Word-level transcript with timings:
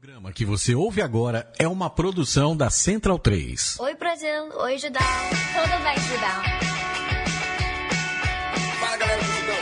programa 0.00 0.32
que 0.32 0.44
você 0.44 0.76
ouve 0.76 1.02
agora 1.02 1.52
é 1.58 1.66
uma 1.66 1.90
produção 1.90 2.56
da 2.56 2.70
Central 2.70 3.18
3. 3.18 3.80
Oi, 3.80 3.94
Brasil. 3.96 4.48
Oi, 4.54 4.78
Judão. 4.78 5.02
Tudo 5.02 5.82
bem, 5.82 5.98
Judão? 5.98 6.38
Fala 8.78 8.96
galera 8.96 9.20
do 9.20 9.32
Judão. 9.32 9.56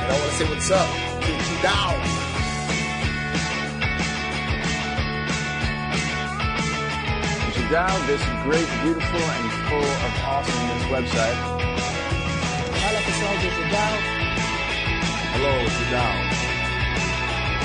I 0.00 0.12
wanna 0.12 0.32
say 0.32 0.46
what's 0.46 0.70
up 0.72 0.88
Judão. 1.46 1.94
Judao, 7.54 8.06
this 8.06 8.22
great, 8.42 8.68
beautiful, 8.82 9.20
and 9.20 9.50
full 9.68 9.78
of 9.78 10.12
awesomeness 10.24 10.84
website. 10.90 11.38
Fala 12.80 13.00
pessoal 13.06 13.34
do 13.36 13.50
Judão. 13.54 13.92
Hello, 15.34 15.54
Judão. 15.70 16.27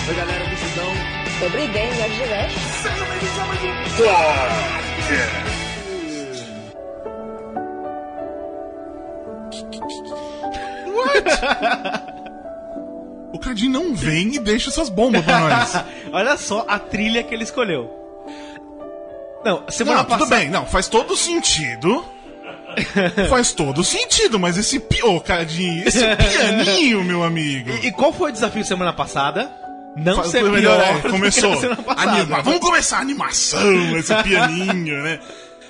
Oi, 0.05 0.15
galera 0.15 0.43
do 0.43 0.57
Chutão. 0.57 0.91
Sobre 1.39 1.65
games, 1.67 1.97
jogos 1.97 2.17
de 2.17 2.25
leste. 2.25 2.59
Sejam 2.59 3.03
o 13.31 13.39
Cardin 13.39 13.69
não 13.69 13.95
vem 13.95 14.35
e 14.35 14.39
deixa 14.39 14.69
essas 14.69 14.89
bombas 14.89 15.23
pra 15.23 15.39
nós. 15.39 15.73
Olha 16.11 16.35
só 16.35 16.65
a 16.67 16.77
trilha 16.77 17.23
que 17.23 17.33
ele 17.33 17.45
escolheu. 17.45 17.89
Não, 19.45 19.63
semana 19.69 19.99
não, 19.99 20.05
passada. 20.05 20.25
Tudo 20.25 20.37
bem, 20.37 20.49
não, 20.49 20.65
faz 20.65 20.89
todo 20.89 21.15
sentido. 21.15 22.03
faz 23.29 23.53
todo 23.53 23.81
sentido, 23.85 24.37
mas 24.37 24.57
esse. 24.57 24.79
Ô, 24.79 25.15
oh, 25.15 25.23
esse 25.85 26.03
pianinho, 26.17 27.05
meu 27.05 27.23
amigo. 27.23 27.69
E, 27.69 27.87
e 27.87 27.91
qual 27.93 28.11
foi 28.11 28.31
o 28.31 28.33
desafio 28.33 28.65
semana 28.65 28.91
passada? 28.91 29.62
Não 29.95 30.15
Faz- 30.15 30.29
ser 30.29 30.43
melhor. 30.43 30.79
é, 30.81 30.99
começou. 31.09 31.53
Anima- 31.95 32.41
Vamos 32.41 32.59
começar 32.59 32.97
a 32.97 33.01
animação, 33.01 33.97
esse 33.97 34.13
pianinho, 34.23 35.03
né? 35.03 35.19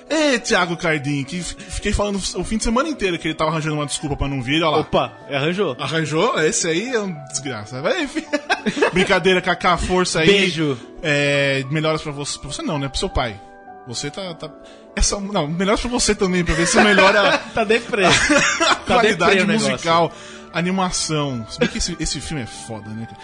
É, 0.09 0.37
Thiago 0.37 0.75
Cardim, 0.77 1.23
que 1.23 1.41
fiquei 1.41 1.91
falando 1.93 2.17
o 2.35 2.43
fim 2.43 2.57
de 2.57 2.63
semana 2.65 2.87
inteiro 2.89 3.17
que 3.17 3.27
ele 3.29 3.33
tava 3.35 3.51
arranjando 3.51 3.75
uma 3.75 3.85
desculpa 3.85 4.15
pra 4.17 4.27
não 4.27 4.41
vir, 4.41 4.61
olha 4.61 4.69
lá. 4.71 4.77
Opa, 4.79 5.13
arranjou. 5.31 5.75
Arranjou? 5.79 6.39
Esse 6.41 6.67
aí 6.67 6.89
é 6.93 6.99
um 6.99 7.11
desgraça. 7.29 7.81
Vai, 7.81 8.03
enfim. 8.03 8.23
Brincadeira, 8.93 9.41
Kaká, 9.41 9.77
força 9.77 10.19
aí. 10.19 10.27
Beijo. 10.27 10.77
É, 11.01 11.63
melhoras 11.71 12.01
pra 12.01 12.11
você. 12.11 12.37
Pra 12.37 12.49
você 12.49 12.61
não, 12.61 12.77
né? 12.77 12.89
Pro 12.89 12.99
seu 12.99 13.09
pai. 13.09 13.39
Você 13.87 14.11
tá. 14.11 14.33
tá... 14.35 14.49
Essa, 14.95 15.19
não, 15.19 15.47
melhoras 15.47 15.81
pra 15.81 15.89
você 15.89 16.13
também, 16.13 16.43
pra 16.45 16.53
ver 16.53 16.67
se 16.67 16.79
melhora 16.81 17.37
Tá 17.55 17.63
deprê. 17.63 18.05
a 18.05 18.75
qualidade 18.85 19.31
deprê 19.37 19.43
o 19.43 19.47
negócio. 19.47 19.71
musical, 19.71 20.11
animação. 20.53 21.45
Se 21.49 21.59
bem 21.59 21.67
que 21.69 21.77
esse, 21.77 21.95
esse 21.99 22.21
filme 22.21 22.43
é 22.43 22.45
foda, 22.45 22.89
né? 22.89 23.05
cara? 23.09 23.17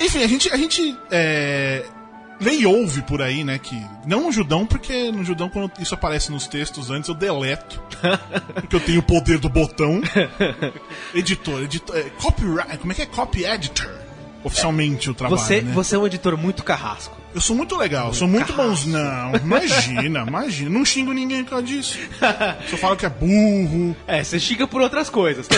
Enfim, 0.00 0.22
a 0.22 0.26
gente, 0.26 0.50
a 0.50 0.56
gente 0.56 0.96
é, 1.10 1.84
e 2.40 2.66
ouve 2.66 3.02
por 3.02 3.20
aí, 3.20 3.42
né? 3.42 3.58
Que, 3.58 3.80
não 4.06 4.24
no 4.24 4.32
Judão, 4.32 4.64
porque 4.64 5.10
no 5.10 5.24
Judão, 5.24 5.48
quando 5.48 5.72
isso 5.80 5.94
aparece 5.94 6.30
nos 6.30 6.46
textos 6.46 6.90
antes, 6.90 7.08
eu 7.08 7.14
deleto. 7.14 7.82
porque 8.54 8.76
eu 8.76 8.80
tenho 8.80 9.00
o 9.00 9.02
poder 9.02 9.38
do 9.38 9.48
botão. 9.48 10.00
Editor, 11.14 11.62
editor. 11.62 11.96
É, 11.96 12.02
copyright. 12.10 12.78
Como 12.78 12.92
é 12.92 12.94
que 12.94 13.02
é? 13.02 13.06
Copy 13.06 13.44
editor. 13.44 13.90
Oficialmente 14.44 15.10
o 15.10 15.14
trabalho. 15.14 15.40
Você, 15.40 15.60
né? 15.60 15.72
você 15.72 15.96
é 15.96 15.98
um 15.98 16.06
editor 16.06 16.36
muito 16.36 16.62
carrasco. 16.62 17.16
Eu 17.34 17.40
sou 17.40 17.54
muito 17.54 17.76
legal, 17.76 18.14
sou 18.14 18.26
muito 18.26 18.52
bons. 18.52 18.86
Não, 18.86 19.34
imagina, 19.34 20.24
imagina. 20.26 20.70
Não 20.70 20.84
xingo 20.84 21.12
ninguém 21.12 21.44
por 21.44 21.50
causa 21.50 21.66
disso. 21.66 21.98
Só 22.70 22.76
falo 22.76 22.96
que 22.96 23.04
é 23.04 23.08
burro. 23.08 23.94
É, 24.06 24.24
você 24.24 24.40
xinga 24.40 24.66
por 24.66 24.80
outras 24.80 25.10
coisas. 25.10 25.46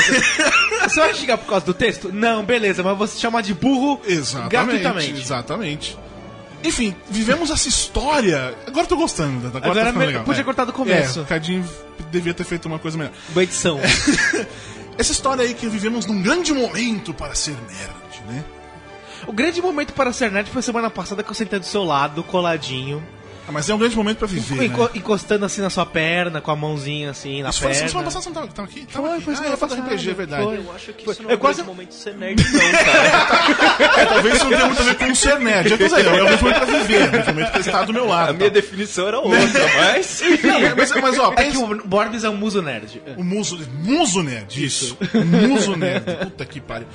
Você 0.82 1.00
vai 1.00 1.14
xingar 1.14 1.38
por 1.38 1.46
causa 1.48 1.64
do 1.66 1.74
texto? 1.74 2.10
Não, 2.12 2.44
beleza, 2.44 2.82
mas 2.82 2.96
você 2.96 3.18
chama 3.18 3.42
de 3.42 3.54
burro 3.54 4.00
Exatamente. 4.06 4.50
gratuitamente. 4.50 5.20
Exatamente. 5.20 5.98
Enfim, 6.62 6.94
vivemos 7.08 7.50
essa 7.50 7.68
história. 7.68 8.54
Agora 8.66 8.84
eu 8.84 8.88
tô 8.88 8.96
gostando. 8.96 9.46
Agora, 9.48 9.64
Agora 9.70 9.92
tá 9.92 9.98
me- 9.98 10.06
legal. 10.06 10.24
podia 10.24 10.44
cortar 10.44 10.64
do 10.64 10.72
começo. 10.72 11.20
É, 11.20 11.22
o 11.22 11.24
Cadinho 11.26 11.66
devia 12.10 12.34
ter 12.34 12.44
feito 12.44 12.66
uma 12.66 12.78
coisa 12.78 12.98
melhor. 12.98 13.12
Boa 13.30 13.44
edição. 13.44 13.80
Essa 14.98 15.12
história 15.12 15.42
aí 15.42 15.54
que 15.54 15.66
vivemos 15.68 16.04
num 16.04 16.20
grande 16.22 16.52
momento 16.52 17.14
para 17.14 17.34
ser 17.34 17.52
nerd, 17.52 18.22
né? 18.28 18.44
o 19.26 19.32
grande 19.32 19.60
momento 19.62 19.92
para 19.94 20.12
ser 20.12 20.30
nerd 20.30 20.50
foi 20.50 20.60
semana 20.62 20.90
passada 20.90 21.22
que 21.22 21.30
eu 21.30 21.34
sentei 21.34 21.58
do 21.58 21.64
seu 21.66 21.84
lado, 21.84 22.22
coladinho, 22.22 23.02
Ah, 23.50 23.52
mas 23.52 23.68
é 23.68 23.74
um 23.74 23.78
grande 23.78 23.96
momento 23.96 24.18
pra 24.18 24.28
viver, 24.28 24.64
enco- 24.64 24.84
né? 24.84 24.90
encostando 24.94 25.44
assim 25.44 25.60
na 25.60 25.68
sua 25.68 25.84
perna, 25.84 26.40
com 26.40 26.52
a 26.52 26.56
mãozinha 26.56 27.10
assim 27.10 27.42
na 27.42 27.50
Isso 27.50 27.58
foi 27.60 27.72
perna. 27.72 27.88
semana 27.88 28.04
passada, 28.04 28.22
você 28.22 28.28
não 28.28 28.34
tava, 28.34 28.46
tava 28.52 28.68
aqui? 28.68 28.86
Tava 28.86 29.08
Foi, 29.08 29.16
aqui. 29.16 29.24
foi 29.24 29.34
ah, 29.34 29.86
RPG, 29.88 30.10
é 30.10 30.14
verdade. 30.14 30.44
foi. 30.44 30.56
Eu 30.58 30.72
acho 30.72 30.92
que 30.92 31.04
Foi- 31.04 31.14
isso 31.14 31.22
não 31.24 31.30
eu 31.30 31.34
é 31.34 31.36
quase- 31.36 31.62
quase... 31.64 31.68
momento 31.68 31.88
de 31.88 31.94
ser 31.96 32.14
nerd, 32.14 32.40
não, 32.44 32.60
cara. 32.70 34.00
É, 34.00 34.06
talvez 34.06 34.34
isso 34.36 34.44
não 34.44 34.50
tenha 34.52 34.66
muito 34.66 34.80
a 34.82 34.84
ver 34.84 34.94
com 34.94 35.14
ser 35.16 35.40
nerd. 35.40 35.72
É, 35.72 35.74
é, 35.74 35.82
é 35.82 35.86
um 36.22 36.26
grande 36.26 36.42
momento 36.44 36.56
pra 36.60 36.64
viver, 36.64 37.00
é 37.02 37.04
um 37.06 37.10
grande 37.10 37.26
momento 37.32 37.50
pra 37.50 37.60
estar 37.60 37.84
do 37.84 37.92
meu 37.92 38.06
lado. 38.06 38.30
A 38.30 38.32
minha 38.34 38.48
tá? 38.50 38.54
definição 38.54 39.08
era 39.08 39.18
outra, 39.18 39.38
mas... 39.76 40.22
Não, 40.44 40.60
mas, 40.76 40.92
mas, 40.92 41.18
ó, 41.18 41.32
É 41.32 41.36
que 41.36 41.42
pensa, 41.50 41.58
o 41.64 41.88
Borbs 41.88 42.22
é 42.22 42.30
um 42.30 42.36
muso 42.36 42.62
nerd. 42.62 43.02
O 43.16 43.24
muso, 43.24 43.58
muso 43.82 44.22
nerd, 44.22 44.64
isso. 44.64 44.96
O 45.12 45.24
muso 45.48 45.74
nerd. 45.74 46.04
Puta 46.24 46.44
que 46.46 46.60
pariu. 46.60 46.86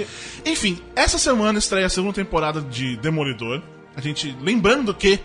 Enfim, 0.46 0.80
essa 0.96 1.18
semana 1.18 1.60
estreia 1.60 1.86
a 1.86 1.90
segunda 1.90 2.14
temporada 2.14 2.62
de 2.62 2.96
Demolidor. 2.96 3.62
A 3.98 4.00
gente, 4.02 4.34
lembrando 4.42 4.94
que 4.94 5.20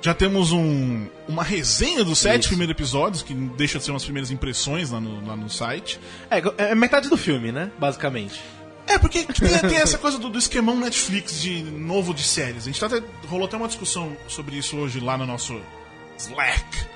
já 0.00 0.14
temos 0.14 0.52
um, 0.52 1.06
uma 1.26 1.42
resenha 1.42 2.04
dos 2.04 2.18
sete 2.18 2.48
primeiros 2.48 2.72
episódios, 2.72 3.22
que 3.22 3.34
deixa 3.34 3.78
de 3.78 3.84
ser 3.84 3.90
umas 3.90 4.04
primeiras 4.04 4.30
impressões 4.30 4.90
lá 4.90 5.00
no, 5.00 5.26
lá 5.26 5.36
no 5.36 5.50
site. 5.50 5.98
É, 6.30 6.70
é 6.70 6.74
metade 6.74 7.08
do 7.08 7.16
filme, 7.16 7.50
né? 7.50 7.70
Basicamente. 7.78 8.40
É, 8.86 8.98
porque 8.98 9.24
tem, 9.24 9.58
tem 9.58 9.78
essa 9.78 9.98
coisa 9.98 10.16
do, 10.18 10.28
do 10.28 10.38
esquemão 10.38 10.78
Netflix 10.78 11.40
de 11.40 11.62
novo 11.62 12.14
de 12.14 12.22
séries. 12.22 12.62
A 12.62 12.66
gente 12.66 12.78
tá 12.78 12.86
até, 12.86 13.02
rolou 13.26 13.46
até 13.46 13.56
uma 13.56 13.66
discussão 13.66 14.16
sobre 14.28 14.56
isso 14.56 14.76
hoje 14.76 15.00
lá 15.00 15.18
no 15.18 15.26
nosso 15.26 15.60
Slack. 16.16 16.86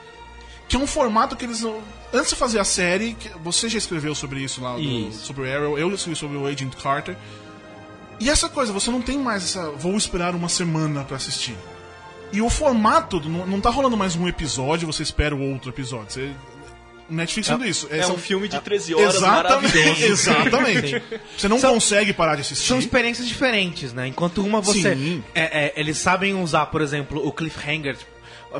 Que 0.68 0.76
é 0.76 0.78
um 0.78 0.86
formato 0.86 1.34
que 1.34 1.44
eles. 1.44 1.64
Antes 2.12 2.30
de 2.30 2.36
fazer 2.36 2.60
a 2.60 2.64
série, 2.64 3.14
que 3.14 3.28
você 3.42 3.68
já 3.68 3.76
escreveu 3.76 4.14
sobre 4.14 4.40
isso 4.40 4.60
lá, 4.62 4.74
do, 4.74 4.80
Isso. 4.80 5.26
sobre 5.26 5.42
o 5.42 5.56
Arrow, 5.56 5.76
eu 5.76 5.92
escrevi 5.92 6.16
sobre 6.16 6.36
o 6.36 6.46
Agent 6.46 6.74
Carter. 6.80 7.16
E 8.20 8.30
essa 8.30 8.48
coisa, 8.48 8.72
você 8.72 8.88
não 8.90 9.02
tem 9.02 9.18
mais 9.18 9.42
essa. 9.42 9.70
Vou 9.70 9.96
esperar 9.96 10.34
uma 10.36 10.48
semana 10.48 11.02
pra 11.02 11.16
assistir. 11.16 11.56
E 12.32 12.40
o 12.40 12.48
formato, 12.48 13.20
não, 13.28 13.46
não 13.46 13.60
tá 13.60 13.70
rolando 13.70 13.96
mais 13.96 14.14
um 14.16 14.28
episódio, 14.28 14.86
você 14.86 15.02
espera 15.02 15.34
o 15.34 15.52
outro 15.52 15.70
episódio. 15.70 16.10
Você, 16.12 16.30
Netflix 17.08 17.48
fazendo 17.48 17.66
isso. 17.66 17.88
É 17.90 18.02
são- 18.04 18.14
um 18.14 18.18
filme 18.18 18.46
de 18.46 18.60
13 18.60 18.94
horas 18.94 19.16
Exatamente. 19.16 19.74
maravilhoso. 19.76 20.04
Exatamente. 20.12 21.02
Você 21.36 21.48
não 21.48 21.60
consegue 21.60 22.12
parar 22.12 22.36
de 22.36 22.42
assistir. 22.42 22.68
São 22.68 22.78
experiências 22.78 23.26
diferentes, 23.26 23.92
né? 23.92 24.06
Enquanto 24.06 24.44
uma 24.44 24.60
você. 24.60 24.94
Sim. 24.94 25.24
é, 25.34 25.66
é, 25.66 25.72
eles 25.76 25.98
sabem 25.98 26.34
usar, 26.40 26.66
por 26.66 26.80
exemplo, 26.80 27.26
o 27.26 27.32
cliffhanger. 27.32 27.96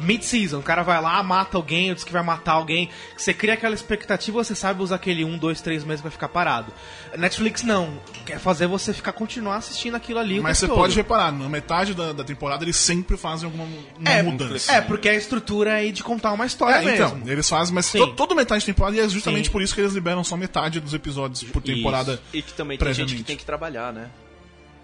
Mid-season, 0.00 0.58
o 0.58 0.62
cara 0.62 0.82
vai 0.82 1.00
lá, 1.00 1.22
mata 1.22 1.56
alguém, 1.56 1.92
diz 1.94 2.04
que 2.04 2.12
vai 2.12 2.22
matar 2.22 2.52
alguém. 2.52 2.88
Você 3.16 3.34
cria 3.34 3.54
aquela 3.54 3.74
expectativa, 3.74 4.42
você 4.42 4.54
sabe 4.54 4.82
usar 4.82 4.96
aquele 4.96 5.24
um, 5.24 5.36
dois, 5.36 5.60
três 5.60 5.82
meses 5.84 6.00
que 6.00 6.04
vai 6.04 6.12
ficar 6.12 6.28
parado. 6.28 6.72
Netflix 7.16 7.62
não. 7.62 8.00
Quer 8.24 8.38
fazer 8.38 8.66
você 8.66 8.92
ficar 8.92 9.12
continuar 9.12 9.56
assistindo 9.56 9.96
aquilo 9.96 10.18
ali. 10.18 10.40
Mas 10.40 10.58
você 10.58 10.66
tempo 10.66 10.78
pode 10.78 10.94
todo. 10.94 11.02
reparar, 11.02 11.32
na 11.32 11.48
metade 11.48 11.94
da, 11.94 12.12
da 12.12 12.22
temporada 12.22 12.64
eles 12.64 12.76
sempre 12.76 13.16
fazem 13.16 13.46
alguma 13.46 13.64
uma 13.98 14.10
É, 14.10 14.22
mudança. 14.22 14.72
É, 14.72 14.80
porque 14.80 15.08
a 15.08 15.14
estrutura 15.14 15.74
aí 15.74 15.90
de 15.92 16.02
contar 16.02 16.32
uma 16.32 16.46
história 16.46 16.76
É, 16.76 16.84
mesmo. 16.84 17.18
então, 17.18 17.22
eles 17.26 17.48
fazem, 17.48 17.74
mas 17.74 17.90
to, 17.90 18.06
toda 18.14 18.34
metade 18.34 18.60
de 18.60 18.66
temporada, 18.66 18.96
e 18.96 19.00
é 19.00 19.08
justamente 19.08 19.46
Sim. 19.46 19.52
por 19.52 19.62
isso 19.62 19.74
que 19.74 19.80
eles 19.80 19.92
liberam 19.92 20.22
só 20.22 20.36
metade 20.36 20.80
dos 20.80 20.94
episódios 20.94 21.42
por 21.44 21.60
temporada. 21.62 22.12
Isso. 22.14 22.22
E 22.32 22.42
que 22.42 22.52
também 22.52 22.78
tem 22.78 22.94
gente 22.94 23.14
que 23.14 23.22
tem 23.22 23.36
que 23.36 23.44
trabalhar, 23.44 23.92
né? 23.92 24.08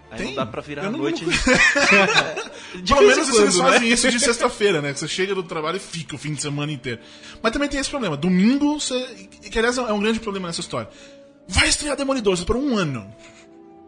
Aí 0.09 0.17
Tem? 0.17 0.27
não 0.27 0.35
dá 0.35 0.45
pra 0.45 0.61
virar 0.61 0.83
Eu 0.83 0.89
a 0.89 0.91
não- 0.91 0.99
noite. 0.99 1.25
não- 1.25 1.31
De 2.81 2.93
Pelo 2.93 3.05
vez 3.07 3.17
menos 3.17 3.29
isso, 3.29 3.41
eles 3.41 3.55
quando, 3.55 3.65
né? 3.65 3.71
fazem 3.73 3.89
isso 3.91 4.09
de 4.11 4.19
sexta-feira, 4.21 4.81
né? 4.81 4.93
Que 4.93 4.99
você 4.99 5.07
chega 5.07 5.35
do 5.35 5.43
trabalho 5.43 5.77
e 5.77 5.79
fica 5.79 6.15
o 6.15 6.17
fim 6.17 6.33
de 6.33 6.41
semana 6.41 6.71
inteiro. 6.71 7.01
Mas 7.41 7.51
também 7.51 7.67
tem 7.69 7.79
esse 7.79 7.89
problema. 7.89 8.15
Domingo, 8.15 8.79
você. 8.79 8.99
Que 9.51 9.57
aliás 9.57 9.77
é 9.77 9.91
um 9.93 9.99
grande 9.99 10.19
problema 10.19 10.47
nessa 10.47 10.61
história. 10.61 10.89
Vai 11.47 11.67
estrear 11.69 11.95
Demolidor, 11.97 12.35
você 12.35 12.41
esperou 12.43 12.61
um 12.61 12.77
ano. 12.77 13.13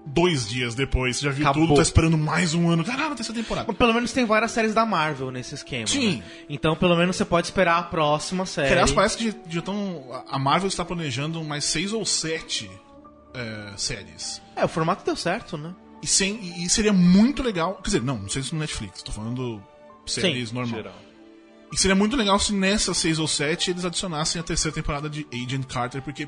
Dois 0.06 0.48
dias 0.48 0.74
depois, 0.76 1.18
você 1.18 1.26
já 1.26 1.32
viu 1.32 1.46
Acabou. 1.46 1.68
tudo, 1.68 1.76
tá 1.76 1.82
esperando 1.84 2.18
mais 2.18 2.54
um 2.54 2.70
ano. 2.70 2.84
Caralho, 2.84 3.14
terceira 3.16 3.42
temporada. 3.42 3.66
Mas 3.68 3.78
Pelo 3.78 3.94
menos 3.94 4.12
tem 4.12 4.26
várias 4.26 4.52
séries 4.52 4.74
da 4.74 4.86
Marvel 4.86 5.30
nesse 5.30 5.54
esquema. 5.56 5.86
Sim. 5.88 6.18
né? 6.18 6.24
Então, 6.50 6.76
pelo 6.76 6.96
menos 6.96 7.16
você 7.16 7.26
pode 7.26 7.48
esperar 7.48 7.78
a 7.78 7.84
próxima 7.84 8.46
série. 8.46 8.68
Que, 8.68 8.74
aliás, 8.74 8.92
parece 8.92 9.18
que 9.18 9.36
já 9.50 9.60
estão. 9.60 10.24
A 10.28 10.40
Marvel 10.40 10.68
está 10.68 10.84
planejando 10.84 11.44
mais 11.44 11.66
seis 11.66 11.94
ou 11.94 12.06
sete 12.06 12.70
é, 13.34 13.74
séries. 13.78 14.42
É, 14.56 14.66
o 14.66 14.68
formato 14.70 15.06
deu 15.06 15.16
certo, 15.16 15.58
né? 15.58 15.74
E, 16.02 16.08
sem, 16.08 16.64
e- 16.64 16.70
seria 16.70 16.94
muito 16.94 17.44
legal. 17.44 17.76
Quer 17.76 17.88
dizer, 17.88 18.02
não, 18.02 18.18
não 18.20 18.30
sei 18.30 18.42
se 18.44 18.54
no 18.54 18.60
Netflix, 18.60 19.04
tô 19.04 19.12
falando 19.12 19.62
séries 20.06 20.50
Sim, 20.50 20.56
normal. 20.56 20.76
Geral. 20.78 21.02
E 21.72 21.78
seria 21.78 21.96
muito 21.96 22.16
legal 22.16 22.40
se 22.40 22.54
nessas 22.54 22.98
seis 22.98 23.20
ou 23.20 23.28
sete 23.28 23.70
eles 23.70 23.86
adicionassem 23.86 24.40
a 24.40 24.44
terceira 24.44 24.74
temporada 24.74 25.10
de 25.10 25.28
Agent 25.32 25.66
Carter, 25.66 26.02
porque 26.02 26.28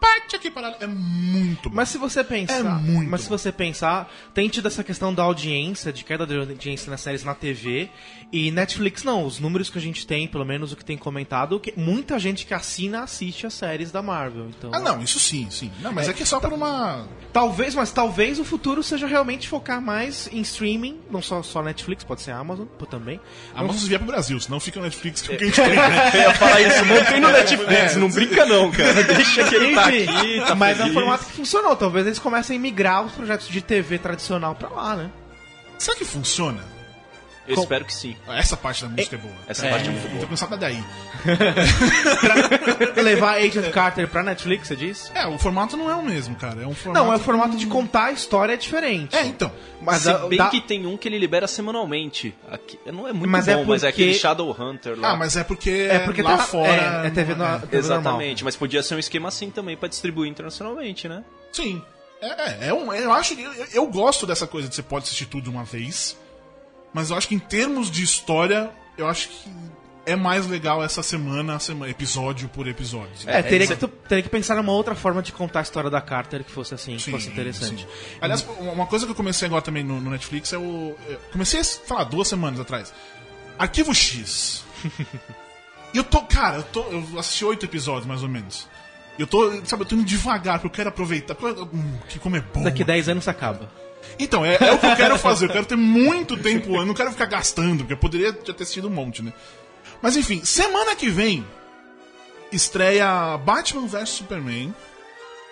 parte 0.00 0.36
aqui 0.36 0.50
para 0.50 0.76
é 0.80 0.86
muito 0.86 1.68
bom. 1.68 1.76
Mas 1.76 1.88
se 1.88 1.98
você 1.98 2.22
pensar, 2.24 2.58
É 2.58 2.62
muito 2.62 3.10
mas 3.10 3.22
se 3.22 3.28
bom. 3.28 3.38
você 3.38 3.52
pensar, 3.52 4.12
tem 4.34 4.48
tido 4.48 4.66
essa 4.68 4.82
questão 4.84 5.12
da 5.12 5.22
audiência, 5.22 5.92
de 5.92 6.04
queda 6.04 6.26
de 6.26 6.36
audiência 6.36 6.90
nas 6.90 7.00
séries 7.00 7.24
na 7.24 7.34
TV, 7.34 7.88
e 8.32 8.50
Netflix 8.50 9.04
não, 9.04 9.24
os 9.24 9.38
números 9.38 9.70
que 9.70 9.78
a 9.78 9.80
gente 9.80 10.06
tem, 10.06 10.26
pelo 10.26 10.44
menos 10.44 10.72
o 10.72 10.76
que 10.76 10.84
tem 10.84 10.96
comentado, 10.96 11.58
que 11.60 11.72
muita 11.76 12.18
gente 12.18 12.44
que 12.46 12.52
assina 12.54 13.02
assiste 13.02 13.46
as 13.46 13.54
séries 13.54 13.90
da 13.92 14.02
Marvel, 14.02 14.48
então 14.48 14.70
Ah, 14.74 14.80
não, 14.80 15.02
isso 15.02 15.18
sim, 15.18 15.48
sim. 15.50 15.70
Não, 15.80 15.92
mas 15.92 16.08
é, 16.08 16.12
que 16.12 16.22
é 16.22 16.26
só 16.26 16.40
por 16.40 16.52
uma. 16.52 17.06
Talvez, 17.32 17.74
mas 17.74 17.92
talvez 17.92 18.38
o 18.38 18.44
futuro 18.44 18.82
seja 18.82 19.06
realmente 19.06 19.48
focar 19.48 19.80
mais 19.80 20.28
em 20.32 20.40
streaming, 20.40 20.98
não 21.10 21.22
só 21.22 21.42
só 21.42 21.62
Netflix, 21.62 22.02
pode 22.04 22.22
ser 22.22 22.32
Amazon 22.32 22.66
pô, 22.78 22.86
também. 22.86 23.20
A 23.54 23.60
Amazon 23.60 23.80
se 23.80 23.88
vier 23.88 23.98
pro 24.00 24.08
Brasil, 24.08 24.38
senão 24.40 24.58
fica 24.58 24.78
no 24.80 24.84
Netflix 24.86 25.22
que 25.22 25.32
é 25.32 25.34
o 25.34 25.38
que 25.38 25.44
a 25.44 25.46
gente 25.46 25.60
tem, 25.62 25.76
né? 25.76 26.10
Eu 26.14 26.20
ia 26.20 26.34
falar 26.34 26.60
isso, 26.60 26.84
não 26.84 27.04
tem 27.04 27.20
no 27.20 27.28
Netflix, 27.30 27.96
não 27.96 28.10
brinca 28.10 28.44
não, 28.46 28.70
cara. 28.70 29.02
Deixa 29.14 29.44
que 29.48 29.54
ele 29.54 29.74
tá 29.74 29.88
Enfim, 29.90 29.95
aqui, 30.04 30.40
tá 30.46 30.54
mas 30.54 30.78
é 30.78 30.82
um 30.82 30.86
feliz. 30.86 30.94
formato 30.94 31.24
que 31.26 31.32
funcionou. 31.32 31.76
Talvez 31.76 32.06
eles 32.06 32.18
comecem 32.18 32.56
a 32.56 32.60
migrar 32.60 33.04
os 33.04 33.12
projetos 33.12 33.48
de 33.48 33.60
TV 33.60 33.98
tradicional 33.98 34.54
pra 34.54 34.68
lá, 34.68 34.96
né? 34.96 35.10
Será 35.78 35.96
que 35.96 36.04
funciona? 36.04 36.62
Eu 37.48 37.54
espero 37.62 37.84
que 37.84 37.94
sim. 37.94 38.16
Essa 38.28 38.56
parte 38.56 38.82
da 38.82 38.88
música 38.88 39.16
é, 39.16 39.18
boa. 39.18 39.34
Essa 39.46 39.68
parte 39.68 39.88
é 39.88 39.92
muito 39.92 40.02
Tô 40.08 40.16
boa. 40.16 40.26
pensando 40.26 40.56
daí. 40.56 40.82
Levar 43.02 43.36
Agent 43.38 43.70
Carter 43.70 44.08
pra 44.08 44.22
Netflix, 44.22 44.68
você 44.68 44.76
diz? 44.76 45.10
É, 45.14 45.26
o 45.26 45.38
formato 45.38 45.76
não 45.76 45.90
é 45.90 45.94
o 45.94 46.02
mesmo, 46.02 46.34
cara. 46.36 46.62
É 46.62 46.66
um 46.66 46.74
formato. 46.74 47.04
Não, 47.04 47.12
é 47.12 47.16
o 47.16 47.18
formato 47.18 47.56
de 47.56 47.66
contar 47.66 48.06
a 48.06 48.12
história 48.12 48.54
é 48.54 48.56
diferente. 48.56 49.14
É, 49.16 49.24
então. 49.24 49.50
Mas 49.80 50.02
Se 50.02 50.12
bem 50.28 50.38
dá- 50.38 50.48
que 50.48 50.60
tem 50.60 50.86
um 50.86 50.96
que 50.96 51.08
ele 51.08 51.18
libera 51.18 51.46
semanalmente. 51.46 52.34
Aqui, 52.50 52.78
não 52.86 53.06
é 53.06 53.12
muito 53.12 53.28
Mas 53.30 53.46
é 53.48 53.54
bom, 53.56 53.64
mas 53.64 53.82
é 53.84 53.88
porque- 53.90 54.02
aquele 54.02 54.14
Shadowhunter 54.18 54.98
lá. 54.98 55.10
Ah, 55.12 55.16
mas 55.16 55.36
é 55.36 55.44
porque, 55.44 55.88
É 55.90 55.98
porque 56.00 56.22
lá 56.22 56.38
tá- 56.38 56.44
fora. 56.44 57.02
é, 57.04 57.06
é 57.06 57.10
TV, 57.10 57.34
no, 57.34 57.44
é. 57.44 57.58
TV 57.58 57.66
normal. 57.76 57.78
Exatamente, 57.78 58.44
mas 58.44 58.56
podia 58.56 58.82
ser 58.82 58.94
um 58.94 58.98
esquema 58.98 59.28
assim 59.28 59.50
também 59.50 59.76
pra 59.76 59.88
distribuir 59.88 60.30
internacionalmente, 60.30 61.08
né? 61.08 61.22
Sim. 61.52 61.82
É, 62.20 62.26
é, 62.26 62.68
é 62.68 62.74
um, 62.74 62.92
eu 62.92 63.12
acho. 63.12 63.34
Eu, 63.34 63.52
eu 63.74 63.86
gosto 63.86 64.26
dessa 64.26 64.46
coisa 64.46 64.68
de 64.68 64.74
você 64.74 64.82
pode 64.82 65.04
assistir 65.04 65.26
tudo 65.26 65.44
de 65.44 65.50
uma 65.50 65.64
vez. 65.64 66.16
Mas 66.96 67.10
eu 67.10 67.16
acho 67.18 67.28
que 67.28 67.34
em 67.34 67.38
termos 67.38 67.90
de 67.90 68.02
história, 68.02 68.70
eu 68.96 69.06
acho 69.06 69.28
que 69.28 69.50
é 70.06 70.16
mais 70.16 70.46
legal 70.46 70.82
essa 70.82 71.02
semana, 71.02 71.58
semana 71.58 71.90
episódio 71.90 72.48
por 72.48 72.66
episódio. 72.66 73.10
É, 73.26 73.42
teria, 73.42 73.66
que, 73.66 73.76
tu- 73.76 73.86
teria 73.88 74.22
que 74.22 74.30
pensar 74.30 74.54
numa 74.54 74.72
outra 74.72 74.94
forma 74.94 75.20
de 75.20 75.30
contar 75.30 75.58
a 75.58 75.62
história 75.62 75.90
da 75.90 76.00
Carter 76.00 76.42
que 76.42 76.50
fosse 76.50 76.72
assim, 76.72 76.96
que 76.96 77.02
Sim, 77.02 77.10
fosse 77.10 77.28
interessante. 77.28 77.82
sim. 77.82 78.16
Aliás, 78.18 78.46
uma 78.60 78.86
coisa 78.86 79.04
que 79.04 79.12
eu 79.12 79.14
comecei 79.14 79.44
agora 79.44 79.60
também 79.60 79.84
no, 79.84 80.00
no 80.00 80.10
Netflix 80.10 80.54
é 80.54 80.56
o. 80.56 80.96
eu 81.06 81.18
comecei 81.30 81.60
a 81.60 81.64
falar 81.64 82.04
duas 82.04 82.26
semanas 82.28 82.58
atrás. 82.58 82.94
Arquivo 83.58 83.94
X. 83.94 84.64
e 85.92 85.98
eu 85.98 86.04
tô. 86.04 86.22
Cara, 86.22 86.56
eu, 86.56 86.62
tô, 86.62 86.82
eu 86.84 87.18
assisti 87.18 87.44
oito 87.44 87.66
episódios 87.66 88.06
mais 88.06 88.22
ou 88.22 88.28
menos. 88.30 88.66
E 89.18 89.20
Eu 89.20 89.26
tô, 89.26 89.52
sabe, 89.66 89.82
eu 89.82 89.86
tô 89.86 89.96
indo 89.96 90.04
devagar, 90.04 90.60
porque 90.60 90.68
eu 90.68 90.76
quero 90.76 90.88
aproveitar. 90.88 91.34
porque 91.34 91.60
hum, 91.60 91.98
que 92.08 92.18
como 92.18 92.36
é 92.36 92.40
bom. 92.40 92.62
Daqui 92.62 92.82
10 92.82 93.10
anos 93.10 93.28
acaba. 93.28 93.70
Então, 94.18 94.44
é, 94.44 94.56
é 94.60 94.72
o 94.72 94.78
que 94.78 94.86
eu 94.86 94.96
quero 94.96 95.18
fazer. 95.18 95.46
Eu 95.46 95.50
quero 95.50 95.66
ter 95.66 95.76
muito 95.76 96.36
tempo. 96.36 96.76
Eu 96.76 96.86
não 96.86 96.94
quero 96.94 97.10
ficar 97.10 97.26
gastando, 97.26 97.78
porque 97.78 97.92
eu 97.92 97.98
poderia 97.98 98.36
já 98.44 98.54
ter 98.54 98.64
sido 98.64 98.88
um 98.88 98.90
monte, 98.90 99.22
né? 99.22 99.32
Mas 100.02 100.16
enfim, 100.16 100.44
semana 100.44 100.94
que 100.94 101.08
vem 101.08 101.44
estreia 102.52 103.36
Batman 103.38 103.86
vs 103.86 104.08
Superman. 104.08 104.74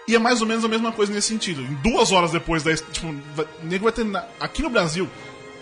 E 0.07 0.15
é 0.15 0.19
mais 0.19 0.43
ou 0.43 0.47
menos 0.47 0.65
a 0.65 0.69
mesma 0.69 0.93
coisa 0.93 1.13
nesse 1.13 1.29
sentido. 1.29 1.63
Em 1.63 1.75
duas 1.77 2.13
horas 2.13 2.31
depois 2.31 2.63
da. 2.63 2.77
Tipo, 2.77 3.15
vai, 3.35 3.47
nego 3.63 3.85
vai 3.85 3.93
ter. 3.93 4.07
aqui 4.39 4.63
no 4.63 4.69
Brasil, 4.69 5.09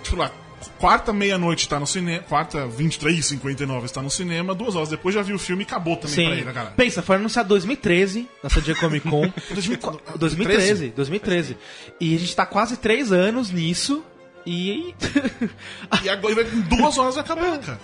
tipo 0.02 0.16
lá, 0.16 0.32
quarta 0.78 1.12
meia-noite 1.12 1.68
tá 1.68 1.78
no 1.78 1.86
cinema. 1.86 2.22
Quarta, 2.24 2.66
23, 2.66 3.24
59 3.24 3.86
está 3.86 4.02
no 4.02 4.10
cinema. 4.10 4.54
Duas 4.54 4.76
horas 4.76 4.88
depois 4.88 5.14
já 5.14 5.22
viu 5.22 5.36
o 5.36 5.38
filme 5.38 5.62
e 5.62 5.66
acabou 5.66 5.96
também 5.96 6.14
Sim. 6.14 6.24
pra 6.24 6.34
ele, 6.34 6.44
né, 6.44 6.52
cara? 6.52 6.70
Pensa, 6.76 7.02
foi 7.02 7.16
anunciado 7.16 7.48
2013, 7.50 8.28
na 8.42 8.50
San 8.50 8.60
Diego 8.60 8.80
Comic 8.80 9.08
Con. 9.08 9.32
2013? 9.50 10.18
2013, 10.18 10.88
2013. 10.90 11.56
E 12.00 12.14
a 12.14 12.18
gente 12.18 12.36
tá 12.36 12.46
quase 12.46 12.76
três 12.76 13.12
anos 13.12 13.50
nisso. 13.50 14.04
E. 14.46 14.94
E 16.02 16.08
agora 16.08 16.42
em 16.42 16.60
duas 16.62 16.98
horas 16.98 17.14
vai 17.14 17.24
acabar, 17.24 17.58
cara. 17.58 17.80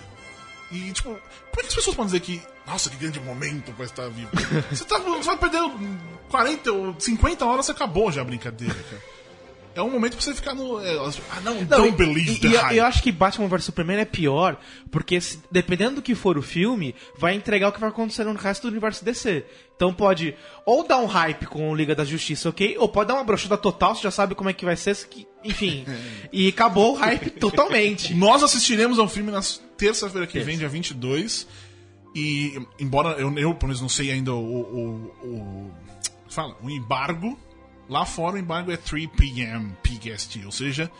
E, 0.71 0.93
tipo, 0.93 1.11
é 1.59 1.61
que 1.61 1.69
as 1.69 1.75
pessoas 1.75 1.97
podem 1.97 2.07
dizer 2.07 2.21
que, 2.21 2.43
nossa, 2.67 2.91
que 2.91 2.97
grande 2.97 3.21
momento 3.21 3.73
pra 3.73 3.85
estar 3.85 4.09
vivo? 4.09 4.31
Você, 4.71 4.85
tá, 4.85 4.99
você 4.99 5.25
vai 5.25 5.37
perder 5.37 5.61
40 6.29 6.73
ou 6.73 6.95
50 6.99 7.45
horas, 7.45 7.67
você 7.67 7.73
acabou 7.73 8.13
já 8.13 8.21
a 8.21 8.25
brincadeira, 8.25 8.75
cara. 8.75 9.03
É 9.79 9.83
um 9.83 9.91
momento 9.91 10.13
pra 10.15 10.21
você 10.23 10.35
ficar 10.35 10.55
no. 10.55 10.81
é, 10.81 10.97
ah, 11.31 11.41
não, 11.43 11.55
Não, 11.55 11.65
don't 11.65 11.93
believe 11.97 12.33
e, 12.33 12.39
the 12.39 12.49
eu- 12.49 12.61
hype. 12.61 12.77
eu 12.77 12.85
acho 12.85 13.03
que 13.03 13.13
Batman 13.13 13.47
vs 13.49 13.65
Superman 13.65 13.99
é 13.99 14.05
pior, 14.05 14.59
porque 14.91 15.21
se- 15.21 15.39
dependendo 15.51 15.97
do 15.97 16.03
que 16.03 16.15
for 16.15 16.37
o 16.37 16.43
filme, 16.43 16.95
vai 17.19 17.35
entregar 17.35 17.69
o 17.69 17.73
que 17.73 17.81
vai 17.81 17.89
acontecer 17.91 18.25
no 18.25 18.33
resto 18.35 18.63
do 18.63 18.69
universo 18.71 19.05
DC. 19.05 19.45
Então 19.77 19.95
pode 19.95 20.35
ou 20.67 20.87
dar 20.87 20.99
um 20.99 21.07
hype 21.07 21.47
com 21.47 21.71
o 21.71 21.75
Liga 21.75 21.95
da 21.95 22.05
Justiça, 22.05 22.49
ok? 22.49 22.77
Ou 22.79 22.89
pode 22.89 23.09
dar 23.09 23.15
uma 23.15 23.25
brochada 23.25 23.57
total, 23.57 23.95
você 23.95 24.03
já 24.03 24.11
sabe 24.11 24.35
como 24.35 24.51
é 24.51 24.53
que 24.53 24.65
vai 24.65 24.75
ser, 24.77 24.97
enfim. 25.45 25.85
e 26.33 26.49
acabou 26.49 26.95
o 26.95 26.97
hype 26.97 27.31
totalmente. 27.31 28.13
Nós 28.15 28.43
assistiremos 28.43 28.99
ao 28.99 29.09
filme 29.09 29.31
na 29.31 29.41
terça-feira 29.77 30.27
que 30.27 30.41
vem, 30.41 30.59
dia 30.59 30.69
22. 30.69 31.47
E, 32.15 32.59
embora 32.81 33.11
eu, 33.21 33.29
eu 33.39 33.55
pelo 33.55 33.69
menos, 33.69 33.81
não 33.81 33.89
sei 33.89 34.11
ainda 34.11 34.33
o. 34.33 34.39
o, 34.39 35.27
o 35.27 35.71
fala, 36.29 36.57
o 36.63 36.69
embargo. 36.69 37.39
Lá 37.89 38.05
fora 38.05 38.37
o 38.37 38.39
embargo 38.39 38.71
é 38.71 38.77
3 38.77 39.09
p.m. 39.17 39.73
PST, 39.83 40.45
ou 40.45 40.53
seja, 40.53 40.91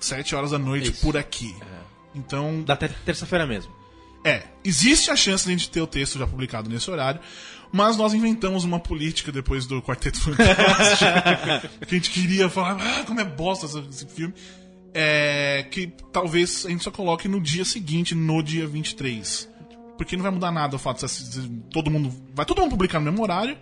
7 0.00 0.34
horas 0.34 0.50
da 0.50 0.58
noite 0.58 0.90
Isso. 0.90 1.00
por 1.02 1.16
aqui. 1.16 1.54
Então, 2.14 2.62
Da 2.62 2.74
ter- 2.76 2.92
terça-feira 3.04 3.46
mesmo. 3.46 3.70
é, 4.24 4.42
existe 4.64 5.10
a 5.10 5.16
chance 5.16 5.44
de 5.44 5.50
a 5.50 5.56
gente 5.56 5.70
ter 5.70 5.80
o 5.80 5.86
texto 5.86 6.18
já 6.18 6.26
publicado 6.26 6.68
nesse 6.68 6.90
horário, 6.90 7.20
mas 7.70 7.96
nós 7.96 8.12
inventamos 8.14 8.64
uma 8.64 8.80
política 8.80 9.30
depois 9.30 9.66
do 9.66 9.80
Quarteto 9.82 10.18
Fantástico, 10.20 11.68
que 11.86 11.94
a 11.94 11.98
gente 11.98 12.10
queria 12.10 12.48
falar, 12.48 12.76
ah, 12.80 13.04
como 13.04 13.20
é 13.20 13.24
bosta 13.24 13.66
esse, 13.90 14.06
filme, 14.06 14.34
é, 14.94 15.66
que 15.70 15.88
talvez 16.12 16.64
a 16.66 16.70
gente 16.70 16.82
só 16.82 16.90
coloque 16.90 17.28
no 17.28 17.40
dia 17.40 17.64
seguinte, 17.64 18.14
no 18.14 18.42
dia 18.42 18.66
23. 18.66 19.48
Porque 19.98 20.16
não 20.16 20.22
vai 20.22 20.32
mudar 20.32 20.50
nada 20.52 20.76
o 20.76 20.78
fato 20.78 21.06
de 21.06 21.48
todo 21.70 21.90
mundo. 21.90 22.12
Vai 22.34 22.44
todo 22.46 22.60
mundo 22.60 22.70
publicar 22.70 22.98
no 22.98 23.06
mesmo 23.10 23.22
horário, 23.22 23.56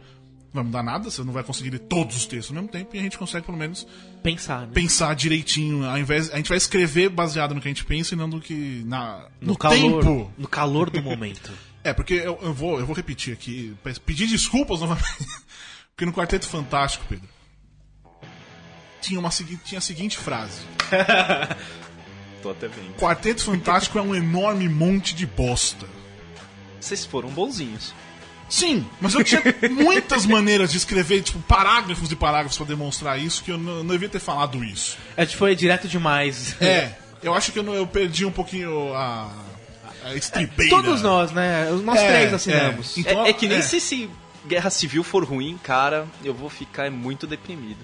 não 0.55 0.63
vai 0.63 0.65
mudar 0.65 0.83
nada, 0.83 1.11
você 1.11 1.23
não 1.25 1.33
vai 1.33 1.43
conseguir 1.43 1.71
ler 1.71 1.81
todos 1.81 2.17
os 2.17 2.27
textos 2.27 2.51
ao 2.51 2.63
mesmo 2.63 2.69
tempo, 2.69 2.95
e 2.95 2.99
a 2.99 3.03
gente 3.03 3.19
consegue 3.19 3.45
pelo 3.45 3.59
menos 3.59 3.87
Pensar, 4.23 4.63
né? 4.67 4.69
pensar 4.73 5.15
direitinho, 5.15 5.85
ao 5.85 5.99
invés. 5.99 6.31
A 6.33 6.37
gente 6.37 6.49
vai 6.49 6.57
escrever 6.59 7.09
baseado 7.11 7.55
no 7.55 7.61
que 7.61 7.69
a 7.69 7.71
gente 7.71 7.85
pensa 7.85 8.15
e 8.15 8.17
não 8.17 8.27
no 8.29 8.41
que. 8.41 8.83
Na, 8.87 9.27
no, 9.41 9.57
calor, 9.59 10.03
tempo. 10.03 10.33
no 10.39 10.49
calor 10.49 10.91
do 10.91 11.03
momento. 11.03 11.53
É, 11.87 11.93
porque 11.93 12.15
eu, 12.15 12.39
eu 12.41 12.55
vou, 12.55 12.79
eu 12.81 12.87
vou 12.87 12.97
repetir 12.97 13.31
aqui, 13.35 13.77
pe- 13.85 14.01
pedir 14.01 14.27
desculpas 14.27 14.81
novamente. 14.81 15.07
Porque 15.95 16.07
no 16.07 16.15
Quarteto 16.15 16.49
Fantástico, 16.49 17.05
Pedro, 17.07 17.29
tinha, 19.03 19.21
uma, 19.21 19.29
tinha 19.29 19.77
a 19.77 19.83
seguinte 19.83 20.17
frase: 20.17 20.63
Tô 22.43 22.49
até 22.51 22.69
vendo. 22.69 22.95
Quarteto 22.97 23.45
Fantástico 23.45 23.99
é 23.99 24.03
um 24.03 24.15
enorme 24.15 24.67
monte 24.67 25.15
de 25.15 25.27
bosta. 25.27 25.87
Vocês 26.81 27.05
foram 27.05 27.29
bonzinhos. 27.29 27.95
Sim, 28.49 28.87
mas 29.01 29.15
eu 29.15 29.25
tinha 29.25 29.43
muitas 29.71 30.27
maneiras 30.27 30.71
de 30.71 30.77
escrever, 30.77 31.23
tipo, 31.23 31.39
parágrafos 31.41 32.11
e 32.13 32.17
parágrafos 32.17 32.57
pra 32.57 32.67
demonstrar 32.67 33.19
isso, 33.19 33.43
que 33.43 33.51
eu 33.51 33.59
não, 33.59 33.83
não 33.83 33.95
devia 33.95 34.09
ter 34.09 34.21
falado 34.21 34.63
isso. 34.63 34.97
A 35.17 35.25
gente 35.25 35.37
foi 35.37 35.55
direto 35.57 35.89
demais. 35.89 36.55
É, 36.61 36.93
eu 37.23 37.35
acho 37.35 37.51
que 37.53 37.59
eu, 37.59 37.63
não- 37.63 37.75
eu 37.75 37.87
perdi 37.87 38.25
um 38.25 38.31
pouquinho 38.31 38.93
a, 38.95 39.31
a 40.05 40.15
estribeira. 40.15 40.71
Todos 40.71 41.01
nós, 41.03 41.33
né? 41.33 41.69
Nós 41.83 41.99
É, 41.99 42.07
três 42.09 42.35
assinamos. 42.35 42.97
é. 42.97 43.01
Então, 43.01 43.27
é, 43.27 43.31
é 43.31 43.33
que 43.33 43.49
nem 43.49 43.59
é. 43.59 43.63
se, 43.63 43.81
se 43.81 44.11
Guerra 44.47 44.69
Civil 44.71 45.03
for 45.03 45.25
ruim, 45.25 45.59
cara, 45.63 46.07
eu 46.23 46.35
vou 46.35 46.51
ficar 46.51 46.91
muito 46.91 47.27
deprimido. 47.27 47.81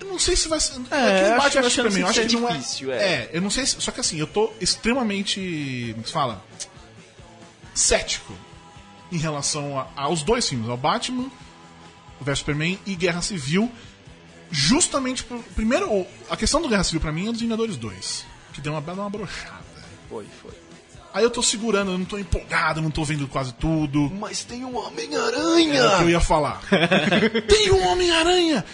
Eu 0.00 0.06
não 0.06 0.18
sei 0.18 0.36
se 0.36 0.48
vai 0.48 0.60
ser. 0.60 0.74
É, 0.74 0.76
que 0.76 0.84
eu 1.30 1.42
acho 1.42 1.58
eu 1.58 1.66
acho 1.66 1.82
que 1.82 2.36
não 2.36 2.48
é. 2.48 2.52
difícil, 2.52 2.92
é. 2.92 2.96
É, 2.96 3.30
eu 3.32 3.40
não 3.40 3.50
sei 3.50 3.66
se. 3.66 3.80
Só 3.80 3.90
que 3.90 3.98
assim, 4.00 4.20
eu 4.20 4.26
tô 4.28 4.52
extremamente. 4.60 5.90
Como 5.94 6.06
se 6.06 6.12
fala? 6.12 6.44
Cético 7.74 8.32
em 9.12 9.18
relação 9.18 9.78
a- 9.78 9.86
aos 9.96 10.22
dois 10.22 10.48
filmes, 10.48 10.68
ao 10.68 10.76
Batman 10.76 11.30
vs 12.20 12.38
Superman 12.40 12.78
e 12.86 12.94
Guerra 12.94 13.22
Civil. 13.22 13.70
Justamente 14.50 15.24
por. 15.24 15.38
Primeiro, 15.54 16.06
a 16.30 16.36
questão 16.36 16.62
do 16.62 16.68
Guerra 16.68 16.84
Civil 16.84 17.00
pra 17.00 17.12
mim 17.12 17.28
é 17.28 17.32
dos 17.32 17.40
Vingadores 17.40 17.76
2. 17.76 18.24
Que 18.54 18.60
deu 18.60 18.72
uma 18.72 18.80
bela 18.80 19.02
uma 19.02 19.10
brochada. 19.10 19.58
Foi, 20.08 20.24
foi. 20.42 20.52
Aí 21.12 21.22
eu 21.22 21.30
tô 21.30 21.42
segurando, 21.42 21.90
eu 21.92 21.98
não 21.98 22.04
tô 22.04 22.18
empolgado, 22.18 22.78
eu 22.78 22.82
não 22.82 22.90
tô 22.90 23.04
vendo 23.04 23.26
quase 23.28 23.52
tudo. 23.54 24.10
Mas 24.18 24.44
tem 24.44 24.64
um 24.64 24.68
É 24.76 24.78
o 24.78 24.82
que 24.82 24.88
Homem-Aranha! 24.88 25.80
eu 26.02 26.10
ia 26.10 26.20
falar. 26.20 26.60
Tem 27.48 27.70
um 27.72 27.86
Homem-Aranha! 27.88 28.64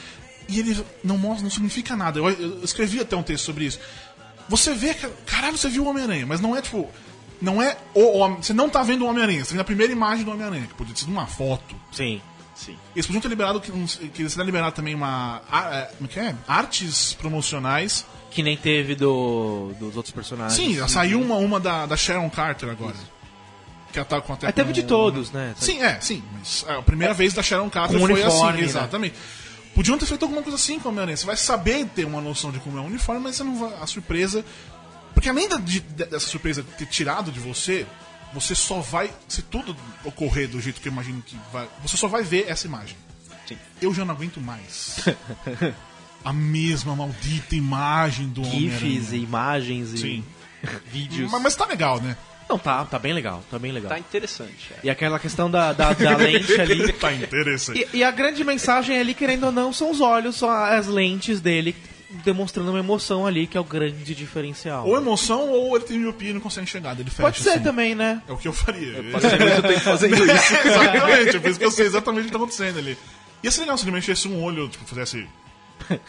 E 0.48 0.58
ele 0.60 0.84
não 1.02 1.16
mostra, 1.16 1.42
não 1.44 1.50
significa 1.50 1.96
nada. 1.96 2.18
Eu, 2.18 2.28
eu 2.30 2.62
escrevi 2.64 3.00
até 3.00 3.16
um 3.16 3.22
texto 3.22 3.44
sobre 3.44 3.64
isso. 3.66 3.78
Você 4.48 4.74
vê. 4.74 4.94
Caralho, 5.26 5.56
você 5.56 5.68
viu 5.68 5.84
o 5.84 5.88
Homem-Aranha, 5.88 6.26
mas 6.26 6.40
não 6.40 6.54
é 6.56 6.60
tipo. 6.62 6.88
Não 7.44 7.62
é 7.62 7.76
o 7.94 8.18
Homem. 8.18 8.42
Você 8.42 8.52
não 8.52 8.68
tá 8.68 8.82
vendo 8.82 9.04
o 9.04 9.08
Homem-Aranha, 9.08 9.40
você 9.44 9.50
tá 9.50 9.52
vendo 9.52 9.60
a 9.60 9.64
primeira 9.64 9.92
imagem 9.92 10.24
do 10.24 10.30
Homem-Aranha, 10.30 10.66
que 10.66 10.74
podia 10.74 10.94
ter 10.94 11.00
sido 11.00 11.12
uma 11.12 11.26
foto. 11.26 11.76
Sim. 11.92 12.20
Sim. 12.54 12.76
Eles 12.94 13.04
podiam 13.04 13.20
ter 13.20 13.28
liberado 13.28 13.60
que, 13.60 13.70
que 14.10 14.22
eles 14.22 14.32
teriam 14.32 14.46
liberado 14.46 14.74
também 14.74 14.94
uma. 14.94 15.42
é, 15.52 15.90
Como 15.96 16.08
que 16.08 16.18
é? 16.20 16.34
Artes 16.48 17.12
promocionais. 17.14 18.06
Que 18.30 18.42
nem 18.42 18.56
teve 18.56 18.94
do, 18.96 19.72
dos 19.78 19.96
outros 19.96 20.12
personagens. 20.12 20.54
Sim, 20.54 20.88
saiu 20.88 21.20
uma, 21.20 21.36
uma 21.36 21.60
da, 21.60 21.86
da 21.86 21.96
Sharon 21.96 22.28
Carter 22.30 22.68
agora. 22.70 22.96
que 23.92 23.98
ela 23.98 24.04
tá 24.06 24.20
com 24.20 24.32
até 24.32 24.48
Aí 24.48 24.52
teve 24.52 24.72
de 24.72 24.82
todos, 24.84 25.30
né? 25.30 25.54
Sim, 25.56 25.80
é, 25.82 26.00
sim. 26.00 26.22
Mas 26.32 26.64
a 26.68 26.82
primeira 26.82 27.14
vez 27.14 27.32
da 27.32 27.42
Sharon 27.42 27.70
Carter 27.70 27.98
Com 27.98 28.06
foi 28.06 28.22
uniforme, 28.22 28.48
assim, 28.48 28.58
né? 28.58 28.64
exatamente. 28.64 29.14
Podiam 29.72 29.98
ter 29.98 30.06
feito 30.06 30.22
alguma 30.22 30.42
coisa 30.42 30.56
assim 30.56 30.78
com 30.80 30.88
a 30.88 30.90
Homem-Aranha. 30.90 31.16
Você 31.16 31.26
vai 31.26 31.36
saber 31.36 31.86
ter 31.86 32.04
uma 32.04 32.20
noção 32.20 32.50
de 32.52 32.58
como 32.60 32.78
é 32.78 32.80
o 32.80 32.84
uniforme, 32.84 33.20
mas 33.20 33.36
você 33.36 33.44
não 33.44 33.56
vai. 33.56 33.72
A 33.80 33.86
surpresa. 33.86 34.44
Porque 35.14 35.28
além 35.28 35.48
da- 35.48 35.56
de- 35.56 35.80
dessa 35.80 36.26
surpresa 36.26 36.62
ter 36.76 36.86
tirado 36.86 37.30
de 37.32 37.38
você, 37.40 37.86
você 38.32 38.54
só 38.54 38.80
vai. 38.80 39.10
Se 39.28 39.40
tudo 39.42 39.76
ocorrer 40.04 40.48
do 40.48 40.60
jeito 40.60 40.80
que 40.80 40.88
eu 40.88 40.92
imagino 40.92 41.22
que 41.22 41.36
vai. 41.52 41.68
Você 41.82 41.96
só 41.96 42.08
vai 42.08 42.22
ver 42.22 42.46
essa 42.48 42.66
imagem. 42.66 42.96
Sim. 43.46 43.56
Eu 43.80 43.94
já 43.94 44.04
não 44.04 44.14
aguento 44.14 44.40
mais. 44.40 44.96
a 46.24 46.32
mesma 46.32 46.96
maldita 46.96 47.54
imagem 47.54 48.28
do 48.28 48.42
GIFs 48.44 49.12
e 49.12 49.16
imagens 49.18 49.92
e 49.92 49.98
Sim. 49.98 50.24
vídeos. 50.90 51.30
Mas, 51.30 51.42
mas 51.42 51.56
tá 51.56 51.66
legal, 51.66 52.00
né? 52.00 52.16
Não, 52.48 52.58
tá, 52.58 52.84
tá 52.84 52.98
bem 52.98 53.12
legal, 53.14 53.42
tá 53.50 53.58
bem 53.58 53.72
legal. 53.72 53.88
Tá 53.88 53.98
interessante. 53.98 54.70
é. 54.72 54.80
E 54.84 54.90
aquela 54.90 55.18
questão 55.18 55.50
da, 55.50 55.72
da, 55.72 55.92
da 55.94 56.16
lente 56.16 56.52
ali. 56.60 56.92
tá 56.92 57.12
interessante. 57.12 57.86
E, 57.92 57.98
e 57.98 58.04
a 58.04 58.10
grande 58.10 58.44
mensagem 58.44 58.98
ali, 58.98 59.14
querendo 59.14 59.44
ou 59.44 59.52
não, 59.52 59.72
são 59.72 59.90
os 59.90 60.00
olhos, 60.00 60.36
são 60.36 60.50
as 60.50 60.86
lentes 60.86 61.40
dele 61.40 61.74
demonstrando 62.22 62.70
uma 62.70 62.78
emoção 62.78 63.26
ali, 63.26 63.46
que 63.46 63.56
é 63.56 63.60
o 63.60 63.64
grande 63.64 64.14
diferencial. 64.14 64.86
Ou 64.86 64.96
emoção, 64.96 65.48
ou 65.50 65.76
ele 65.76 65.84
tem 65.84 65.98
miopia 65.98 66.30
e 66.30 66.32
não 66.32 66.40
consegue 66.40 66.64
enxergar. 66.64 66.92
Ele 66.92 67.10
fecha, 67.10 67.22
Pode 67.22 67.40
ser 67.40 67.50
assim. 67.50 67.62
também, 67.62 67.94
né? 67.94 68.22
É 68.28 68.32
o 68.32 68.36
que 68.36 68.46
eu 68.48 68.52
faria. 68.52 69.02
Passei 69.10 69.38
muito 69.38 69.62
tempo 69.62 69.80
fazendo 69.80 70.14
isso. 70.14 70.24
exatamente, 70.64 71.36
é 71.36 71.40
por 71.40 71.50
isso 71.50 71.58
que 71.58 71.64
eu 71.64 71.70
sei 71.70 71.86
exatamente 71.86 72.22
o 72.22 72.26
que 72.26 72.30
tá 72.32 72.38
acontecendo 72.38 72.78
ali. 72.78 72.96
Ia 73.42 73.50
ser 73.50 73.60
legal 73.62 73.76
se 73.76 73.84
ele 73.84 73.92
mexesse 73.92 74.28
um 74.28 74.42
olho, 74.42 74.68
tipo, 74.68 74.84
fizesse. 74.86 75.26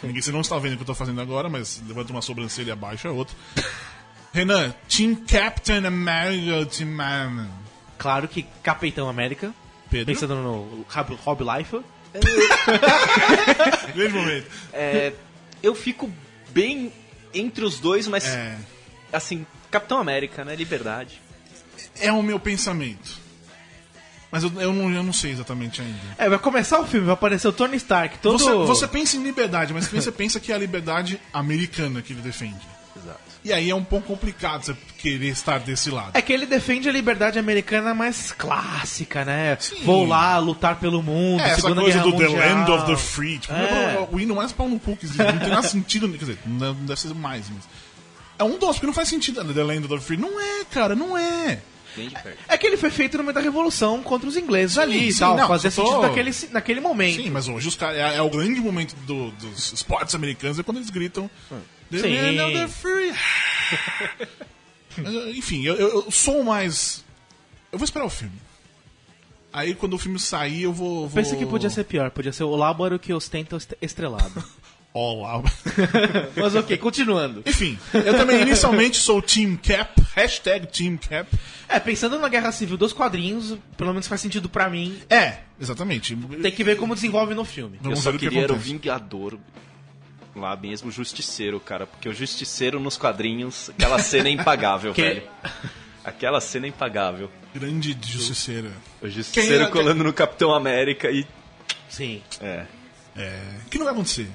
Ninguém, 0.03 0.21
você 0.21 0.31
não 0.31 0.41
está 0.41 0.57
vendo 0.59 0.74
o 0.74 0.75
que 0.77 0.83
eu 0.83 0.88
tô 0.88 0.95
fazendo 0.95 1.19
agora, 1.19 1.50
mas 1.50 1.81
levanta 1.88 2.12
uma 2.12 2.21
sobrancelha 2.21 2.69
e 2.69 2.71
abaixa 2.71 3.09
a 3.09 3.12
outra. 3.12 3.35
Renan, 4.31 4.74
Team 4.88 5.15
Captain 5.15 5.85
America 5.85 6.65
Team 6.65 6.91
Man? 6.91 7.50
Claro 7.97 8.27
que 8.27 8.43
Capitão 8.62 9.09
América, 9.09 9.53
Pedro? 9.89 10.13
pensando 10.13 10.35
no 10.35 10.85
Rob 11.24 11.43
Life. 11.43 11.79
Grande 13.95 14.13
momento. 14.15 14.47
É, 14.74 15.13
eu 15.65 15.75
fico 15.75 16.12
bem 16.50 16.91
entre 17.34 17.65
os 17.65 17.79
dois, 17.79 18.07
mas 18.07 18.25
É, 18.25 18.57
assim, 19.12 19.45
Capitão 19.72 19.98
América, 19.98 20.45
né? 20.45 20.55
Liberdade. 20.55 21.22
é 22.00 22.12
o 22.12 22.22
meu 22.22 22.39
pensamento. 22.39 23.25
Mas 24.31 24.43
eu, 24.43 24.51
eu, 24.60 24.74
não, 24.74 24.91
eu 24.91 25.03
não 25.03 25.13
sei 25.13 25.31
exatamente 25.31 25.81
ainda. 25.81 25.98
É, 26.17 26.27
vai 26.27 26.39
começar 26.39 26.79
o 26.79 26.86
filme, 26.86 27.05
vai 27.05 27.13
aparecer 27.13 27.48
o 27.48 27.53
Tony 27.53 27.77
Stark, 27.77 28.17
todo... 28.19 28.38
Você, 28.38 28.51
você 28.51 28.88
pensa 28.88 29.15
em 29.15 29.24
liberdade, 29.24 29.74
mas 29.74 29.86
também 29.88 30.01
você 30.01 30.12
pensa 30.12 30.39
que 30.39 30.51
é 30.51 30.55
a 30.55 30.57
liberdade 30.57 31.19
americana 31.31 32.01
que 32.01 32.12
ele 32.12 32.22
defende. 32.22 32.60
E 33.46 33.54
aí 33.54 33.70
é 33.70 33.75
um 33.75 33.84
pouco 33.84 34.08
complicado 34.08 34.66
você 34.66 34.75
querer 34.98 35.28
estar 35.30 35.60
desse 35.60 35.92
lado. 35.92 36.10
É 36.16 36.22
que 36.22 36.34
ele 36.34 36.48
defende 36.48 36.90
a 36.90 36.92
liberdade 36.92 37.38
americana 37.38 37.94
mais 37.94 38.32
clássica, 38.32 39.24
né? 39.24 39.56
Sim. 39.60 39.84
Vou 39.84 40.04
lá 40.06 40.38
lutar 40.40 40.80
pelo 40.80 41.04
mundo, 41.04 41.42
É, 41.44 41.52
essa 41.52 41.62
coisa 41.62 41.80
Guerra 41.82 42.04
do 42.04 42.12
The 42.18 42.28
Mundial. 42.28 42.56
Land 42.56 42.72
of 42.72 42.86
the 42.88 42.98
Free. 42.98 43.38
Tipo, 43.38 43.54
É. 43.54 43.94
não, 43.94 44.10
o 44.12 44.20
hino 44.20 44.36
mais 44.36 44.52
pau 44.52 44.68
no 44.68 44.80
cu 44.80 44.98
que 44.98 45.06
existe. 45.06 45.24
Não 45.24 45.38
tem 45.38 45.50
nada 45.50 45.62
sentido. 45.68 46.10
Quer 46.10 46.18
dizer, 46.18 46.40
não 46.46 46.74
deve 46.74 47.00
ser 47.00 47.14
mais, 47.14 47.46
mas. 47.50 47.64
É 48.40 48.44
um 48.44 48.58
dos, 48.58 48.72
porque 48.72 48.88
não 48.88 48.94
faz 48.94 49.08
sentido. 49.10 49.46
The 49.54 49.64
Land 49.64 49.86
of 49.86 49.96
the 49.96 50.02
Free. 50.02 50.18
Não 50.18 50.42
é, 50.42 50.66
cara, 50.66 50.96
não 50.96 51.16
é. 51.18 51.60
Bem 51.96 52.10
de 52.10 52.16
perto. 52.16 52.38
É 52.50 52.58
que 52.58 52.68
ele 52.68 52.75
foi 52.75 52.90
feito 52.90 53.16
no 53.18 53.24
meio 53.24 53.34
da 53.34 53.40
Revolução 53.40 54.04
contra 54.04 54.28
os 54.28 54.36
ingleses 54.36 54.78
ali 54.78 55.08
e 55.08 55.14
sim, 55.14 55.20
tal. 55.20 55.38
não, 55.38 55.48
fazia 55.48 55.72
só 55.72 55.82
tô- 55.84 55.88
sentido 55.92 56.08
naquele, 56.10 56.32
naquele 56.52 56.80
momento. 56.82 57.22
Sim, 57.22 57.30
mas 57.30 57.48
hoje 57.48 57.70
os 57.70 57.75
caras. 57.75 57.96
É, 57.98 58.18
é 58.18 58.22
o 58.22 58.30
grande 58.30 58.60
momento 58.60 58.94
do- 59.08 59.32
dos 59.32 59.72
esportes 59.72 60.14
americanos 60.14 60.60
é 60.60 60.64
quando 60.64 60.78
eles 60.78 60.90
gritam. 60.90 61.30
The 61.50 61.56
Sim. 62.02 62.54
The 62.54 62.68
Free. 62.68 63.14
Mas, 64.98 65.14
enfim, 65.38 65.66
eu, 65.66 65.75
eu- 65.75 65.90
eu 66.06 66.12
sou 66.12 66.44
mais. 66.44 67.04
Eu 67.72 67.78
vou 67.80 67.86
esperar 67.86 68.06
o 68.06 68.10
filme. 68.10 68.36
Aí 69.52 69.74
quando 69.74 69.94
o 69.94 69.98
filme 69.98 70.20
sair, 70.20 70.64
eu 70.64 70.74
vou. 70.74 71.08
vou... 71.08 71.22
Pensei 71.24 71.38
que 71.38 71.46
podia 71.46 71.70
ser 71.70 71.86
pior, 71.86 72.12
podia 72.12 72.34
ser 72.34 72.44
o 72.44 72.56
Lábaro 72.56 73.00
que 73.00 73.14
ostenta 73.14 73.58
estrelado. 73.82 74.44
Olá. 74.94 75.44
Mas 76.38 76.56
ok, 76.56 76.78
continuando. 76.78 77.44
Enfim, 77.46 77.78
eu 77.94 78.16
também 78.16 78.42
inicialmente 78.42 78.96
sou 78.96 79.22
Team 79.22 79.58
Cap, 79.58 80.02
hashtag 80.16 80.68
Team 80.68 80.96
Cap. 80.98 81.30
É, 81.68 81.78
pensando 81.82 82.18
na 82.18 82.30
Guerra 82.30 82.50
Civil 82.54 82.78
dos 82.78 82.94
quadrinhos, 82.94 83.58
pelo 83.75 83.90
menos 83.92 84.08
faz 84.08 84.22
sentido 84.22 84.48
pra 84.48 84.70
mim. 84.70 84.98
É, 85.10 85.40
exatamente. 85.60 86.16
Tem 86.42 86.50
que 86.50 86.64
ver 86.64 86.78
como 86.78 86.96
desenvolve 86.96 87.34
no 87.34 87.44
filme. 87.44 87.78
Vamos 87.82 88.00
eu 88.00 88.04
só 88.14 88.18
queria 88.18 88.44
era 88.44 88.54
o. 88.54 88.58
Vingador 88.58 89.38
lá 90.36 90.56
mesmo, 90.56 90.89
o 90.89 90.92
Justiceiro, 90.92 91.60
cara. 91.60 91.88
Porque 91.88 92.10
o 92.10 92.13
Justiceiro 92.13 92.80
nos 92.80 92.98
quadrinhos, 92.98 93.70
aquela 93.70 94.00
cena 94.00 94.27
é 94.27 94.32
impagável, 94.32 94.94
Que- 94.94 95.01
velho. 95.04 95.24
Aquela 96.04 96.39
cena 96.39 96.65
é 96.68 96.70
impagável. 96.70 97.32
Grande 97.54 97.98
justiceira. 98.06 98.70
O 99.01 99.01
Quem 99.01 99.12
Justiceiro 99.12 99.63
era- 99.63 99.72
colando 99.72 100.04
no 100.04 100.13
Capitão 100.13 100.54
América 100.54 101.10
e. 101.10 101.25
Sim. 101.89 102.22
É. 102.42 102.65
É, 103.18 103.42
que 103.72 103.77
não 103.77 103.86
vai 103.86 103.94
acontecer. 103.94 104.27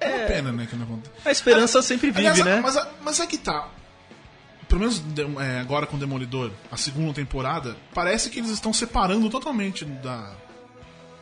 É 0.00 0.08
uma 0.08 0.26
pena, 0.26 0.50
né, 0.52 0.66
que 0.68 0.74
não 0.76 0.84
aconteça. 0.84 1.14
A 1.24 1.30
esperança 1.30 1.80
sempre 1.80 2.10
vive, 2.10 2.26
Aliás, 2.26 2.44
né? 2.44 2.60
Mas, 2.60 2.86
mas 3.02 3.20
é 3.20 3.26
que 3.26 3.38
tá. 3.38 3.68
Pelo 4.68 4.80
menos 4.80 5.02
é, 5.40 5.60
agora 5.60 5.86
com 5.86 5.96
Demolidor, 5.98 6.50
a 6.72 6.76
segunda 6.76 7.12
temporada, 7.14 7.76
parece 7.94 8.28
que 8.30 8.38
eles 8.40 8.50
estão 8.50 8.72
separando 8.72 9.30
totalmente 9.30 9.84
da. 9.84 10.32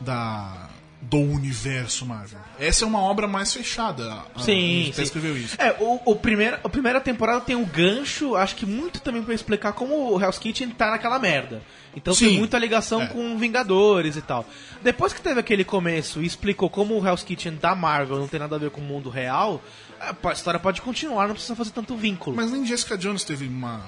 da. 0.01 0.69
Do 1.01 1.19
universo 1.19 2.05
Marvel. 2.05 2.39
Essa 2.59 2.85
é 2.85 2.87
uma 2.89 3.01
obra 3.01 3.27
mais 3.29 3.53
fechada. 3.53 4.13
A- 4.13 4.41
Sim, 4.41 4.91
sim. 4.95 5.03
escreveu 5.03 5.37
isso. 5.37 5.57
É, 5.61 5.77
o, 5.81 6.01
o 6.05 6.17
primeira, 6.17 6.61
a 6.63 6.69
primeira 6.69 7.01
temporada 7.01 7.41
tem 7.41 7.55
um 7.57 7.65
gancho, 7.65 8.35
acho 8.35 8.57
que 8.57 8.67
muito 8.67 9.01
também 9.01 9.23
pra 9.23 9.33
explicar 9.35 9.73
como 9.73 10.13
o 10.13 10.21
Hell's 10.21 10.39
Kitchen 10.39 10.71
tá 10.71 10.91
naquela 10.91 11.19
merda. 11.19 11.63
Então 11.97 12.13
Sim. 12.15 12.27
tem 12.31 12.39
muita 12.39 12.59
ligação 12.59 13.03
É. 13.03 13.07
com 13.07 13.39
Vingadores 13.39 14.17
e 14.17 14.23
tal. 14.23 14.45
Depois 14.83 15.13
que 15.13 15.21
teve 15.23 15.39
aquele 15.41 15.65
começo 15.65 16.21
e 16.21 16.27
explicou 16.27 16.69
como 16.69 16.95
o 17.01 17.07
Hell's 17.07 17.23
Kitchen 17.23 17.55
da 17.57 17.75
Marvel 17.75 18.19
não 18.19 18.29
tem 18.29 18.39
nada 18.41 18.57
a 18.57 18.59
ver 18.59 18.71
com 18.71 18.81
o 18.81 18.85
mundo 18.85 19.09
real, 19.09 19.63
a 20.01 20.33
história 20.33 20.61
pode 20.61 20.83
continuar, 20.83 21.27
não 21.27 21.35
precisa 21.35 21.57
fazer 21.57 21.71
tanto 21.71 21.97
vínculo. 21.97 22.37
Mas 22.37 22.51
nem 22.53 22.67
Jessica 22.67 22.97
Jones 22.99 23.25
teve 23.25 23.47
uma. 23.47 23.83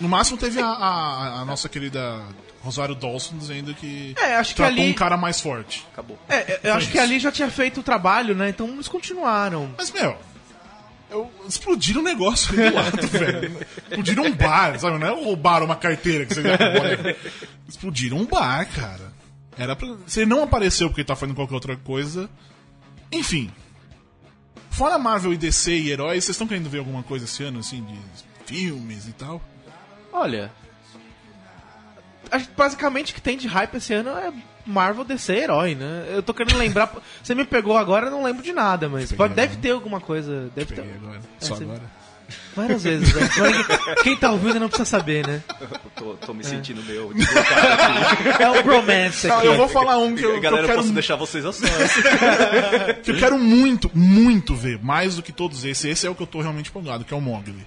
No 0.00 0.08
máximo 0.08 0.38
teve 0.38 0.60
a, 0.60 0.66
a- 0.66 1.40
a 1.40 1.44
nossa 1.44 1.68
querida 1.68 2.22
Rosário 2.62 2.94
Dawson 2.94 3.36
dizendo 3.38 3.74
que. 3.74 4.14
É, 4.18 4.36
acho 4.36 4.50
que 4.50 4.56
tratou 4.56 4.82
ali- 4.82 4.90
um 4.90 4.94
cara 4.94 5.16
mais 5.16 5.40
forte. 5.40 5.86
Acabou. 5.92 6.18
É, 6.28 6.60
eu 6.64 6.72
acho 6.74 6.84
isso. 6.84 6.92
que 6.92 6.98
ali 6.98 7.18
já 7.18 7.30
tinha 7.30 7.50
feito 7.50 7.80
o 7.80 7.82
trabalho, 7.82 8.34
né? 8.34 8.48
Então 8.48 8.66
eles 8.68 8.88
continuaram. 8.88 9.70
Mas, 9.76 9.90
meu. 9.92 10.16
eu- 11.10 11.30
explodiram 11.48 12.00
o 12.00 12.04
negócio 12.04 12.52
ali 12.58 12.70
do 12.70 12.76
lado, 12.76 13.06
velho. 13.08 13.66
Explodiram 13.90 14.24
um 14.24 14.32
bar, 14.34 14.78
sabe? 14.80 14.98
Não 14.98 15.06
é 15.06 15.10
roubaram 15.10 15.66
uma 15.66 15.76
carteira 15.76 16.24
que 16.26 16.34
você. 16.34 17.16
Explodiram 17.68 18.16
um 18.18 18.26
bar, 18.26 18.66
cara. 18.74 19.12
Era 19.58 19.76
pra... 19.76 19.94
Se 20.06 20.20
ele 20.20 20.30
não 20.30 20.42
apareceu 20.42 20.88
porque 20.88 21.02
ele 21.02 21.06
tá 21.08 21.14
fazendo 21.16 21.34
qualquer 21.36 21.54
outra 21.54 21.76
coisa. 21.76 22.30
Enfim. 23.12 23.50
Fora 24.70 24.98
Marvel 24.98 25.34
e 25.34 25.36
DC 25.36 25.72
e 25.76 25.90
heróis, 25.90 26.24
vocês 26.24 26.34
estão 26.34 26.46
querendo 26.46 26.70
ver 26.70 26.78
alguma 26.78 27.02
coisa 27.02 27.24
esse 27.26 27.42
ano, 27.42 27.58
assim, 27.58 27.82
de 27.84 27.98
filmes 28.46 29.06
e 29.08 29.12
tal? 29.12 29.42
Olha. 30.12 30.50
Basicamente 32.56 33.12
o 33.12 33.14
que 33.14 33.20
tem 33.20 33.36
de 33.36 33.48
hype 33.48 33.74
esse 33.74 33.92
ano 33.92 34.10
é 34.10 34.32
Marvel 34.64 35.04
DC 35.04 35.32
herói, 35.34 35.74
né? 35.74 36.06
Eu 36.10 36.22
tô 36.22 36.32
querendo 36.32 36.56
lembrar. 36.58 36.92
Você 37.22 37.34
me 37.34 37.44
pegou 37.44 37.76
agora, 37.76 38.06
eu 38.06 38.10
não 38.10 38.22
lembro 38.22 38.42
de 38.42 38.52
nada, 38.52 38.88
mas 38.88 39.10
pode, 39.12 39.34
deve 39.34 39.56
ter 39.56 39.70
alguma 39.70 40.00
coisa. 40.00 40.50
Deve 40.54 40.74
ter. 40.74 40.82
Agora. 40.82 41.16
É, 41.18 41.44
Só 41.44 41.54
você- 41.54 41.64
agora. 41.64 42.00
Várias 42.54 42.84
vezes, 42.84 43.12
né? 43.12 43.28
Quem 44.04 44.16
tá 44.16 44.30
ouvindo 44.30 44.60
não 44.60 44.68
precisa 44.68 44.84
saber, 44.88 45.26
né? 45.26 45.42
Tô, 45.96 46.14
tô 46.14 46.32
me 46.32 46.44
sentindo 46.44 46.80
meio 46.84 47.12
deslocado 47.12 48.42
É 48.42 48.48
o 48.60 48.62
bromance 48.62 49.26
Não, 49.26 49.36
aqui. 49.38 49.46
eu 49.48 49.56
vou 49.56 49.68
falar 49.68 49.98
um 49.98 50.14
que 50.14 50.22
eu, 50.24 50.30
que 50.30 50.36
eu 50.36 50.40
Galera, 50.40 50.62
eu 50.62 50.66
quero 50.68 50.80
posso 50.80 50.92
deixar 50.94 51.16
vocês 51.16 51.44
a 51.44 51.52
sós. 51.52 51.68
que 53.02 53.10
eu 53.10 53.16
quero 53.18 53.36
muito, 53.38 53.90
muito 53.92 54.54
ver, 54.54 54.78
mais 54.82 55.16
do 55.16 55.22
que 55.22 55.32
todos 55.32 55.64
esses. 55.64 55.84
Esse 55.84 56.06
é 56.06 56.10
o 56.10 56.14
que 56.14 56.22
eu 56.22 56.26
tô 56.26 56.40
realmente 56.40 56.70
empolgado, 56.70 57.04
que 57.04 57.12
é 57.12 57.16
o 57.16 57.20
Mogli. 57.20 57.66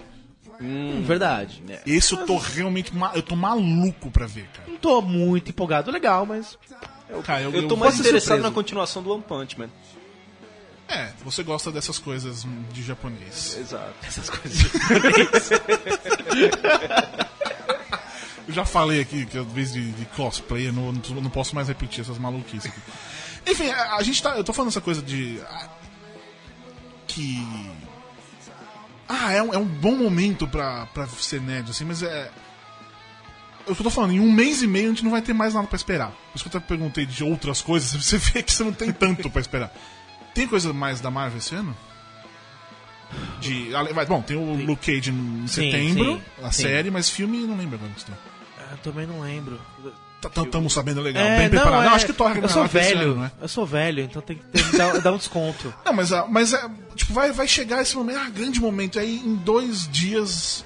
Hum, 0.64 1.02
Verdade. 1.04 1.62
Esse 1.86 2.14
eu 2.14 2.24
tô 2.26 2.36
realmente, 2.38 2.94
ma- 2.94 3.12
eu 3.14 3.22
tô 3.22 3.34
maluco 3.36 4.10
pra 4.10 4.26
ver, 4.26 4.48
cara. 4.54 4.68
Não 4.68 4.76
tô 4.76 5.00
muito 5.02 5.50
empolgado, 5.50 5.90
legal, 5.90 6.24
mas. 6.26 6.56
Cara, 7.24 7.42
eu, 7.42 7.52
Eu 7.52 7.68
tô 7.68 7.74
eu- 7.74 7.78
mais 7.78 7.98
interessado 8.00 8.22
surpreso. 8.36 8.48
na 8.48 8.54
continuação 8.54 9.02
do 9.02 9.10
One 9.12 9.22
Punch 9.22 9.58
Man. 9.58 9.68
É, 10.88 11.10
você 11.24 11.42
gosta 11.42 11.70
dessas 11.72 11.98
coisas 11.98 12.44
hum, 12.44 12.62
de 12.72 12.82
japonês. 12.82 13.56
Exato. 13.58 13.94
Essas 14.02 14.28
coisas. 14.30 14.70
Eu 18.46 18.52
já 18.52 18.64
falei 18.66 19.00
aqui 19.00 19.24
que 19.24 19.38
às 19.38 19.46
vezes 19.46 19.72
de, 19.72 19.90
de 19.92 20.04
cosplay, 20.06 20.68
eu 20.68 20.72
não, 20.72 20.92
não- 20.92 21.22
não 21.22 21.30
posso 21.30 21.54
mais 21.54 21.68
repetir 21.68 22.02
essas 22.02 22.18
maluquices 22.18 22.70
aqui. 22.70 22.80
Enfim, 23.50 23.70
a, 23.70 23.96
a 23.96 24.02
gente 24.02 24.22
tá. 24.22 24.36
Eu 24.36 24.44
tô 24.44 24.52
falando 24.52 24.68
essa 24.70 24.82
coisa 24.82 25.00
de. 25.00 25.40
ah, 25.48 25.68
que. 27.06 27.42
Ah, 29.08 29.32
é 29.32 29.42
um, 29.42 29.52
é 29.52 29.58
um 29.58 29.64
bom 29.64 29.94
momento 29.96 30.46
pra, 30.48 30.86
pra 30.86 31.06
ser 31.06 31.40
nerd, 31.40 31.70
assim, 31.70 31.84
mas 31.84 32.02
é. 32.02 32.30
Eu 33.66 33.74
tô 33.74 33.88
falando, 33.88 34.12
em 34.12 34.20
um 34.20 34.30
mês 34.30 34.62
e 34.62 34.66
meio 34.66 34.86
a 34.86 34.88
gente 34.90 35.04
não 35.04 35.10
vai 35.10 35.22
ter 35.22 35.32
mais 35.32 35.54
nada 35.54 35.66
pra 35.66 35.76
esperar. 35.76 36.10
Por 36.10 36.36
isso 36.36 36.44
que 36.48 36.54
eu 36.54 36.58
até 36.58 36.68
perguntei 36.68 37.06
de 37.06 37.24
outras 37.24 37.62
coisas, 37.62 37.92
você 38.02 38.18
vê 38.18 38.42
que 38.42 38.52
você 38.52 38.62
não 38.64 38.72
tem 38.72 38.92
tanto 38.92 39.30
pra 39.30 39.40
esperar. 39.40 39.72
Tem 40.34 40.46
coisa 40.46 40.72
mais 40.72 41.00
da 41.00 41.10
Marvel 41.10 41.38
esse 41.38 41.54
ano? 41.54 41.76
De, 43.40 43.70
bom, 44.08 44.20
tem 44.22 44.36
o 44.36 44.54
Luke 44.64 44.92
Cage 44.92 45.10
em 45.10 45.46
Sim, 45.46 45.70
setembro, 45.70 46.16
sim, 46.16 46.22
a 46.44 46.50
sim. 46.50 46.62
série, 46.62 46.90
mas 46.90 47.08
filme 47.08 47.38
não 47.46 47.56
lembro 47.56 47.76
agora 47.76 47.92
tem. 48.04 48.14
Eu 48.70 48.78
também 48.78 49.06
não 49.06 49.20
lembro. 49.20 49.60
Estamos 50.28 50.72
sabendo 50.72 51.00
legal, 51.00 51.22
É, 51.24 51.38
bem 51.38 51.50
preparado. 51.50 51.82
é, 51.82 51.86
Não, 51.86 51.94
acho 51.94 52.06
que 52.06 52.12
Thor 52.12 52.28
Eu 52.36 52.48
sou 52.48 52.62
Ragnarok 52.62 52.76
é 52.76 52.80
esse 52.80 52.94
velho, 52.94 53.12
ano, 53.12 53.20
né? 53.22 53.32
eu 53.42 53.48
sou 53.48 53.66
velho, 53.66 54.02
então 54.02 54.22
tem 54.22 54.36
que 54.36 54.44
ter, 54.44 54.76
dar, 54.78 55.00
dar 55.00 55.12
um 55.12 55.16
desconto. 55.16 55.72
Não, 55.84 55.92
mas, 55.92 56.12
ah, 56.12 56.26
mas 56.28 56.52
é, 56.52 56.60
tipo, 56.94 57.12
vai, 57.12 57.32
vai 57.32 57.46
chegar 57.48 57.82
esse 57.82 57.96
momento, 57.96 58.18
ah, 58.18 58.30
grande 58.30 58.60
momento. 58.60 58.98
Aí 58.98 59.16
em 59.24 59.34
dois 59.34 59.88
dias, 59.90 60.64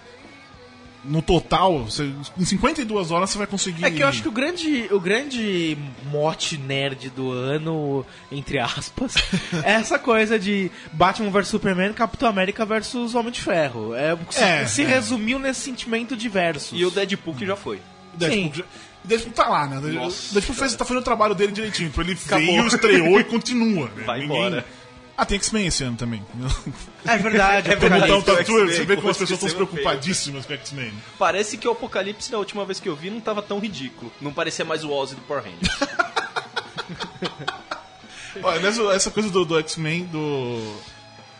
no 1.05 1.23
total, 1.23 1.85
você- 1.85 2.13
em 2.37 2.45
52 2.45 3.11
horas 3.11 3.31
você 3.31 3.39
vai 3.39 3.47
conseguir. 3.47 3.85
É 3.85 3.91
que 3.91 4.03
eu 4.03 4.09
acho 4.09 4.21
que 4.21 4.29
o 4.29 4.33
grande, 4.33 4.89
o 4.91 5.01
grande 5.01 5.79
mote 6.11 6.59
nerd 6.59 7.09
do 7.11 7.31
ano, 7.31 8.05
entre 8.31 8.59
aspas, 8.59 9.15
é 9.65 9.73
essa 9.73 9.99
coisa 9.99 10.39
de 10.39 10.71
Batman 10.93 11.31
vs 11.31 11.49
Superman, 11.49 11.93
Capitão 11.95 12.29
América 12.29 12.67
versus 12.67 13.15
Homem 13.15 13.33
de 13.33 13.41
Ferro. 13.41 13.95
É, 13.95 14.17
se, 14.31 14.43
É, 14.43 14.67
se 14.67 14.83
é. 14.83 14.87
resumiu 14.87 15.39
nesse 15.39 15.61
sentimento 15.61 16.17
de 16.17 16.29
versus. 16.29 16.79
E 16.79 16.85
o 16.85 16.91
Deadpool 16.91 17.35
que 17.35 17.47
já 17.47 17.57
foi. 17.57 17.81
Deadpool, 18.15 18.65
Deadpool 19.09 19.33
tá 19.33 19.49
lá, 19.49 19.67
né? 19.67 19.81
Nossa, 19.93 20.35
Deadpool 20.35 20.55
fez, 20.55 20.75
tá 20.75 20.85
fazendo 20.85 21.01
o 21.01 21.05
trabalho 21.05 21.35
dele 21.35 21.53
direitinho. 21.53 21.89
Tipo, 21.89 22.03
ele 22.03 22.13
Acabou. 22.13 22.47
veio, 22.47 22.67
estreou 22.69 23.19
e 23.19 23.25
continua. 23.25 23.89
Né? 23.97 24.05
Vai 24.05 24.23
embora. 24.23 24.65
Ah, 25.17 25.27
tem 25.27 25.37
X-Men 25.37 25.67
esse 25.67 25.83
ano 25.83 25.97
também. 25.97 26.25
É 27.05 27.19
verdade, 27.19 27.73
é 27.73 27.75
verdade. 27.75 28.07
tá 28.07 28.17
o 28.19 28.23
Tatu, 28.23 28.41
X-Men, 28.41 28.67
você 28.69 28.85
vê 28.85 28.95
como 28.95 29.11
as 29.11 29.17
pessoas 29.17 29.43
estão 29.43 29.49
feio. 29.49 29.67
preocupadíssimas 29.67 30.47
com 30.47 30.53
X-Men. 30.53 30.93
Parece 31.19 31.57
que 31.57 31.67
o 31.67 31.73
Apocalipse, 31.73 32.31
da 32.31 32.39
última 32.39 32.65
vez 32.65 32.79
que 32.79 32.89
eu 32.89 32.95
vi, 32.95 33.11
não 33.11 33.21
tava 33.21 33.43
tão 33.43 33.59
ridículo. 33.59 34.13
Não 34.21 34.33
parecia 34.33 34.65
mais 34.65 34.85
o 34.85 34.93
Ozzy 34.93 35.17
do 35.17 35.23
Power 35.23 35.43
Rangers. 35.43 35.69
Olha, 38.43 38.61
nessa, 38.61 38.83
essa 38.93 39.11
coisa 39.11 39.29
do, 39.31 39.45
do 39.45 39.59
X-Men, 39.59 40.05
do. 40.05 40.77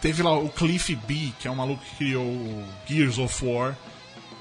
Teve 0.01 0.23
lá 0.23 0.37
o 0.37 0.49
Cliff 0.49 0.97
B, 0.97 1.33
que 1.39 1.47
é 1.47 1.51
um 1.51 1.57
maluco 1.57 1.83
que 1.85 1.97
criou 1.97 2.25
o 2.25 2.65
Gears 2.87 3.19
of 3.19 3.45
War, 3.45 3.77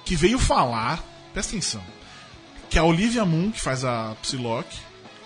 que 0.06 0.16
veio 0.16 0.40
falar, 0.40 1.04
presta 1.34 1.52
atenção, 1.52 1.84
que 2.70 2.78
a 2.80 2.84
Olivia 2.84 3.26
Moon, 3.26 3.52
que 3.52 3.62
faz 3.62 3.84
a 3.86 4.16
Psylocke, 4.22 4.78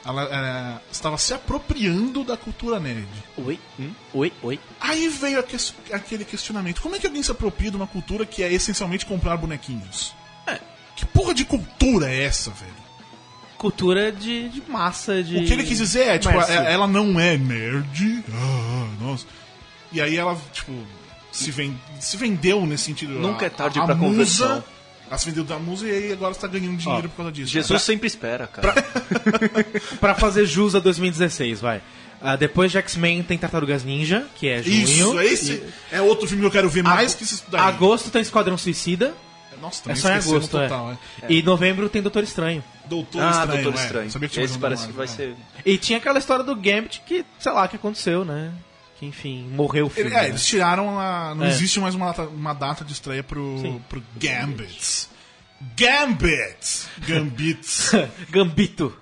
ela 0.05 0.23
é, 0.23 0.91
estava 0.91 1.17
se 1.17 1.33
apropriando 1.33 2.23
da 2.23 2.35
cultura 2.35 2.79
nerd. 2.79 3.07
Oi, 3.37 3.59
hum? 3.79 3.91
oi, 4.13 4.33
oi. 4.41 4.59
Aí 4.79 5.07
veio 5.09 5.39
aquele 5.91 6.25
questionamento: 6.25 6.81
como 6.81 6.95
é 6.95 6.99
que 6.99 7.05
alguém 7.07 7.21
se 7.21 7.31
apropria 7.31 7.69
de 7.69 7.77
uma 7.77 7.87
cultura 7.87 8.25
que 8.25 8.41
é 8.43 8.51
essencialmente 8.51 9.05
comprar 9.05 9.37
bonequinhos? 9.37 10.13
Que 10.95 11.05
porra 11.05 11.33
de 11.33 11.45
cultura 11.45 12.09
é 12.11 12.23
essa, 12.25 12.51
velho? 12.51 12.73
Cultura 13.57 14.11
de, 14.11 14.49
de 14.49 14.61
massa, 14.69 15.23
de... 15.23 15.37
O 15.37 15.45
que 15.45 15.53
ele 15.53 15.63
quis 15.63 15.77
dizer 15.77 16.07
é, 16.07 16.17
tipo, 16.19 16.33
é- 16.39 16.73
ela 16.73 16.85
não 16.87 17.19
é 17.19 17.37
nerd. 17.37 18.23
Ah, 18.31 18.87
nossa. 18.99 19.25
E 19.91 20.01
aí 20.01 20.17
ela, 20.17 20.35
tipo, 20.51 20.71
se, 21.31 21.49
ven- 21.51 21.79
se 21.99 22.17
vendeu 22.17 22.65
nesse 22.65 22.83
sentido. 22.85 23.13
Nunca 23.13 23.45
A- 23.45 23.47
é 23.47 23.49
tarde 23.49 23.79
a 23.79 23.85
pra 23.85 23.95
musa, 23.95 24.09
conversão. 24.09 24.63
Se 25.17 25.25
vendeu 25.25 25.43
da 25.43 25.59
musa 25.59 25.87
e 25.87 25.91
aí 25.91 26.13
agora 26.13 26.31
está 26.31 26.47
ganhando 26.47 26.77
dinheiro 26.77 27.09
por 27.09 27.17
causa 27.17 27.31
disso. 27.31 27.51
Jesus 27.51 27.81
sempre 27.81 28.07
espera, 28.07 28.47
cara. 28.47 28.73
Pra 29.99 30.15
fazer 30.15 30.45
jus 30.45 30.75
a 30.75 30.79
2016, 30.79 31.59
vai. 31.61 31.81
Ah, 32.21 32.35
depois 32.35 32.71
de 32.71 32.77
X-Men 32.77 33.23
tem 33.23 33.37
Tartarugas 33.37 33.83
Ninja, 33.83 34.25
que 34.35 34.47
é 34.47 34.61
junho. 34.61 34.83
Isso, 34.83 35.19
esse 35.19 35.63
é 35.91 36.01
outro 36.01 36.27
filme 36.27 36.41
que 36.41 36.47
eu 36.47 36.51
quero 36.51 36.69
ver 36.69 36.83
mais 36.83 37.15
que 37.15 37.23
isso 37.23 37.43
daí. 37.49 37.61
Agosto 37.61 38.11
tem 38.11 38.21
Esquadrão 38.21 38.57
Suicida. 38.57 39.13
Nossa, 39.59 39.81
É 39.81 39.83
também 39.83 39.95
só 40.01 40.09
em 40.09 40.13
agosto, 40.13 40.51
total, 40.51 40.97
é. 41.21 41.31
E 41.31 41.43
novembro 41.43 41.87
tem 41.87 42.01
Doutor 42.01 42.23
Estranho. 42.23 42.63
Doutor 42.85 43.21
ah, 43.21 43.29
Estranho, 43.29 43.63
Doutor 43.63 43.79
é. 43.79 43.83
Estranho. 43.83 44.11
Sabia 44.11 44.27
que 44.27 44.33
tinha 44.33 44.45
Esse 44.45 44.57
parece 44.57 44.87
que 44.87 44.93
vai 44.93 45.05
é. 45.05 45.07
ser... 45.07 45.35
E 45.63 45.77
tinha 45.77 45.99
aquela 45.99 46.17
história 46.17 46.43
do 46.43 46.55
Gambit 46.55 47.01
que, 47.05 47.23
sei 47.37 47.51
lá, 47.51 47.67
que 47.67 47.75
aconteceu, 47.75 48.25
né? 48.25 48.51
Que, 49.01 49.07
enfim, 49.07 49.47
morreu 49.49 49.87
o 49.87 49.89
filme. 49.89 50.11
É, 50.11 50.13
né? 50.13 50.29
eles 50.29 50.45
tiraram 50.45 50.99
a. 50.99 51.33
Não 51.33 51.45
É. 51.45 51.49
existe 51.49 51.79
mais 51.79 51.95
uma 51.95 52.05
data, 52.05 52.21
uma 52.27 52.53
data 52.53 52.85
de 52.85 52.93
estreia 52.93 53.23
pro, 53.23 53.57
Sim. 53.59 53.81
pro 53.89 54.01
Gambits. 54.15 55.09
Gambits! 55.75 56.87
Gambits. 57.07 57.91
Gambito. 58.29 58.95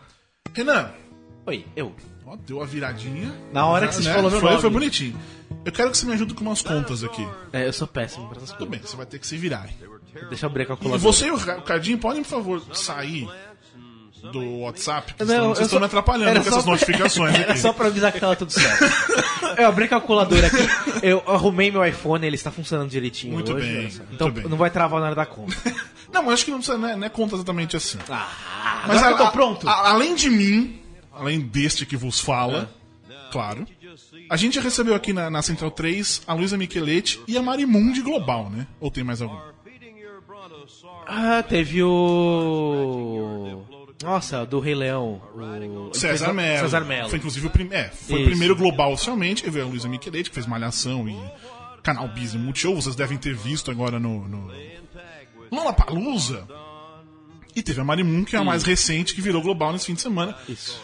Renan, 0.53 0.91
Oi, 1.45 1.65
eu. 1.75 1.93
ó, 2.25 2.35
deu 2.37 2.61
a 2.61 2.65
viradinha. 2.65 3.33
Na 3.51 3.65
hora 3.65 3.87
que 3.87 3.95
você 3.95 4.07
né? 4.07 4.15
falou 4.15 4.31
meu 4.31 4.39
foi, 4.39 4.49
nome. 4.51 4.61
Foi 4.61 4.69
bonitinho. 4.69 5.19
Eu 5.65 5.71
quero 5.71 5.91
que 5.91 5.97
você 5.97 6.05
me 6.05 6.13
ajude 6.13 6.33
com 6.33 6.41
umas 6.43 6.61
contas 6.61 7.03
aqui. 7.03 7.27
É, 7.51 7.67
eu 7.67 7.73
sou 7.73 7.87
péssimo 7.87 8.27
pra 8.29 8.37
essas 8.37 8.51
Tudo 8.51 8.59
coisas. 8.67 8.79
bem, 8.79 8.89
você 8.89 8.95
vai 8.95 9.05
ter 9.05 9.19
que 9.19 9.27
se 9.27 9.35
virar. 9.37 9.67
Deixa 10.29 10.45
eu 10.45 10.49
abrir 10.49 10.61
a 10.61 10.63
E 10.63 10.67
calculadora. 10.67 11.01
você 11.01 11.27
e 11.27 11.31
o 11.31 11.37
Ca- 11.37 11.57
o 11.57 11.61
Cardinho 11.61 11.97
podem, 11.97 12.23
por 12.23 12.29
favor, 12.29 12.75
sair 12.75 13.27
do 14.31 14.59
WhatsApp? 14.59 15.13
que 15.13 15.23
Não, 15.23 15.49
vocês 15.49 15.59
eu 15.59 15.63
estão 15.63 15.69
só- 15.69 15.79
me 15.79 15.85
atrapalhando 15.85 16.29
era 16.29 16.41
com 16.41 16.49
essas 16.49 16.63
pra- 16.63 16.71
notificações 16.73 17.35
Era 17.35 17.51
aqui. 17.53 17.59
só 17.59 17.73
pra 17.73 17.87
avisar 17.87 18.11
que 18.11 18.19
tava 18.19 18.35
tudo 18.35 18.51
certo. 18.51 18.83
eu 19.57 19.67
abri 19.67 19.85
a 19.85 19.87
calculadora 19.87 20.47
aqui, 20.47 20.57
eu 21.03 21.23
arrumei 21.27 21.71
meu 21.71 21.85
iPhone, 21.85 22.25
ele 22.25 22.35
está 22.35 22.51
funcionando 22.51 22.89
direitinho 22.89 23.33
Muito 23.33 23.53
hoje. 23.53 23.67
bem, 23.67 23.81
muito 23.83 24.03
Então 24.13 24.29
bem. 24.31 24.43
não 24.47 24.57
vai 24.57 24.69
travar 24.69 24.99
na 24.99 25.07
hora 25.07 25.15
da 25.15 25.25
conta. 25.25 25.55
Não, 26.11 26.23
mas 26.23 26.33
acho 26.33 26.45
que 26.45 26.49
não, 26.49 26.57
precisa, 26.57 26.75
não, 26.75 26.89
é, 26.89 26.95
não 26.95 27.05
é 27.05 27.09
conta 27.09 27.35
exatamente 27.35 27.77
assim. 27.77 27.99
Ah, 28.09 28.83
Mas 28.87 28.97
agora 28.97 29.09
a- 29.09 29.11
eu 29.13 29.17
tô 29.17 29.23
a- 29.25 29.31
pronto. 29.31 29.69
a- 29.69 29.89
além 29.91 30.15
de 30.15 30.27
mim, 30.27 30.81
além 31.13 31.39
deste 31.39 31.85
que 31.85 31.95
vos 31.95 32.19
fala, 32.19 32.67
claro, 33.31 33.67
a 34.27 34.35
gente 34.35 34.55
já 34.55 34.61
recebeu 34.61 34.95
aqui 34.95 35.13
na, 35.13 35.29
na 35.29 35.43
Central 35.43 35.69
3 35.69 36.23
a 36.25 36.33
Luísa 36.33 36.57
Micheletti 36.57 37.21
e 37.27 37.37
a 37.37 37.43
Marimundi 37.43 38.01
Global, 38.01 38.49
né? 38.49 38.65
Ou 38.79 38.89
tem 38.89 39.03
mais 39.03 39.21
algum? 39.21 39.37
Ah, 41.07 41.43
teve 41.47 41.83
o. 41.83 43.61
Nossa, 44.01 44.45
do 44.45 44.59
Rei 44.59 44.75
Leão. 44.75 45.21
O... 45.33 45.93
César 45.93 46.33
Mello. 46.33 46.59
César 46.59 46.81
Mello. 46.85 47.09
Foi 47.09 47.17
inclusive 47.17 47.47
o, 47.47 47.49
prim... 47.49 47.67
é, 47.71 47.89
foi 47.89 48.23
o 48.23 48.25
primeiro 48.25 48.55
global 48.55 48.93
oficialmente. 48.93 49.43
Teve 49.43 49.59
a 49.61 49.65
Luísa 49.65 49.89
Micheletti, 49.89 50.29
que 50.29 50.35
fez 50.35 50.47
Malhação 50.47 51.07
e 51.09 51.17
Canal 51.83 52.07
Bis 52.07 52.33
e 52.33 52.37
Multishow. 52.37 52.75
Vocês 52.75 52.95
devem 52.95 53.17
ter 53.17 53.35
visto 53.35 53.69
agora 53.69 53.99
no. 53.99 54.27
no... 54.27 54.51
Lollapalooza. 55.51 56.47
E 57.55 57.61
teve 57.61 57.81
a 57.81 57.83
Marimun, 57.83 58.23
que 58.23 58.35
é 58.35 58.39
a 58.39 58.43
mais 58.43 58.63
recente, 58.63 59.13
que 59.13 59.21
virou 59.21 59.41
global 59.41 59.73
nesse 59.73 59.87
fim 59.87 59.95
de 59.95 60.01
semana. 60.01 60.35
Isso. 60.47 60.81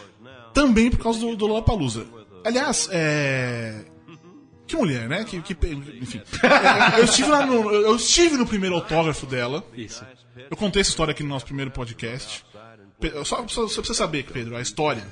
Também 0.52 0.90
por 0.90 0.98
causa 0.98 1.18
do, 1.20 1.36
do 1.36 1.46
Lollapalooza. 1.46 2.06
Aliás, 2.44 2.88
é. 2.92 3.84
Que 4.66 4.76
mulher, 4.76 5.08
né? 5.08 5.24
Que, 5.24 5.40
que- 5.40 5.56
enfim. 6.02 6.20
É, 6.42 7.00
eu, 7.00 7.04
estive 7.04 7.28
lá 7.28 7.46
no, 7.46 7.70
eu 7.70 7.94
estive 7.96 8.36
no 8.36 8.46
primeiro 8.46 8.74
autógrafo 8.74 9.24
dela. 9.24 9.64
Isso. 9.74 10.04
Eu 10.50 10.56
contei 10.56 10.80
essa 10.80 10.90
história 10.90 11.12
aqui 11.12 11.22
no 11.22 11.28
nosso 11.28 11.44
primeiro 11.46 11.70
podcast. 11.70 12.44
Só, 13.24 13.46
só, 13.48 13.68
só 13.68 13.74
pra 13.80 13.84
você 13.84 13.94
saber, 13.94 14.24
Pedro, 14.24 14.56
a 14.56 14.60
história. 14.60 15.06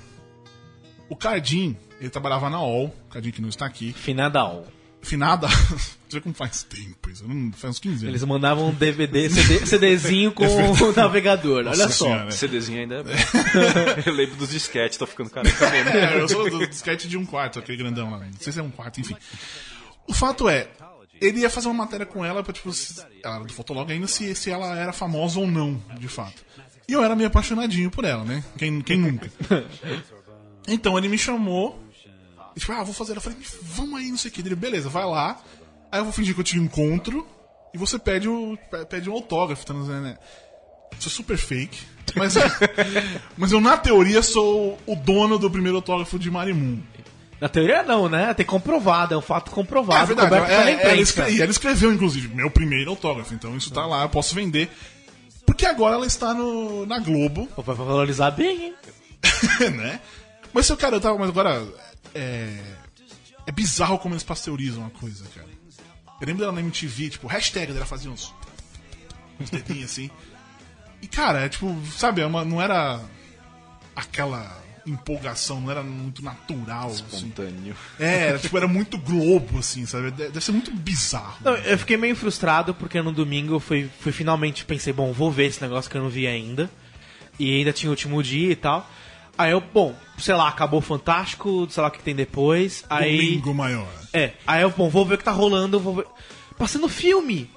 O 1.08 1.14
Cardim, 1.16 1.76
ele 2.00 2.08
trabalhava 2.10 2.48
na 2.48 2.60
OL, 2.62 2.86
o 2.86 3.10
Cardim 3.10 3.30
que 3.30 3.42
não 3.42 3.48
está 3.48 3.66
aqui. 3.66 3.92
Finadal. 3.92 4.66
Finada. 5.02 5.46
Você 6.08 6.18
vê 6.18 6.20
como 6.22 6.34
faz 6.34 6.62
tempo 6.62 7.10
isso? 7.10 7.26
Não, 7.28 7.52
faz 7.52 7.72
uns 7.74 7.78
15 7.80 7.94
anos. 7.96 8.08
Eles 8.08 8.24
mandavam 8.24 8.68
um 8.68 8.72
DVD, 8.72 9.28
CD, 9.28 9.66
CDzinho 9.66 10.32
com 10.32 10.44
o 10.46 10.92
navegador. 10.96 11.58
Olha 11.58 11.70
Nossa 11.70 11.88
só. 11.90 12.04
Senhora. 12.06 12.30
CDzinho 12.30 12.80
ainda 12.80 12.94
é 12.96 13.02
bom. 13.02 13.10
eu 14.06 14.12
lembro 14.14 14.36
dos 14.36 14.48
disquetes, 14.48 14.96
tô 14.96 15.06
ficando 15.06 15.28
careca 15.28 15.70
mesmo. 15.70 15.90
É, 15.90 16.20
eu 16.20 16.26
sou 16.28 16.48
do 16.48 16.66
disquete 16.66 17.06
de 17.08 17.18
um 17.18 17.26
quarto, 17.26 17.58
aquele 17.58 17.76
grandão 17.76 18.10
lá. 18.12 18.18
Não 18.20 18.32
sei 18.40 18.50
se 18.52 18.60
é 18.60 18.62
um 18.62 18.70
quarto, 18.70 19.00
enfim. 19.00 19.14
O 20.08 20.14
fato 20.14 20.48
é, 20.48 20.68
ele 21.20 21.40
ia 21.40 21.50
fazer 21.50 21.68
uma 21.68 21.84
matéria 21.84 22.06
com 22.06 22.24
ela 22.24 22.42
pra, 22.42 22.52
tipo, 22.54 22.72
se- 22.72 23.02
ela 23.22 23.36
era 23.36 23.44
do 23.44 23.52
Fotolog 23.52 23.92
ainda, 23.92 24.06
se, 24.06 24.34
se 24.34 24.50
ela 24.50 24.74
era 24.78 24.92
famosa 24.92 25.38
ou 25.40 25.46
não, 25.46 25.82
de 25.98 26.08
fato. 26.08 26.42
E 26.86 26.92
eu 26.92 27.02
era 27.02 27.16
meio 27.16 27.28
apaixonadinho 27.28 27.90
por 27.90 28.04
ela, 28.04 28.24
né? 28.24 28.44
Quem, 28.58 28.80
quem 28.82 28.98
nunca? 28.98 29.30
Então 30.68 30.96
ele 30.98 31.08
me 31.08 31.18
chamou. 31.18 31.82
E 32.56 32.60
tipo, 32.60 32.72
ah, 32.72 32.82
vou 32.84 32.94
fazer. 32.94 33.16
Eu 33.16 33.20
falei, 33.20 33.38
vamos 33.62 33.98
aí, 33.98 34.10
não 34.10 34.16
sei 34.18 34.30
o 34.30 34.34
que. 34.34 34.40
Ele, 34.40 34.54
beleza, 34.54 34.88
vai 34.88 35.04
lá. 35.04 35.40
Aí 35.90 36.00
eu 36.00 36.04
vou 36.04 36.12
fingir 36.12 36.34
que 36.34 36.40
eu 36.40 36.44
te 36.44 36.58
encontro. 36.58 37.26
E 37.72 37.78
você 37.78 37.98
pede, 37.98 38.28
o, 38.28 38.56
pe- 38.70 38.84
pede 38.84 39.10
um 39.10 39.14
autógrafo, 39.14 39.66
tá 39.66 39.74
né? 39.74 40.16
Isso 40.98 41.08
é 41.08 41.10
super 41.10 41.36
fake. 41.36 41.76
Mas, 42.14 42.34
mas 43.36 43.50
eu, 43.50 43.60
na 43.60 43.76
teoria, 43.76 44.22
sou 44.22 44.78
o 44.86 44.94
dono 44.94 45.38
do 45.38 45.50
primeiro 45.50 45.78
autógrafo 45.78 46.18
de 46.18 46.30
Marimun. 46.30 46.78
Na 47.40 47.48
teoria 47.48 47.82
não, 47.82 48.08
né? 48.08 48.32
Tem 48.32 48.46
comprovado, 48.46 49.12
é 49.14 49.16
um 49.18 49.20
fato 49.22 49.50
comprovado. 49.50 50.12
É 50.12 50.14
verdade. 50.14 50.52
É, 50.52 50.54
é, 50.54 50.60
ela, 50.60 50.70
imprensa. 50.70 51.00
escre- 51.02 51.30
e 51.32 51.42
ela 51.42 51.50
escreveu, 51.50 51.92
inclusive, 51.92 52.28
meu 52.32 52.48
primeiro 52.48 52.90
autógrafo. 52.90 53.34
Então 53.34 53.56
isso 53.56 53.72
tá 53.72 53.84
lá, 53.84 54.02
eu 54.02 54.08
posso 54.08 54.34
vender. 54.34 54.70
Porque 55.46 55.66
agora 55.66 55.94
ela 55.96 56.06
está 56.06 56.32
no, 56.32 56.86
na 56.86 56.98
Globo, 56.98 57.48
Vai 57.56 57.74
valorizar 57.74 58.30
bem, 58.30 58.66
hein? 58.66 58.74
né? 59.76 60.00
Mas 60.52 60.68
eu, 60.68 60.76
cara, 60.76 60.96
eu 60.96 61.00
tava. 61.00 61.18
Mas 61.18 61.28
agora. 61.28 61.66
É. 62.14 62.58
É 63.46 63.52
bizarro 63.52 63.98
como 63.98 64.14
eles 64.14 64.24
pasteurizam 64.24 64.86
a 64.86 64.90
coisa, 64.90 65.26
cara. 65.34 65.48
Eu 66.18 66.26
lembro 66.26 66.40
dela 66.40 66.52
na 66.52 66.60
MTV, 66.60 67.10
tipo, 67.10 67.26
hashtag 67.26 67.72
dela 67.72 67.84
fazia 67.84 68.10
uns. 68.10 68.32
uns 69.38 69.50
dedinhos 69.50 69.90
assim. 69.90 70.10
E, 71.02 71.06
cara, 71.06 71.40
é 71.40 71.48
tipo, 71.50 71.76
sabe, 71.94 72.22
é 72.22 72.26
uma, 72.26 72.42
não 72.42 72.62
era 72.62 73.00
aquela 73.94 74.63
empolgação, 74.86 75.60
não 75.60 75.70
era 75.70 75.82
muito 75.82 76.22
natural. 76.22 76.88
Assim. 76.88 77.04
Espontâneo. 77.04 77.74
É, 77.98 78.28
era, 78.28 78.38
tipo, 78.38 78.56
era 78.56 78.68
muito 78.68 78.98
globo, 78.98 79.58
assim, 79.58 79.86
sabe? 79.86 80.10
De- 80.10 80.28
Deve 80.28 80.40
ser 80.40 80.52
muito 80.52 80.70
bizarro. 80.70 81.36
Não, 81.42 81.54
eu 81.56 81.78
fiquei 81.78 81.96
meio 81.96 82.14
frustrado 82.16 82.74
porque 82.74 83.00
no 83.02 83.12
domingo 83.12 83.54
eu 83.54 83.60
fui, 83.60 83.90
fui 84.00 84.12
finalmente 84.12 84.64
pensei, 84.64 84.92
bom, 84.92 85.12
vou 85.12 85.30
ver 85.30 85.46
esse 85.46 85.60
negócio 85.62 85.90
que 85.90 85.96
eu 85.96 86.02
não 86.02 86.08
vi 86.10 86.26
ainda. 86.26 86.70
E 87.38 87.58
ainda 87.58 87.72
tinha 87.72 87.90
o 87.90 87.92
último 87.92 88.22
dia 88.22 88.52
e 88.52 88.56
tal. 88.56 88.88
Aí 89.36 89.50
eu, 89.50 89.60
bom, 89.60 89.94
sei 90.18 90.34
lá, 90.34 90.48
acabou 90.48 90.78
o 90.78 90.82
Fantástico, 90.82 91.66
sei 91.68 91.82
lá 91.82 91.88
o 91.88 91.90
que 91.90 92.02
tem 92.02 92.14
depois. 92.14 92.84
Aí. 92.88 93.16
Domingo 93.16 93.52
maior. 93.54 93.88
É, 94.12 94.32
aí 94.46 94.62
eu, 94.62 94.70
bom, 94.70 94.88
vou 94.88 95.04
ver 95.04 95.14
o 95.14 95.18
que 95.18 95.24
tá 95.24 95.32
rolando, 95.32 95.80
vou 95.80 95.96
ver. 95.96 96.06
Passando 96.56 96.88
filme! 96.88 97.50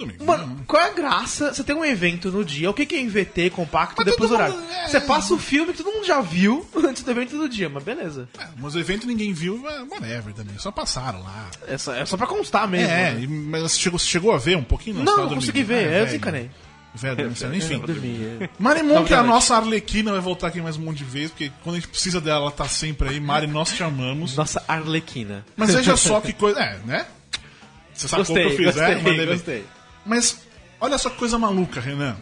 Domingo. 0.00 0.24
Mano, 0.24 0.64
qual 0.66 0.82
é 0.82 0.86
a 0.86 0.92
graça? 0.92 1.52
Você 1.54 1.62
tem 1.62 1.76
um 1.76 1.84
evento 1.84 2.30
no 2.32 2.44
dia, 2.44 2.68
o 2.70 2.74
que 2.74 2.84
que 2.86 2.94
é 2.96 3.02
IVT, 3.02 3.50
compacto, 3.50 3.94
Mas 3.98 4.06
depois 4.06 4.30
horário? 4.30 4.54
mundo- 4.54 4.66
é. 4.72 4.88
Você 4.88 5.00
passa 5.00 5.34
o 5.34 5.38
filme 5.38 5.72
que 5.72 5.82
todo 5.82 5.92
mundo 5.94 6.06
já 6.06 6.20
viu 6.20 6.66
antes 6.84 7.02
do 7.02 7.10
evento 7.10 7.36
do 7.36 7.48
dia, 7.48 7.68
mas 7.68 7.82
beleza. 7.84 8.28
É, 8.38 8.46
mas 8.58 8.74
o 8.74 8.78
evento 8.80 9.06
ninguém 9.06 9.32
viu, 9.32 9.58
mas 9.58 9.88
whatever 9.90 10.32
também. 10.34 10.58
Só 10.58 10.70
passaram 10.72 11.22
lá. 11.22 11.50
É 11.68 11.76
só, 11.78 11.94
é 11.94 12.04
só 12.06 12.16
pra 12.16 12.26
constar 12.26 12.66
mesmo. 12.66 12.88
É, 12.90 13.12
né? 13.12 13.26
mas 13.28 13.62
você 13.62 13.78
chegou, 13.78 13.98
você 13.98 14.06
chegou 14.06 14.32
a 14.32 14.38
ver 14.38 14.56
um 14.56 14.64
pouquinho? 14.64 15.04
Não, 15.04 15.16
não 15.28 15.28
consegui 15.34 15.62
ver, 15.62 15.74
Ah, 15.74 15.82
eu 15.82 15.90
velho. 15.90 16.04
desencanei. 16.06 16.50
Velho, 16.92 17.12
adormecendo. 17.12 17.54
enfim. 17.54 17.78
Dormi. 17.78 18.50
Marimon, 18.58 19.04
que 19.04 19.14
é 19.14 19.16
a 19.16 19.22
nossa 19.22 19.54
Arlequina, 19.54 20.10
vai 20.10 20.20
voltar 20.20 20.48
aqui 20.48 20.60
mais 20.60 20.76
um 20.76 20.80
monte 20.82 20.98
de 20.98 21.04
vezes, 21.04 21.30
porque 21.30 21.52
quando 21.62 21.76
a 21.76 21.78
gente 21.78 21.88
precisa 21.88 22.20
dela, 22.20 22.40
ela 22.40 22.50
tá 22.50 22.66
sempre 22.66 23.10
aí. 23.10 23.20
Mari, 23.20 23.46
nós 23.46 23.70
te 23.70 23.82
amamos. 23.84 24.34
Nossa 24.34 24.60
Arlequina. 24.66 25.44
Mas 25.56 25.72
veja 25.72 25.96
só 25.96 26.18
que 26.22 26.32
coisa. 26.32 26.58
É, 26.58 26.78
né? 26.84 27.06
Você 27.94 28.08
sabe 28.08 28.22
Gostei, 28.22 28.42
como 28.44 28.56
que 28.56 28.62
eu 28.62 28.66
fiz, 28.72 28.74
gostei, 28.76 28.94
é? 28.94 29.02
Mandei 29.02 29.26
gostei. 29.26 29.64
Mas 30.10 30.40
olha 30.80 30.98
só 30.98 31.08
que 31.08 31.18
coisa 31.18 31.38
maluca, 31.38 31.80
Renan. 31.80 32.16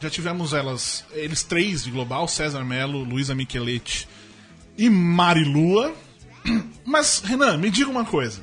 Já 0.00 0.08
tivemos 0.08 0.52
elas, 0.52 1.04
eles 1.10 1.42
três 1.42 1.82
de 1.82 1.90
global, 1.90 2.28
César 2.28 2.64
Melo, 2.64 3.02
Luísa 3.02 3.34
Micheletti 3.34 4.08
e 4.76 4.88
Mari 4.88 5.42
Lua. 5.42 5.92
Mas, 6.86 7.20
Renan, 7.24 7.56
me 7.56 7.70
diga 7.70 7.90
uma 7.90 8.04
coisa. 8.04 8.40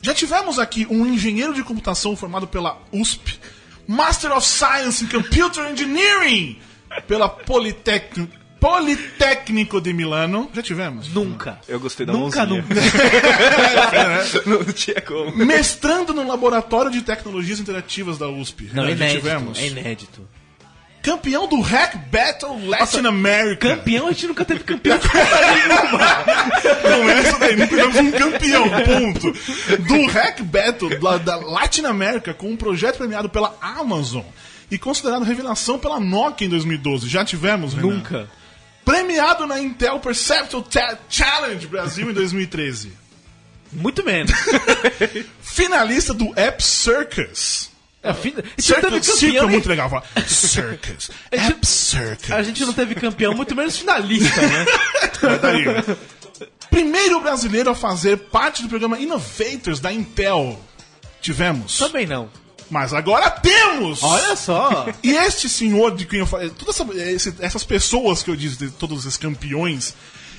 Já 0.00 0.14
tivemos 0.14 0.58
aqui 0.58 0.86
um 0.88 1.06
engenheiro 1.06 1.52
de 1.52 1.62
computação 1.62 2.16
formado 2.16 2.48
pela 2.48 2.80
USP, 2.90 3.38
Master 3.86 4.34
of 4.34 4.46
Science 4.46 5.04
in 5.04 5.08
Computer 5.08 5.70
Engineering 5.70 6.58
pela 7.06 7.28
Politec... 7.28 8.26
Politécnico 8.66 9.80
de 9.80 9.92
Milano. 9.92 10.50
Já 10.52 10.60
tivemos? 10.60 11.06
Nunca. 11.14 11.60
Eu 11.68 11.78
gostei 11.78 12.04
da 12.04 12.12
Nunca, 12.12 12.44
mãozinha. 12.44 12.64
nunca. 12.68 14.42
Não 14.44 14.64
tinha 14.72 15.00
como. 15.00 15.36
Mestrando 15.36 16.12
no 16.12 16.26
Laboratório 16.26 16.90
de 16.90 17.00
Tecnologias 17.02 17.60
Interativas 17.60 18.18
da 18.18 18.28
USP. 18.28 18.68
Não, 18.72 18.84
é 18.84 18.90
inédito. 18.90 19.20
tivemos. 19.20 19.58
É 19.60 19.68
inédito. 19.68 20.28
Campeão 21.00 21.46
do 21.46 21.60
Hack 21.60 21.94
Battle 22.10 22.66
Latin 22.66 23.06
America. 23.06 23.76
Campeão, 23.76 24.08
a 24.08 24.10
gente 24.10 24.26
nunca 24.26 24.44
teve 24.44 24.64
campeão. 24.64 24.98
Não 26.90 27.08
é 27.08 27.20
essa 27.20 27.38
daí, 27.38 27.54
nunca 27.54 27.68
tivemos 27.68 27.96
um 27.96 28.10
campeão, 28.10 28.64
ponto. 28.68 29.32
Do 29.84 30.06
Hack 30.06 30.42
Battle 30.42 30.98
da, 30.98 31.18
da 31.18 31.36
Latin 31.36 31.84
America 31.84 32.34
com 32.34 32.50
um 32.50 32.56
projeto 32.56 32.96
premiado 32.96 33.28
pela 33.28 33.54
Amazon 33.60 34.24
e 34.68 34.76
considerado 34.76 35.22
revelação 35.22 35.78
pela 35.78 36.00
Nokia 36.00 36.48
em 36.48 36.50
2012. 36.50 37.08
Já 37.08 37.24
tivemos, 37.24 37.72
Renan? 37.72 37.94
nunca. 37.94 38.28
Premiado 38.86 39.46
na 39.46 39.60
Intel 39.60 39.98
Perceptual 40.00 40.64
Challenge 41.10 41.66
Brasil 41.66 42.08
em 42.10 42.14
2013. 42.14 42.92
Muito 43.72 44.02
menos. 44.04 44.30
Finalista 45.42 46.14
do 46.14 46.32
App 46.38 46.62
Circus. 46.62 47.70
É, 48.02 48.14
fim- 48.14 48.32
A 48.38 48.60
gente 48.60 48.70
não 48.72 48.80
teve 48.90 49.02
Circus, 49.02 49.18
circo 49.18 49.26
é 49.26 49.40
campeão. 49.40 49.48
muito 49.50 49.68
legal 49.68 49.90
falar. 49.90 50.04
Circus. 50.28 51.10
App 51.32 51.66
Circus. 51.66 52.30
A 52.30 52.42
gente 52.44 52.64
não 52.64 52.72
teve 52.72 52.94
campeão, 52.94 53.34
muito 53.34 53.54
menos 53.56 53.76
finalista, 53.76 54.40
né? 54.40 54.64
Daí. 55.42 55.64
Primeiro 56.70 57.20
brasileiro 57.20 57.70
a 57.70 57.74
fazer 57.74 58.16
parte 58.16 58.62
do 58.62 58.68
programa 58.68 58.98
Innovators 59.00 59.80
da 59.80 59.92
Intel. 59.92 60.60
Tivemos. 61.20 61.76
Também 61.78 62.06
não. 62.06 62.30
Mas 62.70 62.92
agora 62.92 63.30
temos! 63.30 64.02
Olha 64.02 64.34
só. 64.34 64.86
E 65.02 65.12
este 65.12 65.48
senhor 65.48 65.94
de 65.96 66.04
quem 66.06 66.18
eu 66.20 66.26
falei, 66.26 66.50
todas 66.50 66.80
essa- 66.98 67.34
essas 67.40 67.62
pessoas 67.64 68.22
que 68.22 68.30
eu 68.30 68.36
disse, 68.36 68.68
todos 68.70 69.00
esses 69.06 69.16
campeões, 69.16 69.94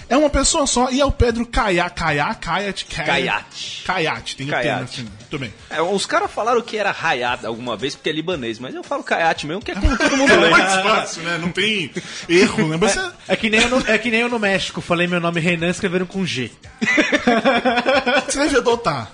é 0.10 0.16
uma 0.18 0.30
pessoa 0.30 0.66
só 0.66 0.90
e 0.90 1.02
é 1.02 1.06
o 1.06 1.12
Pedro 1.12 1.46
Kaya, 1.46 1.90
Kaya, 1.90 2.34
Kayat, 2.36 2.86
Kayat. 2.86 3.84
Kayat, 3.86 4.36
tem 4.36 4.48
o 4.48 4.50
Kayat. 4.50 4.64
termo 4.68 4.84
assim. 4.84 5.02
Muito 5.20 5.40
bem. 5.40 5.54
É, 5.70 5.82
os 5.82 6.06
caras 6.06 6.32
falaram 6.32 6.62
que 6.62 6.78
era 6.78 6.92
Hayat 7.00 7.46
alguma 7.46 7.76
vez, 7.76 7.96
porque 7.96 8.10
é 8.10 8.14
libanês, 8.14 8.60
mas 8.60 8.74
eu 8.74 8.84
falo 8.84 9.04
Kayat 9.04 9.46
mesmo, 9.46 9.62
que 9.62 9.72
é 9.72 9.76
como 9.76 9.98
todo 9.98 10.16
mundo 10.18 10.32
É 10.34 10.38
lê. 10.38 10.50
mais 10.50 10.74
fácil, 10.84 11.24
né? 11.24 11.38
Não 11.38 11.50
tem 11.52 11.92
erro, 12.30 12.68
né? 12.70 12.78
Mas 12.80 12.96
é- 12.96 13.12
É 13.28 13.36
que, 13.36 13.50
nem 13.50 13.62
eu 13.62 13.70
no, 13.70 13.84
é 13.88 13.98
que 13.98 14.10
nem 14.10 14.22
eu 14.22 14.30
no 14.30 14.40
México, 14.40 14.80
falei 14.82 15.08
meu 15.08 15.20
nome 15.20 15.40
Renan, 15.42 15.70
escreveram 15.70 16.06
com 16.06 16.26
G. 16.26 16.50
você 18.26 18.40
deve 18.40 18.58
adotar. 18.58 19.12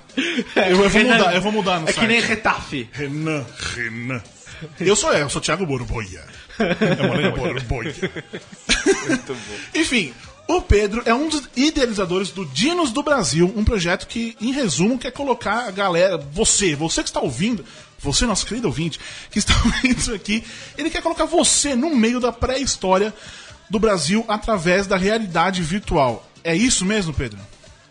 Eu, 0.56 0.64
eu 0.64 0.78
vou 0.78 0.88
Renan- 0.88 1.18
mudar, 1.18 1.36
eu 1.36 1.42
vou 1.42 1.52
mudar 1.52 1.80
no 1.80 1.90
É 1.90 1.94
que 1.94 2.06
nem 2.08 2.20
site. 2.20 2.30
Retafe. 2.30 2.90
Renan, 2.92 3.46
Renan. 3.76 4.22
Eu 4.80 4.96
sou 4.96 5.12
eu, 5.12 5.20
eu 5.20 5.30
sou 5.30 5.42
Thiago 5.42 5.66
Borboia. 5.66 6.24
É 6.60 7.04
uma 7.04 7.32
Borboia. 7.36 7.94
Enfim, 9.76 10.14
o 10.48 10.62
Pedro 10.62 11.02
é 11.06 11.14
um 11.14 11.30
dos 11.30 11.50
idealizadores 11.56 12.30
do 12.30 12.46
Dinos 12.46 12.92
do 12.92 13.02
Brasil, 13.02 13.52
um 13.56 13.64
projeto 13.64 14.08
que, 14.08 14.36
em 14.42 14.52
resumo, 14.52 15.00
quer 15.00 15.12
colocar 15.12 15.68
a 15.68 15.72
galera, 15.72 16.18
você, 16.18 16.76
você 16.76 17.02
que 17.02 17.10
está 17.10 17.22
ouvindo, 17.22 17.64
você, 18.00 18.26
nosso 18.26 18.46
querido 18.46 18.68
ouvinte, 18.68 19.00
que 19.32 19.40
está 19.40 19.54
ouvindo 19.64 19.98
isso 19.98 20.14
aqui, 20.14 20.44
ele 20.78 20.90
quer 20.90 21.02
colocar 21.02 21.26
você 21.26 21.76
no 21.76 21.96
meio 21.96 22.20
da 22.20 22.32
pré-história 22.32 23.14
do 23.70 23.80
Brasil 23.80 24.26
através 24.28 24.86
da 24.86 24.98
realidade 24.98 25.62
virtual. 25.62 26.28
É 26.44 26.56
isso 26.56 26.84
mesmo, 26.86 27.14
Pedro? 27.14 27.40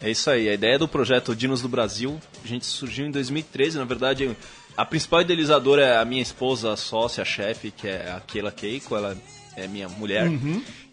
É 0.01 0.11
isso 0.11 0.29
aí, 0.29 0.49
a 0.49 0.55
ideia 0.55 0.79
do 0.79 0.89
projeto 0.89 1.35
Dinos 1.35 1.63
do 1.63 1.69
Brasil, 1.69 2.21
a 2.45 2.47
gente 2.47 2.67
surgiu 2.67 3.07
em 3.07 3.11
2013, 3.11 3.79
na 3.79 3.85
verdade, 3.85 4.37
a 4.77 4.85
principal 4.85 5.23
idealizadora 5.23 5.85
é 5.85 5.97
a 5.97 6.05
minha 6.05 6.23
esposa, 6.23 6.73
a 6.73 6.77
sócia, 6.77 7.23
a 7.23 7.25
chefe, 7.25 7.71
que 7.71 7.87
é 7.87 8.11
a 8.11 8.21
Keila 8.21 8.51
Keiko, 8.51 8.97
ela 8.97 9.17
é 9.57 9.67
minha 9.69 9.89
mulher. 9.89 10.29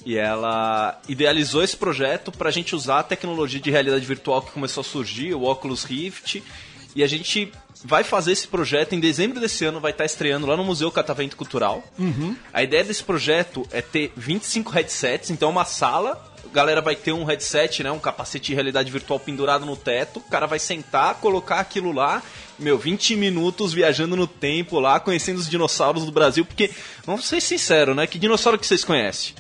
E 0.06 0.18
ela 0.18 1.00
idealizou 1.08 1.64
esse 1.64 1.76
projeto 1.76 2.32
para 2.32 2.50
a 2.50 2.52
gente 2.52 2.76
usar 2.76 3.00
a 3.00 3.04
tecnologia 3.04 3.60
de 3.60 3.70
realidade 3.70 4.06
virtual 4.06 4.42
que 4.42 4.52
começou 4.52 4.82
a 4.82 4.84
surgir, 4.84 5.34
o 5.34 5.44
Oculus 5.44 5.84
Rift. 5.84 6.42
E 6.96 7.04
a 7.04 7.08
gente 7.08 7.52
vai 7.84 8.04
fazer 8.04 8.32
esse 8.32 8.48
projeto 8.48 8.94
em 8.94 9.00
dezembro 9.00 9.40
desse 9.40 9.64
ano, 9.66 9.80
vai 9.80 9.92
estar 9.92 10.06
estreando 10.06 10.48
lá 10.48 10.58
no 10.58 10.64
Museu 10.64 10.92
Catavento 10.92 11.38
Cultural. 11.38 11.84
A 12.54 12.64
ideia 12.64 12.84
desse 12.84 13.04
projeto 13.04 13.68
é 13.72 13.82
ter 13.82 14.12
25 14.16 14.72
headsets, 14.72 15.30
então 15.30 15.50
é 15.50 15.52
uma 15.52 15.66
sala, 15.66 16.26
a 16.44 16.54
galera 16.54 16.82
vai 16.82 16.96
ter 16.96 17.12
um 17.14 17.24
headset, 17.24 17.84
né, 17.84 17.92
um 17.92 18.00
capacete 18.00 18.48
de 18.48 18.56
realidade 18.56 18.92
virtual 18.92 19.20
pendurado 19.20 19.66
no 19.66 19.76
teto, 19.78 20.18
o 20.20 20.30
cara 20.30 20.46
vai 20.46 20.60
sentar, 20.60 21.16
colocar 21.16 21.60
aquilo 21.60 21.92
lá, 21.92 22.24
meu, 22.58 22.78
20 22.78 23.16
minutos 23.16 23.72
viajando 23.72 24.16
no 24.16 24.28
tempo 24.28 24.80
lá, 24.80 25.00
conhecendo 25.00 25.38
os 25.38 25.50
dinossauros 25.50 26.06
do 26.06 26.12
Brasil, 26.12 26.44
porque, 26.44 26.72
vamos 27.06 27.26
ser 27.26 27.40
sinceros, 27.40 27.96
né, 27.96 28.08
que 28.08 28.18
dinossauro 28.18 28.58
que 28.58 28.66
vocês 28.66 28.84
conhecem? 28.84 29.36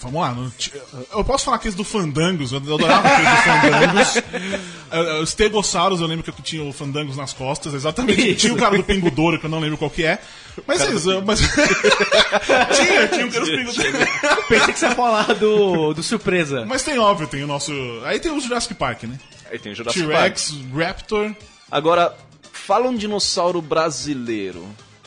Vamos 0.00 0.20
lá. 0.20 0.36
ti- 0.58 0.72
Eu 1.12 1.24
posso 1.24 1.44
falar 1.44 1.56
aqueles 1.58 1.74
do 1.74 1.84
Fandangos, 1.84 2.52
eu 2.52 2.58
adorava 2.58 3.08
aqueles 3.08 3.30
do 3.30 3.36
Fandangos. 3.42 4.22
É, 4.88 5.00
é, 5.18 5.20
Os 5.20 5.30
Stegossauros, 5.30 6.00
eu 6.00 6.06
lembro 6.06 6.22
que 6.22 6.30
eu 6.30 6.34
tinha 6.44 6.62
o 6.62 6.72
Fandangos 6.72 7.16
nas 7.16 7.32
costas, 7.32 7.74
exatamente. 7.74 8.36
Tinha 8.36 8.54
o 8.54 8.56
cara 8.56 8.76
do 8.76 8.84
Pingo 8.84 9.10
Douro, 9.10 9.36
que 9.40 9.44
eu 9.44 9.50
não 9.50 9.58
lembro 9.58 9.76
qual 9.76 9.90
que 9.90 10.04
é. 10.04 10.20
Mas 10.64 10.80
vocês. 10.80 11.04
Mas... 11.26 11.40
tinha, 12.76 13.08
tinha 13.08 13.26
um 13.26 13.30
cara 13.30 13.44
do 13.44 13.50
Pingo 13.50 13.72
Douro. 13.72 14.44
Pensei 14.48 14.72
que 14.72 14.78
você 14.78 14.86
ia 14.86 14.94
falar 14.94 15.34
do, 15.34 15.92
do 15.92 16.02
surpresa. 16.04 16.64
Mas 16.66 16.82
tem, 16.84 16.98
óbvio, 16.98 17.26
tem 17.26 17.42
o 17.42 17.46
nosso. 17.48 17.72
Aí 18.04 18.20
tem 18.20 18.30
o 18.30 18.40
Jurassic 18.40 18.74
Park, 18.74 19.02
né? 19.04 19.18
Aí 19.50 19.58
tem 19.58 19.72
o 19.72 19.74
Jurassic 19.74 20.06
Park. 20.06 20.36
T-Rex, 20.36 20.54
Raptor. 20.72 21.34
Agora, 21.70 22.14
fala 22.52 22.88
um 22.88 22.94
dinossauro 22.96 23.60
brasileiro. 23.60 24.66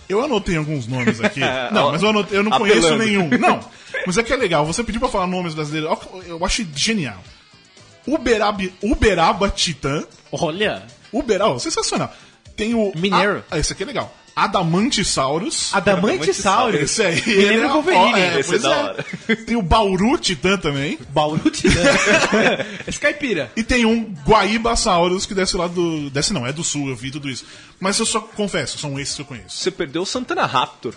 Eu 0.09 0.23
anotei 0.23 0.57
alguns 0.57 0.87
nomes 0.87 1.21
aqui. 1.21 1.39
Não, 1.71 1.91
mas 1.91 2.01
eu, 2.03 2.09
anotei- 2.09 2.37
eu 2.39 2.43
não 2.43 2.57
conheço 2.57 2.79
Apelando. 2.87 3.05
nenhum. 3.05 3.29
Não. 3.37 3.59
Mas 4.09 4.17
é 4.17 4.23
que 4.23 4.33
é 4.33 4.35
legal. 4.35 4.65
Você 4.65 4.83
pediu 4.83 4.99
pra 4.99 5.07
falar 5.07 5.27
nomes 5.27 5.53
brasileiros. 5.53 5.95
Eu 6.25 6.43
achei 6.43 6.67
genial. 6.75 7.23
Uberab, 8.07 8.73
Uberaba 8.81 9.49
Titã. 9.49 10.03
Olha. 10.31 10.81
Uberaba, 11.13 11.59
sensacional. 11.59 12.11
Tem 12.55 12.73
o. 12.73 12.91
Mineiro. 12.95 13.43
Ah, 13.51 13.59
esse 13.59 13.71
aqui 13.71 13.83
é 13.83 13.85
legal. 13.85 14.11
Adamantisaurus. 14.35 15.69
Adamantisaurus. 15.75 16.81
Esse 16.81 17.03
aí. 17.03 17.21
Me 17.23 17.35
lembra 17.35 17.53
ele 17.53 17.61
é- 17.61 17.67
o 17.67 17.73
Wolverine. 17.73 18.19
é, 18.19 18.39
Esse 18.39 18.55
é 18.55 18.57
da 18.57 18.69
hora. 18.69 19.05
Tem 19.45 19.55
o 19.55 19.61
Bauru 19.61 20.17
Titã 20.17 20.57
também. 20.57 20.97
Bauru 21.09 21.51
Titã. 21.51 21.79
Esse 22.87 22.99
caipira. 22.99 23.51
E 23.55 23.61
tem 23.63 23.85
um 23.85 24.11
Guaíbasaurus 24.25 25.27
que 25.27 25.35
desce 25.35 25.55
lá 25.55 25.67
do. 25.67 26.09
Desce 26.09 26.33
não, 26.33 26.47
é 26.47 26.51
do 26.51 26.63
sul, 26.63 26.89
eu 26.89 26.95
vi 26.95 27.11
tudo 27.11 27.29
isso. 27.29 27.45
Mas 27.79 27.99
eu 27.99 28.07
só 28.07 28.21
confesso, 28.21 28.79
são 28.79 28.99
esses 28.99 29.13
que 29.13 29.21
eu 29.21 29.25
conheço. 29.25 29.55
Você 29.57 29.69
perdeu 29.69 30.01
o 30.01 30.05
Santana 30.05 30.47
Raptor. 30.47 30.95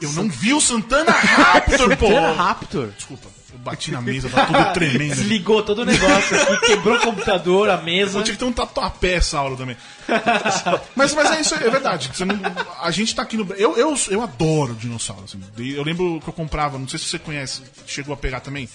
Eu 0.00 0.12
não 0.12 0.28
vi 0.28 0.52
o 0.52 0.60
Santana 0.60 1.10
Raptor, 1.12 1.96
pô! 1.96 2.06
Santana 2.08 2.32
Raptor. 2.32 2.88
Desculpa, 2.96 3.28
eu 3.52 3.58
bati 3.58 3.90
na 3.90 4.00
mesa, 4.00 4.28
tá 4.28 4.46
tudo 4.46 4.72
tremendo. 4.74 5.14
Desligou 5.16 5.62
todo 5.62 5.82
o 5.82 5.84
negócio 5.84 6.40
aqui, 6.40 6.66
quebrou 6.68 6.96
o 6.96 7.00
computador, 7.00 7.68
a 7.70 7.76
mesa. 7.76 8.18
Eu 8.18 8.22
tinha 8.24 8.34
que 8.34 8.38
ter 8.38 8.44
um 8.44 8.52
tatuapé, 8.52 9.20
Saulo, 9.20 9.56
também. 9.56 9.76
mas, 10.96 11.14
mas 11.14 11.30
é 11.30 11.40
isso, 11.40 11.54
é 11.54 11.70
verdade. 11.70 12.10
Você 12.12 12.24
não- 12.24 12.38
a 12.80 12.90
gente 12.90 13.14
tá 13.14 13.22
aqui 13.22 13.36
no. 13.36 13.52
Eu, 13.54 13.76
eu, 13.76 13.94
eu 14.08 14.22
adoro 14.22 14.74
dinossauro. 14.74 15.24
Assim. 15.24 15.40
Eu 15.58 15.82
lembro 15.82 16.20
que 16.22 16.28
eu 16.28 16.32
comprava, 16.32 16.78
não 16.78 16.88
sei 16.88 16.98
se 16.98 17.06
você 17.06 17.18
conhece, 17.18 17.62
chegou 17.86 18.14
a 18.14 18.16
pegar 18.16 18.40
também. 18.40 18.68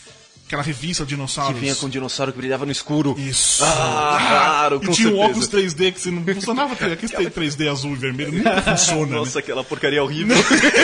Aquela 0.46 0.62
revista 0.64 1.04
Que 1.04 1.10
Dinossauros. 1.10 1.60
vinha 1.60 1.76
com 1.76 1.86
um 1.86 1.90
dinossauro 1.90 2.32
que 2.32 2.38
brilhava 2.38 2.66
no 2.66 2.72
escuro. 2.72 3.16
Isso. 3.18 3.64
Ah, 3.64 4.18
claro, 4.28 4.80
E 4.82 4.86
com 4.86 4.92
tinha 4.94 5.08
um 5.10 5.12
certeza. 5.18 5.30
óculos 5.30 5.48
3D 5.50 5.92
que 5.94 6.00
você 6.02 6.12
não 6.12 6.24
funcionava. 6.24 6.74
Aquele 6.74 7.30
3D 7.30 7.70
azul 7.72 7.94
e 7.94 7.96
vermelho 7.96 8.32
nunca 8.34 8.62
funciona, 8.64 9.16
Nossa, 9.18 9.36
né? 9.36 9.40
aquela 9.44 9.64
porcaria 9.64 10.04
horrível. 10.04 10.36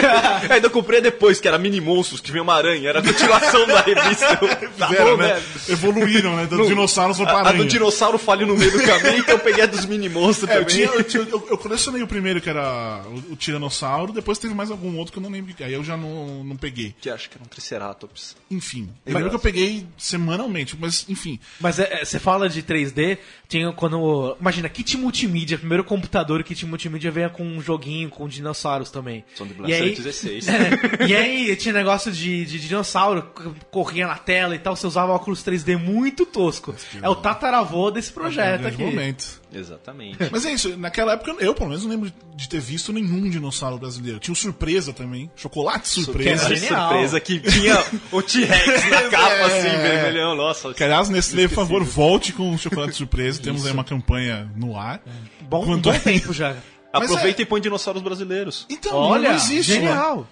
Ainda 0.49 0.69
comprei 0.69 1.01
depois, 1.01 1.39
que 1.39 1.47
era 1.47 1.57
Mini 1.57 1.79
Monstros, 1.81 2.19
que 2.21 2.31
vinha 2.31 2.43
uma 2.43 2.53
aranha. 2.55 2.89
Era 2.89 2.99
a 2.99 3.03
continuação 3.03 3.65
da 3.67 3.81
revista. 3.81 4.39
Tá 4.77 4.87
Fizeram, 4.87 5.17
né? 5.17 5.33
né? 5.35 5.43
Evoluíram, 5.69 6.35
né? 6.35 6.45
Dos 6.47 6.67
dinossauros 6.67 7.17
foram 7.17 7.29
pra 7.29 7.37
A, 7.37 7.41
a 7.41 7.43
do 7.43 7.49
aranha. 7.49 7.65
dinossauro 7.65 8.17
falha 8.17 8.45
no 8.45 8.55
meio 8.57 8.71
do 8.71 8.81
caminho, 8.83 9.17
então 9.19 9.35
eu 9.35 9.39
peguei 9.39 9.63
a 9.63 9.67
dos 9.67 9.85
Mini 9.85 10.09
Monstros 10.09 10.49
É, 10.49 10.57
eu, 10.57 10.65
também. 10.65 10.75
tinha- 10.75 10.87
eu 10.97 11.03
tinha- 11.03 11.23
eu- 11.23 11.47
eu 11.51 11.57
colecionei 11.57 12.01
o 12.01 12.07
primeiro, 12.07 12.41
que 12.41 12.49
era 12.49 13.03
o, 13.05 13.33
o 13.33 13.35
Tiranossauro, 13.35 14.11
depois 14.13 14.37
teve 14.39 14.53
mais 14.55 14.71
algum 14.71 14.95
outro 14.97 15.13
que 15.13 15.19
eu 15.19 15.23
não 15.23 15.29
lembro. 15.29 15.53
Aí 15.59 15.73
eu 15.73 15.83
já 15.83 15.95
não, 15.97 16.43
não 16.43 16.55
peguei. 16.55 16.95
Que 16.99 17.09
acho 17.09 17.29
que 17.29 17.35
era 17.35 17.43
um 17.43 17.47
Triceratops. 17.47 18.35
Enfim. 18.49 18.89
Eu 19.05 19.13
lembro 19.13 19.29
que 19.29 19.35
eu 19.35 19.39
peguei 19.39 19.50
semanalmente, 19.97 20.75
mas 20.79 21.05
enfim. 21.09 21.39
Mas 21.59 21.79
é, 21.79 22.01
é, 22.01 22.05
você 22.05 22.19
fala 22.19 22.49
de 22.49 22.61
3D, 22.63 23.17
tinha 23.47 23.71
quando. 23.71 24.35
Imagina, 24.39 24.69
kit 24.69 24.97
multimídia, 24.97 25.57
primeiro 25.57 25.83
computador 25.83 26.43
kit 26.43 26.65
multimídia 26.65 27.11
veio 27.11 27.29
com 27.29 27.43
um 27.43 27.61
joguinho 27.61 28.09
com 28.09 28.27
dinossauros 28.27 28.89
também. 28.91 29.23
São 29.35 29.45
de 29.47 29.53
E 29.53 29.55
Blaster 29.57 29.83
aí- 29.83 29.95
16. 29.95 30.47
É, 31.01 31.07
e 31.07 31.15
aí 31.15 31.55
tinha 31.55 31.73
negócio 31.73 32.11
de, 32.11 32.45
de 32.45 32.59
dinossauro, 32.59 33.23
corria 33.71 34.07
na 34.07 34.17
tela 34.17 34.55
e 34.55 34.59
tal, 34.59 34.75
você 34.75 34.85
usava 34.87 35.11
óculos 35.11 35.43
3D 35.43 35.77
muito 35.77 36.25
tosco. 36.25 36.75
É 37.01 37.09
o 37.09 37.15
tataravô 37.15 37.89
desse 37.91 38.11
projeto 38.11 38.61
grande 38.61 38.75
aqui. 38.75 38.83
momento. 38.83 39.40
Exatamente. 39.53 40.17
Mas 40.31 40.45
é 40.45 40.53
isso, 40.53 40.77
naquela 40.77 41.13
época 41.13 41.35
eu, 41.43 41.53
pelo 41.53 41.69
menos, 41.69 41.83
não 41.83 41.91
lembro 41.91 42.11
de 42.35 42.47
ter 42.49 42.59
visto 42.59 42.93
nenhum 42.93 43.29
dinossauro 43.29 43.77
brasileiro. 43.77 44.19
Tinha 44.19 44.33
o 44.33 44.35
surpresa 44.35 44.93
também. 44.93 45.29
Chocolate 45.35 45.87
surpresa. 45.87 46.55
Genial. 46.55 46.89
surpresa 46.89 47.19
que 47.19 47.39
tinha 47.39 47.75
o 48.11 48.21
T-Rex 48.21 48.89
na 48.89 49.09
capa, 49.09 49.25
É. 49.27 49.43
assim, 49.43 49.77
vermelhão. 49.81 50.35
Nossa, 50.35 50.73
Que, 50.73 50.83
aliás, 50.83 51.09
Nestlé, 51.09 51.47
por 51.47 51.55
favor, 51.55 51.83
volte 51.83 52.31
com 52.33 52.53
o 52.53 52.57
chocolate 52.57 52.93
surpresa. 52.95 53.41
Temos 53.43 53.65
aí 53.65 53.71
uma 53.73 53.83
campanha 53.83 54.51
no 54.55 54.77
ar. 54.77 55.01
Bom, 55.41 55.63
um 55.63 55.65
Quanto- 55.65 55.91
bom 55.91 55.99
tempo 55.99 56.31
já. 56.33 56.55
Aproveita 56.93 57.41
é- 57.41 57.43
e 57.43 57.45
põe 57.45 57.61
dinossauros 57.61 58.01
brasileiros. 58.01 58.65
Então, 58.69 58.95
Olha, 58.97 59.29
não 59.29 59.35
existe. 59.35 59.73
genial. 59.73 60.17
Né? 60.21 60.25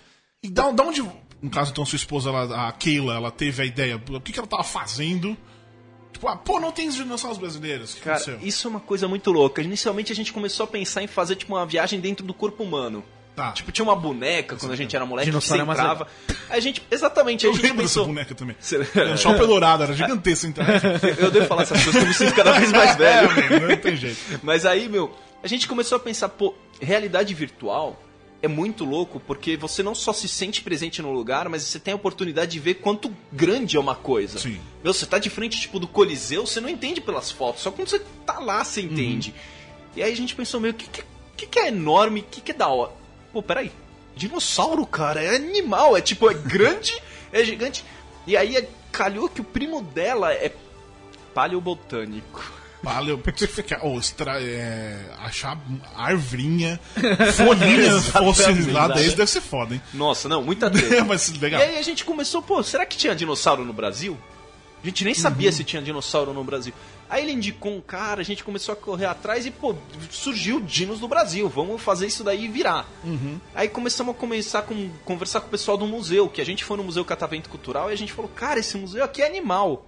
E 0.44 0.50
da, 0.50 0.72
da 0.72 0.84
onde. 0.84 1.02
No 1.42 1.50
caso, 1.50 1.72
então, 1.72 1.86
sua 1.86 1.96
esposa, 1.96 2.30
ela, 2.30 2.68
a 2.68 2.72
Keila, 2.74 3.14
ela 3.16 3.32
teve 3.32 3.62
a 3.62 3.66
ideia. 3.66 3.96
O 4.10 4.20
que, 4.20 4.34
que 4.34 4.40
ela 4.40 4.48
tava 4.48 4.64
fazendo? 4.64 5.38
Tipo, 6.20 6.28
ah, 6.28 6.36
pô, 6.36 6.60
não 6.60 6.70
tem 6.70 6.90
os 6.90 6.96
dinossauros 6.96 7.38
brasileiros. 7.38 7.94
O 7.94 7.96
que 7.96 8.02
Cara, 8.02 8.18
aconteceu? 8.18 8.40
isso 8.46 8.68
é 8.68 8.70
uma 8.70 8.82
coisa 8.82 9.08
muito 9.08 9.32
louca. 9.32 9.62
Inicialmente 9.62 10.12
a 10.12 10.16
gente 10.16 10.34
começou 10.34 10.66
a 10.66 10.68
pensar 10.68 11.02
em 11.02 11.08
fazer 11.08 11.38
tipo 11.38 11.54
uma 11.56 11.66
viagem 11.66 11.98
dentro 12.02 12.26
do 12.26 12.34
corpo 12.34 12.62
humano. 12.62 13.04
Tá. 13.36 13.54
Tipo, 13.54 13.72
tinha 13.72 13.86
uma 13.86 13.96
boneca 13.96 14.58
quando 14.58 14.74
a 14.74 14.76
gente 14.76 14.94
era 14.94 15.06
moleque 15.06 15.28
Dinossauro 15.30 15.62
é 15.62 15.64
que 15.64 15.68
mais 15.68 15.80
você 15.80 15.86
entrava. 15.86 16.08
A 16.50 16.60
gente, 16.60 16.84
exatamente, 16.92 17.46
aí 17.46 17.50
eu 17.50 17.54
a 17.54 17.56
gente 17.56 17.64
lembro 17.64 17.84
dessa 17.84 17.94
pensou. 17.94 18.06
boneca 18.08 18.36
também. 18.36 18.56
Você- 18.60 18.86
Era 18.94 19.14
um 19.14 19.18
shopping 19.18 19.48
dourado, 19.48 19.84
era 19.84 19.94
gigantesca. 19.96 20.48
Então, 20.48 20.66
Eu 21.18 21.32
devo 21.32 21.46
falar 21.48 21.62
essas 21.62 21.82
coisas 21.82 21.94
que 22.02 22.06
eu 22.06 22.08
me 22.10 22.14
sinto 22.14 22.36
cada 22.36 22.52
vez 22.60 22.70
mais 22.74 22.92
é, 23.00 23.26
velho. 23.26 23.30
amigo, 23.32 23.68
não 23.70 23.78
tem 23.78 23.96
jeito. 23.96 24.18
Mas 24.44 24.66
aí, 24.66 24.90
meu, 24.90 25.16
a 25.42 25.48
gente 25.48 25.70
começou 25.70 25.96
a 25.96 26.00
pensar, 26.00 26.28
pô, 26.28 26.54
realidade 26.82 27.34
virtual 27.34 27.98
é 28.42 28.48
muito 28.48 28.86
louco 28.86 29.20
porque 29.20 29.58
você 29.58 29.84
não 29.84 29.94
só 29.94 30.14
se 30.14 30.28
sente 30.28 30.62
presente 30.62 31.02
no 31.02 31.12
lugar, 31.12 31.50
mas 31.50 31.64
você 31.64 31.80
tem 31.80 31.92
a 31.92 31.96
oportunidade 31.96 32.52
de 32.52 32.60
ver 32.60 32.76
quanto 32.76 33.14
grande 33.32 33.76
é 33.76 33.80
uma 33.80 33.96
coisa. 33.96 34.40
Sim. 34.40 34.60
Meu, 34.84 34.94
você 34.94 35.06
tá 35.06 35.20
de 35.20 35.30
frente, 35.30 35.60
tipo, 35.60 35.80
do 35.80 35.88
Coliseu, 35.88 36.46
você 36.46 36.62
não 36.62 36.70
entende 36.70 37.02
pelas 37.02 37.30
fotos, 37.32 37.62
só 37.64 37.72
quando 37.72 37.90
você 37.90 38.00
tá 38.26 38.40
lá 38.40 38.64
você 38.64 38.82
entende. 38.82 39.34
E 39.96 40.02
aí 40.02 40.12
a 40.12 40.16
gente 40.16 40.36
pensou, 40.36 40.60
meu, 40.60 40.72
o 40.72 40.74
que, 40.74 40.88
que, 40.88 41.04
que, 41.36 41.48
que 41.48 41.60
é 41.60 41.68
enorme, 41.68 42.22
o 42.22 42.24
que, 42.24 42.40
que 42.42 42.52
é 42.52 42.56
da 42.56 42.68
hora? 42.68 42.92
Pô, 43.34 43.44
peraí. 43.44 43.72
Dinossauro, 44.16 44.86
cara, 44.86 45.22
é 45.22 45.36
animal, 45.36 45.96
é 45.98 46.02
tipo, 46.02 46.30
é 46.30 46.34
grande, 46.36 46.98
é 47.32 47.44
gigante. 47.44 47.84
E 48.26 48.38
aí 48.38 48.56
é- 48.56 48.70
calhou 48.92 49.30
que 49.30 49.42
o 49.42 49.44
primo 49.44 49.82
dela 49.82 50.34
é 50.34 50.54
paleobotânico. 51.34 52.59
Paleo, 52.84 53.22
ficar, 53.48 53.82
oh, 53.84 53.98
extra, 53.98 54.42
é, 54.42 54.98
achar 55.20 55.58
arvrinha, 55.96 56.80
folhinhas 57.36 58.08
fossilizadas, 58.10 59.06
isso 59.06 59.18
deve 59.18 59.30
ser 59.30 59.42
foda, 59.42 59.76
hein? 59.76 59.82
Nossa, 59.94 60.30
não, 60.30 60.42
muita 60.42 60.70
treta. 60.70 61.04
mas 61.06 61.30
legal. 61.38 61.60
E 61.60 61.64
aí 61.64 61.78
a 61.78 61.82
gente 61.82 62.06
começou, 62.06 62.42
pô, 62.42 62.64
será 62.64 62.86
que 62.86 62.98
tinha 62.98 63.16
dinossauro 63.16 63.66
no 63.66 63.74
Brasil? 63.74 64.18
A 64.82 64.88
gente 64.88 65.04
nem 65.04 65.14
sabia 65.14 65.52
se 65.52 65.64
tinha 65.64 65.82
dinossauro 65.82 66.34
no 66.34 66.42
Brasil. 66.42 66.74
Aí 67.10 67.24
ele 67.24 67.34
indicou 67.34 67.76
um 67.76 67.82
cara, 67.82 68.22
a 68.22 68.24
gente 68.24 68.44
começou 68.44 68.72
a 68.72 68.76
correr 68.76 69.08
atrás 69.08 69.46
e, 69.46 69.52
pô, 69.52 69.76
surgiu 70.10 70.62
Dinos 70.62 71.02
no 71.02 71.08
Brasil, 71.08 71.50
vamos 71.50 71.82
fazer 71.82 72.08
isso 72.08 72.24
daí 72.24 72.48
virar. 72.48 72.88
Aí 73.54 73.68
começamos 73.68 74.16
a 74.16 74.18
começar 74.18 74.62
com 74.62 74.90
conversar 75.04 75.42
com 75.42 75.48
o 75.48 75.50
pessoal 75.50 75.76
do 75.76 75.86
museu, 75.88 76.30
que 76.30 76.40
a 76.40 76.46
gente 76.46 76.64
foi 76.64 76.78
no 76.78 76.84
Museu 76.84 77.04
Catavento 77.04 77.50
Cultural 77.50 77.90
e 77.90 77.94
a 77.94 77.98
gente 77.98 78.14
falou, 78.14 78.32
cara, 78.34 78.60
esse 78.60 78.78
museu 78.78 79.04
aqui 79.04 79.22
é 79.22 79.26
animal. 79.26 79.86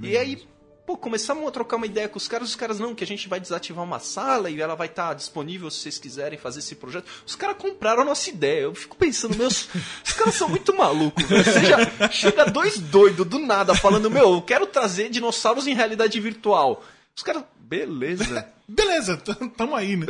E 0.00 0.16
aí, 0.16 0.46
pô, 0.86 0.96
começamos 0.96 1.46
a 1.46 1.50
trocar 1.50 1.76
uma 1.76 1.86
ideia 1.86 2.08
com 2.08 2.18
os 2.18 2.26
caras, 2.28 2.48
os 2.50 2.56
caras, 2.56 2.78
não, 2.78 2.94
que 2.94 3.04
a 3.04 3.06
gente 3.06 3.28
vai 3.28 3.38
desativar 3.40 3.84
uma 3.84 3.98
sala 3.98 4.50
e 4.50 4.60
ela 4.60 4.74
vai 4.74 4.86
estar 4.88 5.14
disponível 5.14 5.70
se 5.70 5.78
vocês 5.80 5.98
quiserem 5.98 6.38
fazer 6.38 6.58
esse 6.58 6.74
projeto. 6.74 7.06
Os 7.26 7.34
caras 7.36 7.56
compraram 7.58 8.02
a 8.02 8.04
nossa 8.04 8.28
ideia. 8.30 8.62
Eu 8.62 8.74
fico 8.74 8.96
pensando, 8.96 9.36
meus, 9.36 9.68
os 10.04 10.12
caras 10.12 10.34
são 10.34 10.48
muito 10.48 10.76
malucos, 10.76 11.24
velho. 11.24 11.44
Você 11.44 11.64
já 11.66 12.08
chega 12.10 12.44
dois 12.46 12.78
doidos 12.78 13.26
do 13.26 13.38
nada 13.38 13.74
falando, 13.74 14.10
meu, 14.10 14.34
eu 14.34 14.42
quero 14.42 14.66
trazer 14.66 15.08
dinossauros 15.08 15.66
em 15.66 15.74
realidade 15.74 16.18
virtual. 16.20 16.82
Os 17.14 17.22
caras, 17.22 17.44
beleza. 17.60 18.46
Beleza, 18.72 19.18
tamo 19.56 19.76
aí, 19.76 19.96
né? 19.98 20.06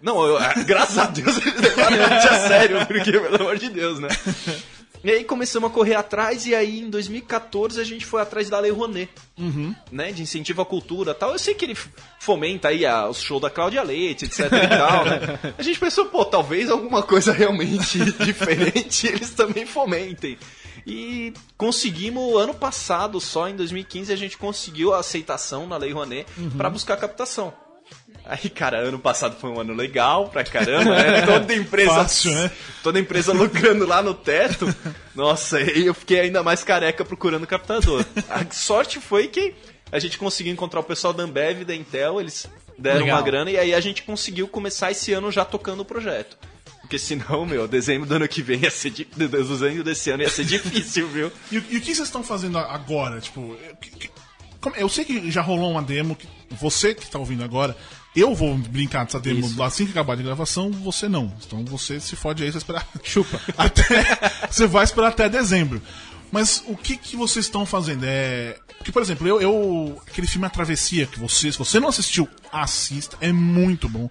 Não, 0.00 0.24
eu- 0.24 0.36
ah, 0.38 0.52
graças 0.64 0.96
a 0.96 1.06
Deus 1.06 1.38
eles 1.38 1.60
levaram 1.60 1.96
a 2.04 2.08
gente 2.08 2.28
a 2.28 2.46
sério, 2.46 2.86
porque, 2.86 3.10
pelo 3.10 3.34
amor 3.34 3.58
de 3.58 3.68
Deus, 3.68 3.98
né? 3.98 4.06
E 5.06 5.10
aí 5.12 5.22
começamos 5.22 5.70
a 5.70 5.72
correr 5.72 5.94
atrás, 5.94 6.46
e 6.46 6.54
aí 6.54 6.80
em 6.80 6.90
2014 6.90 7.80
a 7.80 7.84
gente 7.84 8.04
foi 8.04 8.20
atrás 8.20 8.50
da 8.50 8.58
Lei 8.58 8.72
Rouanet, 8.72 9.08
né? 9.92 10.10
De 10.10 10.20
incentivo 10.20 10.62
à 10.62 10.66
cultura 10.66 11.12
e 11.12 11.14
tal. 11.14 11.30
Eu 11.30 11.38
sei 11.38 11.54
que 11.54 11.64
ele 11.64 11.76
fomenta 12.18 12.66
aí 12.70 12.84
a, 12.84 13.06
o 13.06 13.14
show 13.14 13.38
da 13.38 13.48
Cláudia 13.48 13.84
Leite, 13.84 14.24
etc 14.24 14.40
e 14.40 14.66
tal, 14.66 15.04
né? 15.04 15.20
A 15.56 15.62
gente 15.62 15.78
pensou, 15.78 16.06
pô, 16.06 16.24
talvez 16.24 16.68
alguma 16.68 17.04
coisa 17.04 17.32
realmente 17.32 18.00
diferente 18.18 19.06
eles 19.06 19.30
também 19.30 19.64
fomentem. 19.64 20.36
E 20.84 21.32
conseguimos, 21.56 22.36
ano 22.40 22.54
passado, 22.54 23.20
só 23.20 23.48
em 23.48 23.54
2015, 23.54 24.12
a 24.12 24.16
gente 24.16 24.36
conseguiu 24.36 24.92
a 24.92 24.98
aceitação 24.98 25.68
na 25.68 25.76
Lei 25.76 25.92
Rouanet 25.92 26.26
pra 26.56 26.68
buscar 26.68 26.96
captação. 26.96 27.54
Aí, 28.28 28.50
cara, 28.50 28.78
ano 28.78 28.98
passado 28.98 29.36
foi 29.40 29.50
um 29.50 29.60
ano 29.60 29.72
legal 29.72 30.28
pra 30.28 30.42
caramba, 30.42 30.96
né? 30.96 31.22
Toda 31.26 31.54
empresa. 31.54 31.90
Fácil, 31.94 32.32
né? 32.32 32.50
Toda 32.82 32.98
empresa 32.98 33.32
lucrando 33.32 33.86
lá 33.86 34.02
no 34.02 34.14
teto. 34.14 34.66
Nossa, 35.14 35.58
aí 35.58 35.86
eu 35.86 35.94
fiquei 35.94 36.20
ainda 36.20 36.42
mais 36.42 36.64
careca 36.64 37.04
procurando 37.04 37.46
captador. 37.46 38.04
A 38.28 38.44
sorte 38.52 39.00
foi 39.00 39.28
que 39.28 39.54
a 39.92 40.00
gente 40.00 40.18
conseguiu 40.18 40.52
encontrar 40.52 40.80
o 40.80 40.84
pessoal 40.84 41.12
da 41.12 41.22
Ambev 41.22 41.60
e 41.60 41.64
da 41.64 41.74
Intel, 41.74 42.20
eles 42.20 42.48
deram 42.76 43.00
Legal. 43.02 43.16
uma 43.16 43.22
grana 43.24 43.50
e 43.50 43.56
aí 43.56 43.72
a 43.72 43.80
gente 43.80 44.02
conseguiu 44.02 44.48
começar 44.48 44.90
esse 44.90 45.12
ano 45.12 45.30
já 45.30 45.44
tocando 45.44 45.80
o 45.80 45.84
projeto. 45.84 46.36
Porque 46.80 46.98
senão, 46.98 47.46
meu, 47.46 47.66
dezembro 47.68 48.08
do 48.08 48.14
ano 48.16 48.28
que 48.28 48.42
vem 48.42 48.60
ia 48.60 48.70
ser. 48.70 48.90
di- 48.90 49.08
Dezembro 49.16 49.84
desse 49.84 50.10
ano 50.10 50.22
ia 50.24 50.28
ser 50.30 50.44
difícil, 50.44 51.06
viu? 51.08 51.32
E, 51.50 51.58
o- 51.58 51.64
e 51.70 51.76
o 51.76 51.80
que 51.80 51.94
vocês 51.94 52.08
estão 52.08 52.24
fazendo 52.24 52.58
agora? 52.58 53.20
Tipo, 53.20 53.56
eu, 54.76 54.88
sei 54.88 55.04
que 55.04 55.30
já 55.30 55.40
rolou 55.42 55.70
uma 55.70 55.82
demo, 55.82 56.16
que 56.16 56.26
você 56.50 56.94
que 56.94 57.08
tá 57.08 57.18
ouvindo 57.18 57.44
agora, 57.44 57.76
eu 58.16 58.34
vou 58.34 58.56
brincar 58.56 59.04
dessa 59.04 59.20
demo 59.20 59.62
assim 59.62 59.84
que 59.84 59.90
acabar 59.92 60.16
de 60.16 60.22
gravação, 60.22 60.70
você 60.70 61.08
não. 61.08 61.32
Então 61.46 61.64
você 61.64 62.00
se 62.00 62.16
fode 62.16 62.42
aí, 62.42 62.50
você 62.50 62.58
esperar. 62.58 62.88
Chupa. 63.04 63.40
Até, 63.56 64.46
você 64.50 64.66
vai 64.66 64.84
esperar 64.84 65.08
até 65.08 65.28
dezembro. 65.28 65.80
Mas 66.32 66.62
o 66.66 66.76
que, 66.76 66.96
que 66.96 67.16
vocês 67.16 67.44
estão 67.44 67.64
fazendo? 67.64 68.04
É. 68.04 68.58
Porque, 68.78 68.90
por 68.90 69.00
exemplo, 69.00 69.26
eu, 69.28 69.40
eu. 69.40 70.02
Aquele 70.06 70.26
filme 70.26 70.46
A 70.46 70.50
Travessia, 70.50 71.06
que 71.06 71.18
você, 71.20 71.52
se 71.52 71.58
você 71.58 71.78
não 71.78 71.88
assistiu, 71.88 72.28
assista, 72.52 73.16
é 73.20 73.32
muito 73.32 73.88
bom. 73.88 74.10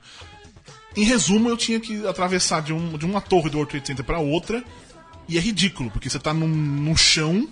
Em 0.96 1.04
resumo, 1.04 1.50
eu 1.50 1.58
tinha 1.58 1.80
que 1.80 2.08
atravessar 2.08 2.62
de, 2.62 2.72
um, 2.72 2.98
de 2.98 3.06
uma 3.06 3.20
torre 3.20 3.50
do 3.50 3.58
World 3.58 3.70
Trade 3.72 3.88
Center 3.88 4.06
pra 4.06 4.20
outra. 4.20 4.64
E 5.28 5.38
é 5.38 5.42
ridículo, 5.42 5.92
porque 5.92 6.10
você 6.10 6.18
tá 6.20 6.34
num, 6.34 6.48
num 6.48 6.96
chão. 6.96 7.50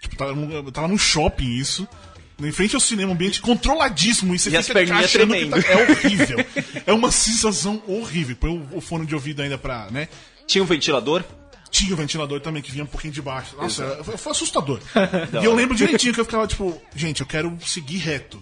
Tipo, 0.00 0.16
tava, 0.16 0.34
num- 0.34 0.70
tava 0.72 0.88
num 0.88 0.98
shopping 0.98 1.56
isso. 1.56 1.86
Em 2.40 2.52
frente 2.52 2.74
ao 2.76 2.80
cinema, 2.80 3.10
um 3.10 3.14
ambiente 3.14 3.40
controladíssimo. 3.40 4.34
E 4.34 4.38
você 4.38 4.48
E 4.56 4.62
fica 4.62 4.80
achando 4.80 5.02
que 5.02 5.08
tremendo. 5.08 5.60
tá- 5.62 5.68
É 5.68 5.90
horrível. 5.90 6.38
é 6.86 6.92
uma 6.92 7.10
sensação 7.10 7.82
horrível. 7.86 8.36
Põe 8.36 8.68
o, 8.72 8.80
fone 8.80 9.04
de 9.06 9.14
ouvido 9.14 9.42
ainda 9.42 9.58
pra, 9.58 9.88
né? 9.90 10.08
Tinha 10.46 10.62
um 10.62 10.66
ventilador. 10.66 11.24
Tinha 11.70 11.92
o 11.92 11.96
ventilador 11.96 12.40
também 12.40 12.62
que 12.62 12.70
vinha 12.70 12.84
um 12.84 12.86
pouquinho 12.86 13.12
de 13.12 13.20
baixo. 13.20 13.56
Nossa, 13.56 14.02
foi, 14.04 14.16
foi 14.16 14.32
assustador. 14.32 14.80
e 15.42 15.44
eu 15.44 15.54
lembro 15.54 15.76
direitinho 15.76 16.14
que 16.14 16.20
eu 16.20 16.24
ficava, 16.24 16.46
tipo, 16.46 16.80
gente, 16.94 17.20
eu 17.20 17.26
quero 17.26 17.58
seguir 17.66 17.98
reto. 17.98 18.40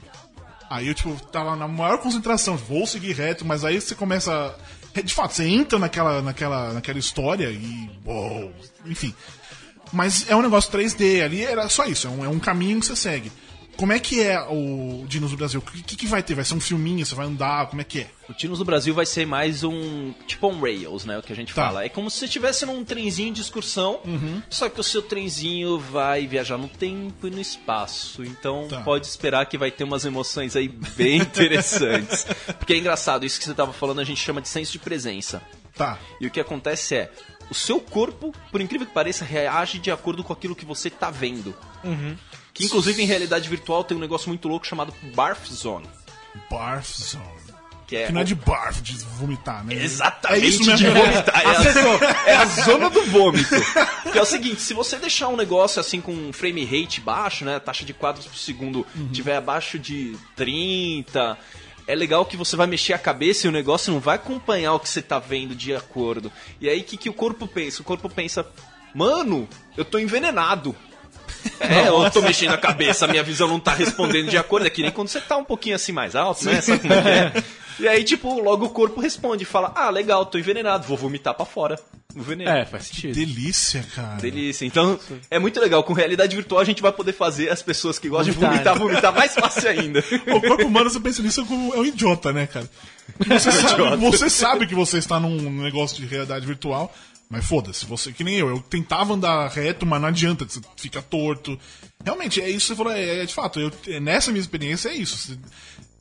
Aí 0.68 0.88
eu, 0.88 0.94
tipo, 0.94 1.14
tava 1.32 1.56
na 1.56 1.66
maior 1.66 1.98
concentração, 1.98 2.56
vou 2.56 2.86
seguir 2.86 3.12
reto, 3.14 3.44
mas 3.44 3.64
aí 3.64 3.80
você 3.80 3.94
começa. 3.94 4.54
é, 4.94 5.00
De 5.02 5.14
fato, 5.14 5.32
você 5.34 5.44
entra 5.46 5.78
naquela, 5.78 6.20
naquela, 6.20 6.72
naquela 6.74 6.98
história 6.98 7.48
e. 7.50 7.90
Uou, 8.04 8.52
enfim. 8.84 9.14
Mas 9.92 10.28
é 10.28 10.36
um 10.36 10.42
negócio 10.42 10.70
3D 10.70 11.22
ali, 11.24 11.42
era 11.44 11.68
só 11.68 11.84
isso, 11.86 12.06
é 12.06 12.10
um, 12.10 12.24
é 12.24 12.28
um 12.28 12.38
caminho 12.38 12.78
que 12.80 12.86
você 12.86 12.96
segue. 12.96 13.32
Como 13.76 13.92
é 13.92 13.98
que 13.98 14.20
é 14.22 14.40
o 14.42 15.04
Dinos 15.06 15.30
do 15.30 15.36
Brasil? 15.36 15.60
O 15.60 15.62
que, 15.62 15.96
que 15.96 16.06
vai 16.06 16.22
ter? 16.22 16.34
Vai 16.34 16.44
ser 16.44 16.54
um 16.54 16.60
filminho? 16.60 17.04
Você 17.04 17.14
vai 17.14 17.26
andar? 17.26 17.66
Como 17.68 17.80
é 17.80 17.84
que 17.84 18.00
é? 18.00 18.10
O 18.28 18.32
Dinos 18.34 18.58
do 18.58 18.64
Brasil 18.64 18.94
vai 18.94 19.06
ser 19.06 19.26
mais 19.26 19.62
um. 19.62 20.12
Tipo 20.26 20.48
um 20.48 20.60
Rails, 20.60 21.04
né? 21.04 21.18
O 21.18 21.22
que 21.22 21.32
a 21.32 21.36
gente 21.36 21.54
Tá. 21.54 21.66
fala. 21.66 21.84
É 21.84 21.88
como 21.88 22.10
se 22.10 22.18
você 22.18 22.24
estivesse 22.24 22.64
num 22.66 22.84
trenzinho 22.84 23.32
de 23.32 23.40
excursão, 23.40 24.00
só 24.50 24.68
que 24.68 24.80
o 24.80 24.82
seu 24.84 25.02
trenzinho 25.02 25.78
vai 25.78 26.26
viajar 26.26 26.56
no 26.58 26.68
tempo 26.68 27.26
e 27.26 27.30
no 27.30 27.40
espaço. 27.40 28.24
Então 28.24 28.66
Tá. 28.68 28.80
pode 28.80 29.06
esperar 29.06 29.46
que 29.46 29.56
vai 29.58 29.70
ter 29.70 29.84
umas 29.84 30.04
emoções 30.04 30.56
aí 30.56 30.68
bem 30.68 31.16
interessantes. 31.22 32.24
Porque 32.58 32.72
é 32.74 32.76
engraçado, 32.78 33.24
isso 33.24 33.38
que 33.38 33.44
você 33.44 33.54
tava 33.54 33.72
falando 33.72 34.00
a 34.00 34.04
gente 34.04 34.20
chama 34.20 34.40
de 34.40 34.48
senso 34.48 34.72
de 34.72 34.78
presença. 34.78 35.42
Tá. 35.76 35.98
E 36.20 36.26
o 36.26 36.30
que 36.30 36.40
acontece 36.40 36.94
é, 36.96 37.10
o 37.50 37.54
seu 37.54 37.78
corpo, 37.78 38.34
por 38.50 38.60
incrível 38.60 38.86
que 38.86 38.92
pareça, 38.94 39.24
reage 39.24 39.78
de 39.78 39.90
acordo 39.90 40.24
com 40.24 40.32
aquilo 40.32 40.56
que 40.56 40.64
você 40.64 40.88
tá 40.90 41.10
vendo. 41.10 41.54
Que 42.56 42.64
inclusive 42.64 43.02
em 43.02 43.06
realidade 43.06 43.48
virtual 43.48 43.84
tem 43.84 43.96
um 43.96 44.00
negócio 44.00 44.28
muito 44.28 44.48
louco 44.48 44.66
chamado 44.66 44.92
Barf 45.14 45.46
Zone. 45.52 45.86
Barf 46.50 46.88
Zone. 46.98 47.24
Que 47.86 47.96
é, 47.96 48.06
Que 48.06 48.12
não 48.12 48.20
é 48.20 48.24
de 48.24 48.34
barf, 48.34 48.80
de 48.82 48.94
vomitar, 49.18 49.64
né? 49.64 49.74
Exatamente, 49.74 50.44
É 50.44 50.48
isso 50.48 50.64
mesmo. 50.64 50.76
de 50.76 50.88
vomitar. 50.90 51.40
É 51.40 51.46
a, 51.46 52.30
é 52.30 52.36
a 52.36 52.44
zona 52.46 52.90
do 52.90 53.04
vômito. 53.04 53.54
Que 54.10 54.18
é 54.18 54.22
o 54.22 54.24
seguinte, 54.26 54.60
se 54.60 54.74
você 54.74 54.96
deixar 54.96 55.28
um 55.28 55.36
negócio 55.36 55.78
assim 55.80 56.00
com 56.00 56.12
um 56.12 56.32
frame 56.32 56.64
rate 56.64 57.00
baixo, 57.00 57.44
né, 57.44 57.56
a 57.56 57.60
taxa 57.60 57.84
de 57.84 57.92
quadros 57.92 58.26
por 58.26 58.36
segundo 58.36 58.84
tiver 59.12 59.36
abaixo 59.36 59.78
de 59.78 60.16
30, 60.34 61.38
é 61.86 61.94
legal 61.94 62.26
que 62.26 62.36
você 62.36 62.56
vai 62.56 62.66
mexer 62.66 62.92
a 62.92 62.98
cabeça 62.98 63.46
e 63.46 63.50
o 63.50 63.52
negócio 63.52 63.92
não 63.92 64.00
vai 64.00 64.16
acompanhar 64.16 64.72
o 64.74 64.80
que 64.80 64.88
você 64.88 65.00
tá 65.00 65.20
vendo 65.20 65.54
de 65.54 65.72
acordo. 65.74 66.32
E 66.60 66.68
aí 66.68 66.80
o 66.80 66.84
que, 66.84 66.96
que 66.96 67.08
o 67.08 67.12
corpo 67.14 67.46
pensa? 67.46 67.82
O 67.82 67.84
corpo 67.84 68.08
pensa, 68.08 68.44
mano, 68.92 69.48
eu 69.76 69.84
tô 69.84 69.98
envenenado. 69.98 70.74
É, 71.60 71.88
eu 71.88 72.10
tô 72.10 72.20
mexendo 72.22 72.52
a 72.52 72.58
cabeça, 72.58 73.06
minha 73.06 73.22
visão 73.22 73.48
não 73.48 73.60
tá 73.60 73.72
respondendo 73.74 74.28
de 74.28 74.36
acordo. 74.38 74.66
É 74.66 74.70
que 74.70 74.82
nem 74.82 74.90
quando 74.90 75.08
você 75.08 75.20
tá 75.20 75.36
um 75.36 75.44
pouquinho 75.44 75.76
assim 75.76 75.92
mais 75.92 76.14
alto, 76.16 76.44
né? 76.44 76.60
Sabe 76.60 76.80
como 76.80 76.92
é 76.94 77.02
que 77.02 77.08
é? 77.08 77.44
E 77.78 77.86
aí, 77.86 78.02
tipo, 78.04 78.40
logo 78.40 78.64
o 78.64 78.70
corpo 78.70 79.02
responde, 79.02 79.44
fala, 79.44 79.70
ah, 79.76 79.90
legal, 79.90 80.24
tô 80.24 80.38
envenenado, 80.38 80.86
vou 80.88 80.96
vomitar 80.96 81.34
pra 81.34 81.44
fora. 81.44 81.78
O 82.16 82.22
veneno. 82.22 82.48
É, 82.50 82.64
faz 82.64 82.84
sentido. 82.86 83.12
Delícia, 83.14 83.84
cara. 83.94 84.16
Delícia. 84.16 84.64
Então, 84.64 84.98
é 85.30 85.38
muito 85.38 85.60
legal. 85.60 85.84
Com 85.84 85.92
realidade 85.92 86.34
virtual, 86.34 86.58
a 86.58 86.64
gente 86.64 86.80
vai 86.80 86.90
poder 86.90 87.12
fazer 87.12 87.50
as 87.50 87.60
pessoas 87.60 87.98
que 87.98 88.08
gostam 88.08 88.32
Vomitar. 88.32 88.72
de 88.72 88.78
vomitar, 88.78 88.78
vomitar 88.78 89.14
mais 89.14 89.34
fácil 89.34 89.68
ainda. 89.68 90.02
O 90.34 90.40
corpo 90.40 90.64
humano, 90.64 90.88
você 90.88 90.98
pensa 90.98 91.20
nisso, 91.22 91.42
é 91.42 91.44
como- 91.44 91.74
é 91.74 91.78
um 91.80 91.84
idiota, 91.84 92.32
né, 92.32 92.46
cara? 92.46 92.66
Você 93.28 93.52
sabe, 93.52 93.96
você 93.98 94.30
sabe 94.30 94.66
que 94.66 94.74
você 94.74 94.96
está 94.96 95.20
num 95.20 95.62
negócio 95.62 95.96
de 95.98 96.06
realidade 96.06 96.46
virtual, 96.46 96.90
mas 97.28 97.44
foda-se, 97.44 97.84
você 97.86 98.12
que 98.12 98.22
nem 98.24 98.36
eu. 98.36 98.48
Eu 98.48 98.60
tentava 98.60 99.14
andar 99.14 99.48
reto, 99.48 99.84
mas 99.84 100.00
não 100.00 100.08
adianta, 100.08 100.44
você 100.44 100.60
fica 100.76 101.02
torto. 101.02 101.58
Realmente, 102.04 102.40
é 102.40 102.48
isso 102.48 102.68
que 102.68 102.74
você 102.74 102.76
falou, 102.76 102.92
é, 102.92 103.22
é 103.22 103.26
de 103.26 103.34
fato. 103.34 103.58
Eu, 103.60 103.72
é, 103.88 103.98
nessa 103.98 104.30
minha 104.30 104.40
experiência, 104.40 104.88
é 104.90 104.94
isso. 104.94 105.16
Você- 105.16 105.38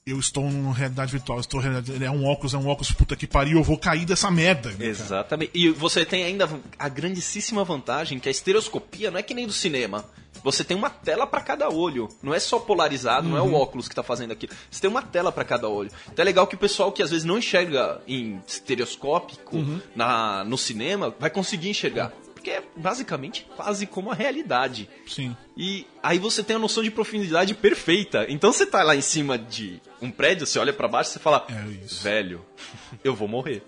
Eu 0.08 0.20
estou 0.20 0.44
numa 0.52 0.72
realidade 0.72 1.12
virtual, 1.12 1.40
estou 1.40 1.60
realidade, 1.60 2.04
é 2.04 2.12
um 2.12 2.28
óculos, 2.28 2.54
é 2.54 2.58
um 2.60 2.68
óculos, 2.68 2.92
puta 2.92 3.16
que 3.16 3.26
pariu, 3.26 3.58
eu 3.58 3.64
vou 3.64 3.76
cair 3.76 4.06
dessa 4.06 4.30
merda. 4.30 4.70
né, 4.70 4.76
cara? 4.76 4.86
Exatamente. 4.86 5.52
E 5.56 5.70
você 5.72 6.06
tem 6.06 6.24
ainda 6.24 6.48
a 6.78 6.88
grandíssima 6.88 7.64
vantagem 7.64 8.20
que 8.20 8.28
a 8.28 8.32
estereoscopia 8.32 9.10
não 9.10 9.18
é 9.18 9.24
que 9.24 9.34
nem 9.34 9.48
do 9.48 9.52
cinema. 9.52 10.06
Você 10.44 10.64
tem 10.64 10.78
uma 10.78 10.92
tela 10.92 11.26
para 11.26 11.42
cada 11.42 11.70
olho. 11.70 12.08
Não 12.22 12.36
é 12.36 12.40
só 12.40 12.60
polarizado, 12.60 13.28
não 13.28 13.36
é 13.36 13.42
o 13.42 13.56
óculos 13.56 13.90
que 13.90 13.96
tá 13.96 14.04
fazendo 14.04 14.30
aquilo. 14.32 14.54
Você 14.70 14.80
tem 14.80 14.92
uma 14.92 15.02
tela 15.02 15.32
para 15.32 15.44
cada 15.44 15.68
olho. 15.68 15.90
Então 16.14 16.22
é 16.22 16.24
legal 16.24 16.46
que 16.46 16.54
o 16.54 16.60
pessoal 16.60 16.92
que 16.92 17.02
às 17.02 17.10
vezes 17.10 17.26
não 17.26 17.40
enxerga 17.40 18.00
em 18.08 18.40
estereoscópico 18.46 19.58
na, 19.96 20.44
no 20.44 20.56
cinema 20.56 21.16
vai 21.20 21.32
conseguir 21.32 21.70
enxergar. 21.70 22.14
Porque 22.46 22.52
é 22.52 22.64
basicamente 22.76 23.48
quase 23.56 23.88
como 23.88 24.12
a 24.12 24.14
realidade. 24.14 24.88
Sim. 25.08 25.36
E 25.58 25.88
aí 26.04 26.20
você 26.20 26.44
tem 26.44 26.56
a 26.56 26.60
noção 26.60 26.84
de 26.84 26.92
profundidade 26.92 27.56
perfeita. 27.56 28.28
Então 28.30 28.54
você 28.54 28.68
tá 28.68 28.84
lá 28.84 28.96
em 28.96 29.02
cima 29.02 29.36
de 29.36 29.82
um 30.00 30.12
prédio, 30.12 30.46
você 30.46 30.60
olha 30.60 30.72
para 30.72 30.88
baixo 30.88 31.10
e 31.10 31.14
você 31.14 31.20
fala: 31.20 31.44
É 31.50 31.84
isso. 31.84 32.04
Velho, 32.04 32.46
eu 33.04 33.16
vou 33.16 33.28
morrer. 33.28 33.64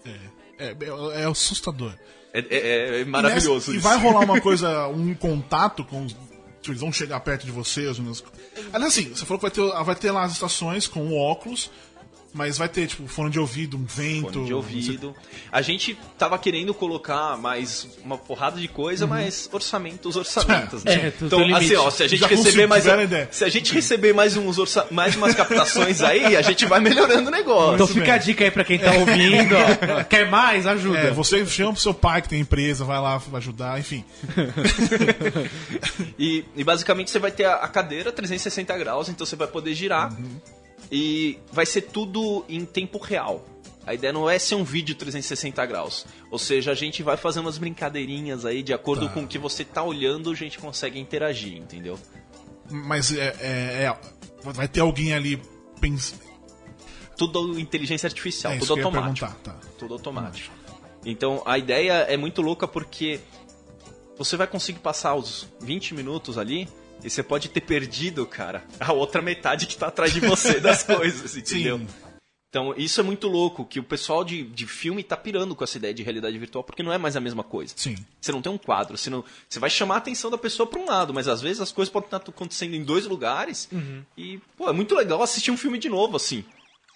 É, 0.60 0.66
é, 0.68 0.76
é 1.22 1.26
assustador. 1.26 1.92
É, 2.32 2.40
é- 2.40 3.02
é 3.02 3.06
maravilhoso 3.06 3.72
E, 3.72 3.76
nessa- 3.78 3.90
e 3.90 3.92
vai 3.92 3.98
rolar 3.98 4.20
uma 4.24 4.40
coisa, 4.42 4.88
um 4.90 5.16
contato 5.16 5.84
com 5.84 6.06
os. 6.06 6.16
Eles 6.68 6.82
vão 6.82 6.92
chegar 6.92 7.20
perto 7.22 7.46
de 7.46 7.52
você, 7.52 7.88
as 7.88 7.98
meninas. 7.98 8.24
Aliás, 8.74 8.94
assim, 8.96 9.10
você 9.10 9.26
falou 9.26 9.40
que 9.40 9.44
vai 9.44 9.52
ter, 9.72 9.84
vai 9.86 9.96
ter 9.96 10.12
lá 10.12 10.24
as 10.24 10.34
estações 10.34 10.86
com 10.86 11.00
o 11.08 11.18
óculos, 11.18 11.72
mas 12.34 12.58
vai 12.58 12.70
ter, 12.70 12.88
tipo, 12.88 13.08
fone 13.08 13.30
de 13.30 13.40
ouvido, 13.40 13.78
um 13.78 13.86
vento. 13.86 14.34
Fone 14.34 14.46
de 14.46 14.54
ouvido. 14.54 15.16
A 15.52 15.62
gente 15.62 15.98
tava 16.18 16.38
querendo 16.38 16.74
colocar 16.74 17.38
mais 17.38 17.88
uma 18.04 18.18
porrada 18.18 18.60
de 18.60 18.68
coisa, 18.68 19.08
mas 19.08 19.50
orçamentos, 19.52 20.16
orçamentos, 20.16 20.84
né? 20.86 21.08
É, 21.08 21.12
tu 21.12 21.26
então, 21.26 21.56
assim, 21.56 21.76
ó, 21.76 21.90
se 21.90 22.04
a 22.04 22.08
gente 22.08 22.20
Já 22.20 22.28
receber 22.28 22.68
mais 22.68 22.88
a 22.88 22.98
se 23.32 23.44
a 23.44 23.50
gente 23.50 23.74
receber 23.74 24.14
mais 24.14 24.36
uns 24.36 24.58
orça... 24.58 24.88
mais 24.92 25.16
umas 25.16 25.36
captações 25.36 26.02
aí, 26.02 26.36
a 26.36 26.42
gente 26.42 26.66
vai 26.66 26.80
melhorando 26.80 27.30
o 27.30 27.32
negócio. 27.32 27.76
Então 27.76 27.88
fica 27.88 28.14
a 28.14 28.18
dica 28.18 28.44
aí 28.44 28.52
pra 28.52 28.64
quem 28.64 28.80
tá 28.80 28.92
ouvindo. 28.94 29.56
ó. 29.56 30.04
Quer 30.06 30.30
mais? 30.30 30.68
Ajuda. 30.68 30.98
É, 31.00 31.12
você 31.12 31.46
chama 31.46 31.74
pro 31.74 31.82
seu 31.82 31.94
pai 31.94 32.22
que 32.22 32.30
tem 32.30 32.40
empresa, 32.40 32.84
vai 32.84 33.00
lá, 33.00 33.18
vai 33.18 33.40
ajudar, 33.40 33.80
enfim. 33.80 34.04
E, 36.18 36.46
e 36.56 36.64
basicamente 36.64 37.12
você 37.12 37.20
vai 37.20 37.32
ter 37.32 37.46
a, 37.46 37.56
a 37.56 37.68
cadeira 37.68 38.12
360 38.12 38.76
graus, 38.78 39.10
então 39.10 39.26
você 39.26 39.36
vai 39.36 39.48
poder 39.48 39.74
girar. 39.74 40.16
E 40.92 41.38
vai 41.52 41.66
ser 41.66 41.82
tudo 41.84 42.46
em 42.48 42.64
tempo 42.66 42.98
real. 42.98 43.46
A 43.86 43.94
ideia 43.94 44.12
não 44.12 44.30
é 44.30 44.38
ser 44.38 44.56
um 44.56 44.64
vídeo 44.64 44.96
360 44.96 45.66
graus. 45.66 46.06
Ou 46.30 46.38
seja, 46.38 46.72
a 46.72 46.76
gente 46.76 47.02
vai 47.04 47.16
fazer 47.18 47.40
umas 47.40 47.58
brincadeirinhas 47.58 48.46
aí, 48.46 48.62
de 48.62 48.74
acordo 48.74 49.08
Tá. 49.08 49.14
com 49.14 49.22
o 49.24 49.28
que 49.28 49.38
você 49.38 49.64
tá 49.64 49.82
olhando, 49.82 50.30
a 50.30 50.36
gente 50.36 50.58
consegue 50.60 51.00
interagir, 51.00 51.56
entendeu? 51.58 51.98
Mas 52.70 53.14
é, 53.14 53.28
é- 53.40 53.84
é- 53.86 53.98
vai 54.52 54.68
ter 54.68 54.82
alguém 54.82 55.14
ali 55.14 55.42
pensando. 55.80 56.22
Tudo 57.18 57.58
inteligência 57.60 58.08
artificial, 58.08 58.54
É 58.54 58.58
tudo 58.60 58.74
automático. 58.74 59.34
tá. 59.44 59.56
Tudo 59.80 59.94
automático. 59.94 60.54
Então 61.06 61.42
a 61.46 61.58
ideia 61.58 61.94
é 62.10 62.18
muito 62.18 62.42
louca 62.42 62.68
porque 62.68 63.20
você 64.18 64.36
vai 64.36 64.48
conseguir 64.48 64.80
passar 64.80 65.16
os 65.16 65.48
20 65.62 65.94
minutos 65.94 66.38
ali 66.38 66.68
e 67.04 67.10
você 67.10 67.22
pode 67.24 67.50
ter 67.50 67.62
perdido, 67.62 68.26
cara, 68.26 68.64
a 68.80 68.92
outra 68.94 69.22
metade 69.22 69.68
que 69.68 69.78
tá 69.78 69.88
atrás 69.88 70.14
de 70.14 70.20
você 70.20 70.60
das 70.62 70.84
coisas, 70.84 71.36
entendeu? 71.38 71.80
Sim. 71.80 71.88
Então 72.50 72.74
isso 72.78 73.00
é 73.00 73.04
muito 73.04 73.28
louco, 73.28 73.66
que 73.66 73.80
o 73.80 73.84
pessoal 73.84 74.24
de, 74.24 74.44
de 74.44 74.66
filme 74.66 75.04
tá 75.04 75.18
pirando 75.18 75.54
com 75.54 75.64
essa 75.64 75.78
ideia 75.78 75.94
de 75.94 76.02
realidade 76.02 76.38
virtual 76.40 76.64
porque 76.64 76.82
não 76.82 76.94
é 76.94 76.98
mais 76.98 77.16
a 77.16 77.20
mesma 77.20 77.44
coisa. 77.44 77.74
Sim. 77.76 77.96
Você 78.22 78.32
não 78.32 78.42
tem 78.42 78.52
um 78.52 78.58
quadro, 78.58 78.98
você, 78.98 79.10
não, 79.10 79.24
você 79.50 79.60
vai 79.60 79.70
chamar 79.70 79.96
a 79.96 79.98
atenção 79.98 80.32
da 80.32 80.38
pessoa 80.38 80.66
pra 80.66 80.80
um 80.80 80.86
lado, 80.86 81.14
mas 81.14 81.28
às 81.28 81.42
vezes 81.42 81.62
as 81.62 81.72
coisas 81.74 81.92
podem 81.92 82.08
estar 82.08 82.18
acontecendo 82.18 82.74
em 82.74 82.84
dois 82.84 83.06
lugares 83.06 83.70
e, 84.18 84.40
pô, 84.58 84.70
é 84.70 84.74
muito 84.74 84.96
legal 84.96 85.22
assistir 85.22 85.52
um 85.52 85.58
filme 85.58 85.78
de 85.78 85.90
novo, 85.90 86.16
assim. 86.16 86.44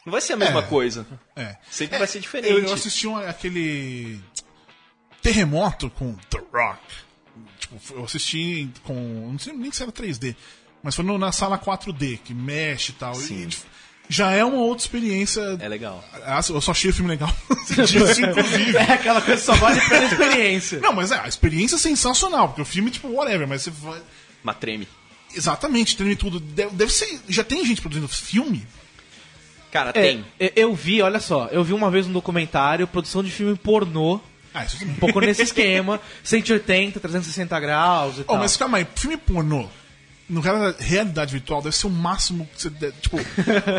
Não 0.06 0.12
vai 0.12 0.22
ser 0.22 0.34
a 0.34 0.38
mesma 0.38 0.62
É. 0.62 0.64
coisa. 0.64 1.06
É. 1.36 1.58
Sempre 1.70 2.00
vai 2.00 2.08
ser 2.08 2.20
diferente. 2.22 2.52
Eu, 2.54 2.64
eu 2.64 2.74
assisti 2.74 3.06
um, 3.08 3.18
aquele. 3.18 4.20
Terremoto 5.22 5.90
com 5.92 6.16
The 6.30 6.42
Rock. 6.52 6.80
Tipo, 7.80 7.94
eu 8.00 8.04
assisti 8.06 8.70
com. 8.84 9.30
Não 9.32 9.40
sei 9.40 9.54
nem 9.54 9.72
se 9.72 9.82
era 9.84 9.92
3D, 9.92 10.36
mas 10.84 10.96
foi 10.96 11.06
no- 11.06 11.18
na 11.18 11.32
sala 11.32 11.58
4D, 11.58 12.18
que 12.24 12.34
mexe 12.34 12.92
e 12.92 12.96
tal. 12.96 13.16
Sim. 13.16 13.44
E, 13.44 13.48
tipo, 13.48 13.66
já 14.10 14.32
é 14.32 14.44
uma 14.44 14.58
outra 14.58 14.84
experiência. 14.84 15.42
É 15.60 15.68
legal. 15.70 16.04
Ah, 16.26 16.42
Eu 16.50 16.60
só 16.62 16.72
achei 16.72 16.92
o 16.92 16.94
filme 16.94 17.10
legal. 17.12 17.34
disso, 17.70 18.22
inclusive. 18.22 18.76
É 18.78 18.94
aquela 18.94 19.22
coisa 19.22 19.40
que 19.40 19.46
só 19.46 19.54
vale 19.56 19.80
pela 19.88 20.04
experiência. 20.06 20.80
Não, 20.82 20.92
mas 20.92 21.12
é, 21.12 21.20
a 21.20 21.28
experiência 21.28 21.76
é 21.76 21.80
sensacional, 21.80 22.50
porque 22.50 22.62
o 22.62 22.66
filme, 22.66 22.92
tipo, 22.92 23.08
whatever, 23.10 23.48
mas 23.48 23.62
você 23.62 23.70
vai. 23.72 24.02
Uma 24.44 24.54
treme. 24.54 24.88
Exatamente, 25.34 25.96
treme 25.96 26.16
tudo. 26.18 26.40
Deve, 26.42 26.72
deve 26.76 26.92
ser. 26.92 27.22
Já 27.30 27.44
tem 27.44 27.64
gente 27.66 27.80
produzindo 27.80 28.08
filme? 28.10 28.68
Cara, 29.72 29.92
É, 29.92 29.94
tem. 29.94 30.26
eu- 30.38 30.52
eu 30.58 30.76
vi, 30.76 31.02
olha 31.02 31.20
só, 31.22 31.48
eu 31.48 31.64
vi 31.64 31.72
uma 31.72 31.90
vez 31.90 32.06
um 32.06 32.12
documentário, 32.12 32.86
produção 32.86 33.24
de 33.24 33.32
filme 33.32 33.56
pornô, 33.58 34.20
Ah, 34.54 34.66
isso 34.66 34.84
um 34.84 34.94
pouco 34.96 35.20
nesse 35.22 35.44
esquema, 35.44 36.00
180, 36.24 37.00
360 37.00 37.60
graus 37.60 38.18
e 38.18 38.22
Oh, 38.22 38.24
tal. 38.26 38.38
mas 38.40 38.58
calma 38.58 38.78
aí, 38.80 38.88
filme 38.96 39.18
pornô. 39.18 39.68
No 40.30 40.40
real- 40.40 40.74
realidade 40.80 41.34
virtual 41.34 41.62
deve 41.62 41.76
ser 41.76 41.88
o 41.88 41.90
máximo 41.90 42.48
que 42.56 42.62
você. 42.62 42.70
deve- 42.70 42.94
Tipo, 43.02 43.18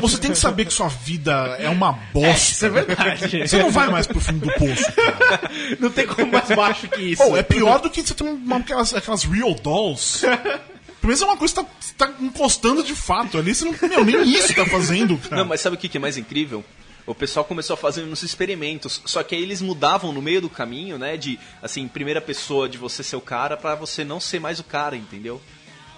você 0.03 0.19
tem 0.19 0.31
que 0.33 0.37
saber 0.39 0.67
que 0.67 0.73
sua 0.75 0.89
vida 0.89 1.33
é 1.59 1.69
uma 1.71 1.93
bosta. 2.13 2.53
Isso 2.53 2.67
é 2.67 2.69
verdade. 2.69 3.49
Você 3.49 3.57
não 3.59 3.71
vai 3.71 3.89
mais 3.91 4.07
pro 4.07 4.21
fundo 4.21 4.47
do 4.47 4.53
poço, 4.55 4.93
cara. 4.93 5.51
Não 5.81 5.91
tem 5.91 6.07
como 6.07 6.31
mais 6.31 6.49
baixo 6.49 6.89
que 6.89 7.01
isso. 7.01 7.23
Ou 7.23 7.37
é 7.39 7.43
pior 7.43 7.81
do 7.81 7.89
que 7.89 8.03
você 8.03 8.13
ter 8.13 8.25
uma, 8.25 8.59
aquelas, 8.59 8.93
aquelas 8.95 9.25
real 9.25 9.55
dolls. 9.55 10.21
Pelo 10.27 11.09
menos 11.09 11.23
é 11.23 11.25
uma 11.25 11.37
coisa 11.39 11.55
que 11.55 11.95
tá, 11.97 12.07
tá 12.07 12.13
encostando 12.21 12.83
de 12.85 12.95
fato 12.95 13.39
ali. 13.39 13.55
Você 13.55 13.65
não. 13.65 13.75
Meu, 13.89 14.05
nem 14.05 14.23
isso 14.23 14.55
tá 14.55 14.67
fazendo, 14.67 15.17
cara. 15.17 15.37
Não, 15.43 15.49
mas 15.49 15.61
sabe 15.63 15.77
o 15.77 15.79
que 15.79 15.89
que 15.89 15.97
é 15.97 16.01
mais 16.01 16.19
incrível? 16.19 16.63
O 17.07 17.15
pessoal 17.15 17.45
começou 17.45 17.75
a 17.75 17.77
fazer 17.77 18.05
uns 18.05 18.23
experimentos, 18.23 19.01
só 19.05 19.23
que 19.23 19.35
aí 19.35 19.43
eles 19.43 19.61
mudavam 19.61 20.13
no 20.13 20.23
meio 20.23 20.41
do 20.41 20.49
caminho, 20.49 20.99
né? 20.99 21.17
De, 21.17 21.39
assim, 21.61 21.87
primeira 21.89 22.21
pessoa 22.21 22.69
de 22.69 22.79
você 22.79 23.03
ser 23.03 23.17
o 23.17 23.21
cara 23.21 23.57
pra 23.57 23.75
você 23.75 24.05
não 24.05 24.21
ser 24.21 24.41
mais 24.41 24.61
o 24.61 24.65
cara, 24.65 24.97
entendeu? 24.97 25.41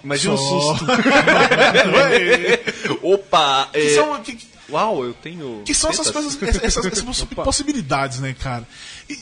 Imagina 0.03 0.33
um 0.33 0.37
susto. 0.37 0.85
Opa! 3.01 3.69
que, 3.71 3.79
é, 3.79 3.95
são, 3.95 4.21
que, 4.23 4.37
Uau, 4.69 5.03
eu 5.03 5.13
tenho. 5.13 5.61
que 5.65 5.73
são 5.73 5.89
essas 5.89 6.09
coisas, 6.09 6.41
essas, 6.41 6.85
essas 6.85 7.01
possi- 7.03 7.25
possibilidades, 7.27 8.19
né, 8.19 8.35
cara? 8.39 8.67
E 9.09 9.17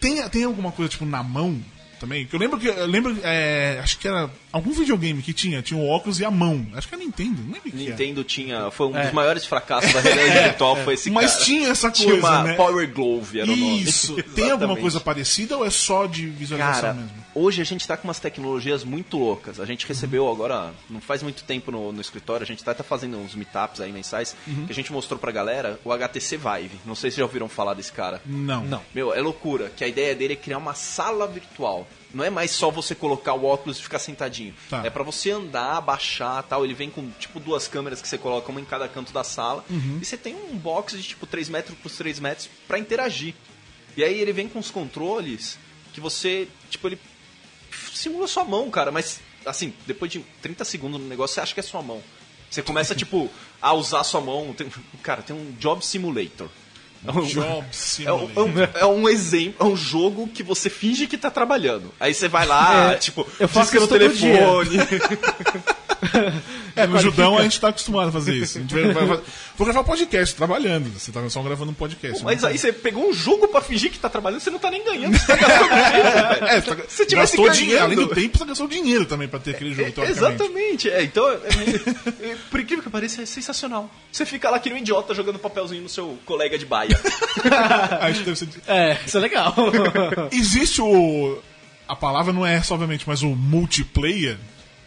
tem, 0.00 0.26
tem 0.28 0.44
alguma 0.44 0.72
coisa, 0.72 0.90
tipo, 0.90 1.04
na 1.06 1.22
mão 1.22 1.60
também. 2.04 2.26
Que 2.26 2.34
eu 2.34 2.40
lembro 2.40 2.58
que. 2.58 2.68
Eu 2.68 2.86
lembro, 2.86 3.16
é, 3.22 3.80
acho 3.82 3.98
que 3.98 4.06
era 4.06 4.30
algum 4.52 4.72
videogame 4.72 5.22
que 5.22 5.32
tinha. 5.32 5.62
Tinha 5.62 5.78
o 5.78 5.88
óculos 5.88 6.20
e 6.20 6.24
a 6.24 6.30
mão. 6.30 6.66
Acho 6.74 6.88
que 6.88 6.94
era 6.94 7.02
Nintendo, 7.02 7.42
não 7.42 7.52
lembro 7.52 7.68
o 7.68 7.72
que. 7.72 7.76
Nintendo 7.76 8.22
tinha. 8.24 8.70
Foi 8.70 8.86
um 8.88 8.92
dos 8.92 9.12
maiores 9.12 9.44
fracassos 9.44 9.92
da 9.92 10.00
realidade 10.00 10.44
virtual. 10.50 10.76
Foi 10.76 10.94
esse 10.94 11.08
É. 11.08 11.12
Mas 11.12 11.32
cara. 11.32 11.44
tinha 11.44 11.68
essa 11.68 11.90
Tinha 11.90 12.10
coisa, 12.10 12.28
uma 12.28 12.42
né? 12.44 12.54
Power 12.54 12.92
Glove, 12.92 13.40
era 13.40 13.50
o 13.50 13.56
nome. 13.56 13.82
Isso. 13.82 14.14
Tem 14.34 14.50
alguma 14.50 14.76
coisa 14.76 15.00
parecida 15.00 15.56
ou 15.56 15.64
é 15.66 15.70
só 15.70 16.06
de 16.06 16.26
visualização 16.26 16.80
Cara, 16.80 16.94
mesmo? 16.94 17.23
Hoje 17.34 17.60
a 17.60 17.64
gente 17.64 17.86
tá 17.86 17.96
com 17.96 18.06
umas 18.08 18.18
tecnologias 18.18 18.84
muito 18.84 19.16
loucas. 19.18 19.58
A 19.60 19.64
gente 19.64 19.86
recebeu 19.86 20.30
agora, 20.30 20.72
não 20.88 21.00
faz 21.00 21.22
muito 21.22 21.44
tempo 21.44 21.70
no, 21.72 21.92
no 21.92 22.00
escritório, 22.00 22.44
a 22.44 22.46
gente 22.46 22.62
tá, 22.62 22.72
tá 22.74 22.84
fazendo 22.84 23.16
uns 23.18 23.34
meetups 23.34 23.80
aí 23.80 23.92
mensais, 23.92 24.36
Uhum. 24.46 24.66
que 24.66 24.72
a 24.72 24.74
gente 24.74 24.92
mostrou 24.92 25.18
pra 25.18 25.32
galera 25.32 25.78
o 25.84 25.92
HTC 25.92 26.36
Vive. 26.36 26.78
Não 26.84 26.94
sei 26.94 27.10
se 27.10 27.18
já 27.18 27.22
ouviram 27.24 27.48
falar 27.48 27.74
desse 27.74 27.92
cara. 27.92 28.20
Não. 28.24 28.64
Não. 28.64 28.82
Meu, 28.94 29.12
é 29.14 29.20
loucura, 29.20 29.70
que 29.76 29.82
a 29.84 29.88
ideia 29.88 30.14
dele 30.14 30.34
é 30.34 30.36
criar 30.36 30.58
uma 30.58 30.74
sala 30.74 31.26
virtual. 31.26 31.86
Não 32.12 32.22
é 32.24 32.30
mais 32.30 32.52
só 32.52 32.70
você 32.70 32.94
colocar 32.94 33.34
o 33.34 33.44
óculos 33.44 33.78
e 33.78 33.82
ficar 33.82 33.98
sentadinho. 33.98 34.54
Tá. 34.70 34.82
É 34.86 34.90
pra 34.90 35.02
você 35.02 35.32
andar, 35.32 35.80
baixar 35.80 36.42
tal. 36.44 36.64
Ele 36.64 36.72
vem 36.72 36.88
com 36.88 37.10
tipo 37.18 37.40
duas 37.40 37.66
câmeras 37.66 38.00
que 38.00 38.06
você 38.06 38.16
coloca 38.16 38.52
uma 38.52 38.60
em 38.60 38.64
cada 38.64 38.86
canto 38.86 39.12
da 39.12 39.24
sala. 39.24 39.64
Uhum. 39.68 39.98
E 40.00 40.04
você 40.04 40.16
tem 40.16 40.32
um 40.36 40.56
box 40.56 40.96
de 40.96 41.02
tipo 41.02 41.26
3 41.26 41.48
metros 41.48 41.76
por 41.76 41.90
3 41.90 42.20
metros 42.20 42.48
pra 42.68 42.78
interagir. 42.78 43.34
E 43.96 44.04
aí 44.04 44.20
ele 44.20 44.32
vem 44.32 44.48
com 44.48 44.60
os 44.60 44.70
controles 44.70 45.58
que 45.92 46.00
você, 46.00 46.46
tipo, 46.70 46.86
ele 46.86 46.98
simula 47.94 48.26
sua 48.26 48.44
mão, 48.44 48.70
cara, 48.70 48.90
mas 48.90 49.20
assim, 49.46 49.72
depois 49.86 50.10
de 50.10 50.20
30 50.42 50.64
segundos 50.64 51.00
no 51.00 51.06
negócio, 51.06 51.34
você 51.34 51.40
acha 51.40 51.54
que 51.54 51.60
é 51.60 51.62
sua 51.62 51.82
mão. 51.82 52.02
Você 52.50 52.62
começa, 52.62 52.94
tipo, 52.94 53.28
a 53.60 53.72
usar 53.72 54.04
sua 54.04 54.20
mão. 54.20 54.52
Tem- 54.56 54.70
cara, 55.02 55.22
tem 55.22 55.34
um 55.34 55.52
Job 55.58 55.84
Simulator. 55.84 56.48
É 57.06 57.10
um- 57.10 57.22
Job 57.26 57.46
é 57.48 57.52
um, 57.52 57.64
Simulator. 57.72 58.30
é 58.36 58.40
um- 58.40 58.78
é 58.80 58.86
um 58.86 59.08
exemplo, 59.08 59.66
é 59.66 59.70
um 59.70 59.76
jogo 59.76 60.28
que 60.28 60.42
você 60.42 60.70
finge 60.70 61.06
que 61.06 61.18
tá 61.18 61.30
trabalhando. 61.30 61.92
Aí 62.00 62.14
você 62.14 62.28
vai 62.28 62.46
lá, 62.46 62.92
É, 62.92 62.96
tipo, 62.96 63.26
eu 63.40 63.48
faço 63.48 63.72
disca 63.72 63.80
no 63.80 63.88
telefone. 63.88 64.76
É, 66.76 66.88
no 66.88 66.98
Judão 66.98 67.38
a 67.38 67.42
gente 67.42 67.60
tá 67.60 67.68
acostumado 67.68 68.08
a 68.08 68.12
fazer 68.12 68.34
isso. 68.34 68.58
A 68.58 68.60
gente 68.60 68.74
vai, 68.74 68.92
vai- 68.92 69.06
vai- 69.06 69.20
vou 69.56 69.64
gravar 69.64 69.84
podcast, 69.84 70.34
trabalhando. 70.34 70.90
Você 70.98 71.12
tá 71.12 71.30
só 71.30 71.40
gravando 71.40 71.70
um 71.70 71.74
podcast. 71.74 72.24
Mas 72.24 72.42
né? 72.42 72.48
aí 72.48 72.58
você 72.58 72.72
pegou 72.72 73.08
um 73.08 73.12
jogo 73.12 73.46
pra 73.46 73.60
fingir 73.60 73.92
que 73.92 73.98
tá 74.00 74.08
trabalhando, 74.08 74.40
você 74.40 74.50
não 74.50 74.58
tá 74.58 74.72
nem 74.72 74.84
ganhando, 74.84 75.16
você 75.16 75.24
tá 75.24 75.36
gastando 75.36 75.68
dinheiro. 75.68 76.46
É, 76.48 76.60
você 76.60 76.74
tá- 76.74 76.82
tivesse 77.06 77.14
gastou 77.14 77.44
ganhando. 77.44 77.56
dinheiro. 77.58 77.84
Além 77.84 77.96
do 77.96 78.08
tempo, 78.08 78.38
você 78.38 78.44
gastou 78.44 78.66
dinheiro 78.66 79.06
também 79.06 79.28
pra 79.28 79.38
ter 79.38 79.52
aquele 79.52 79.72
jogo, 79.72 79.92
É. 80.02 80.10
Exatamente, 80.10 80.90
é, 80.90 81.02
então, 81.04 81.28
é, 81.30 81.34
é, 81.34 82.30
é, 82.32 82.36
por 82.50 82.58
incrível 82.58 82.82
que 82.82 82.90
pareça, 82.90 83.22
é 83.22 83.26
sensacional. 83.26 83.88
Você 84.10 84.26
fica 84.26 84.50
lá 84.50 84.58
que 84.58 84.68
nem 84.68 84.78
um 84.78 84.82
idiota 84.82 85.14
jogando 85.14 85.38
papelzinho 85.38 85.82
no 85.82 85.88
seu 85.88 86.18
colega 86.24 86.58
de 86.58 86.66
baia. 86.66 86.98
Acho 88.02 88.18
que 88.18 88.24
deve 88.24 88.36
ser... 88.36 88.48
É, 88.66 88.98
isso 89.06 89.16
é 89.16 89.20
legal. 89.20 89.54
Existe 90.32 90.80
o. 90.82 91.38
A 91.86 91.94
palavra 91.94 92.32
não 92.32 92.44
é 92.44 92.54
essa, 92.54 92.74
obviamente, 92.74 93.04
mas 93.06 93.22
o 93.22 93.28
multiplayer. 93.28 94.38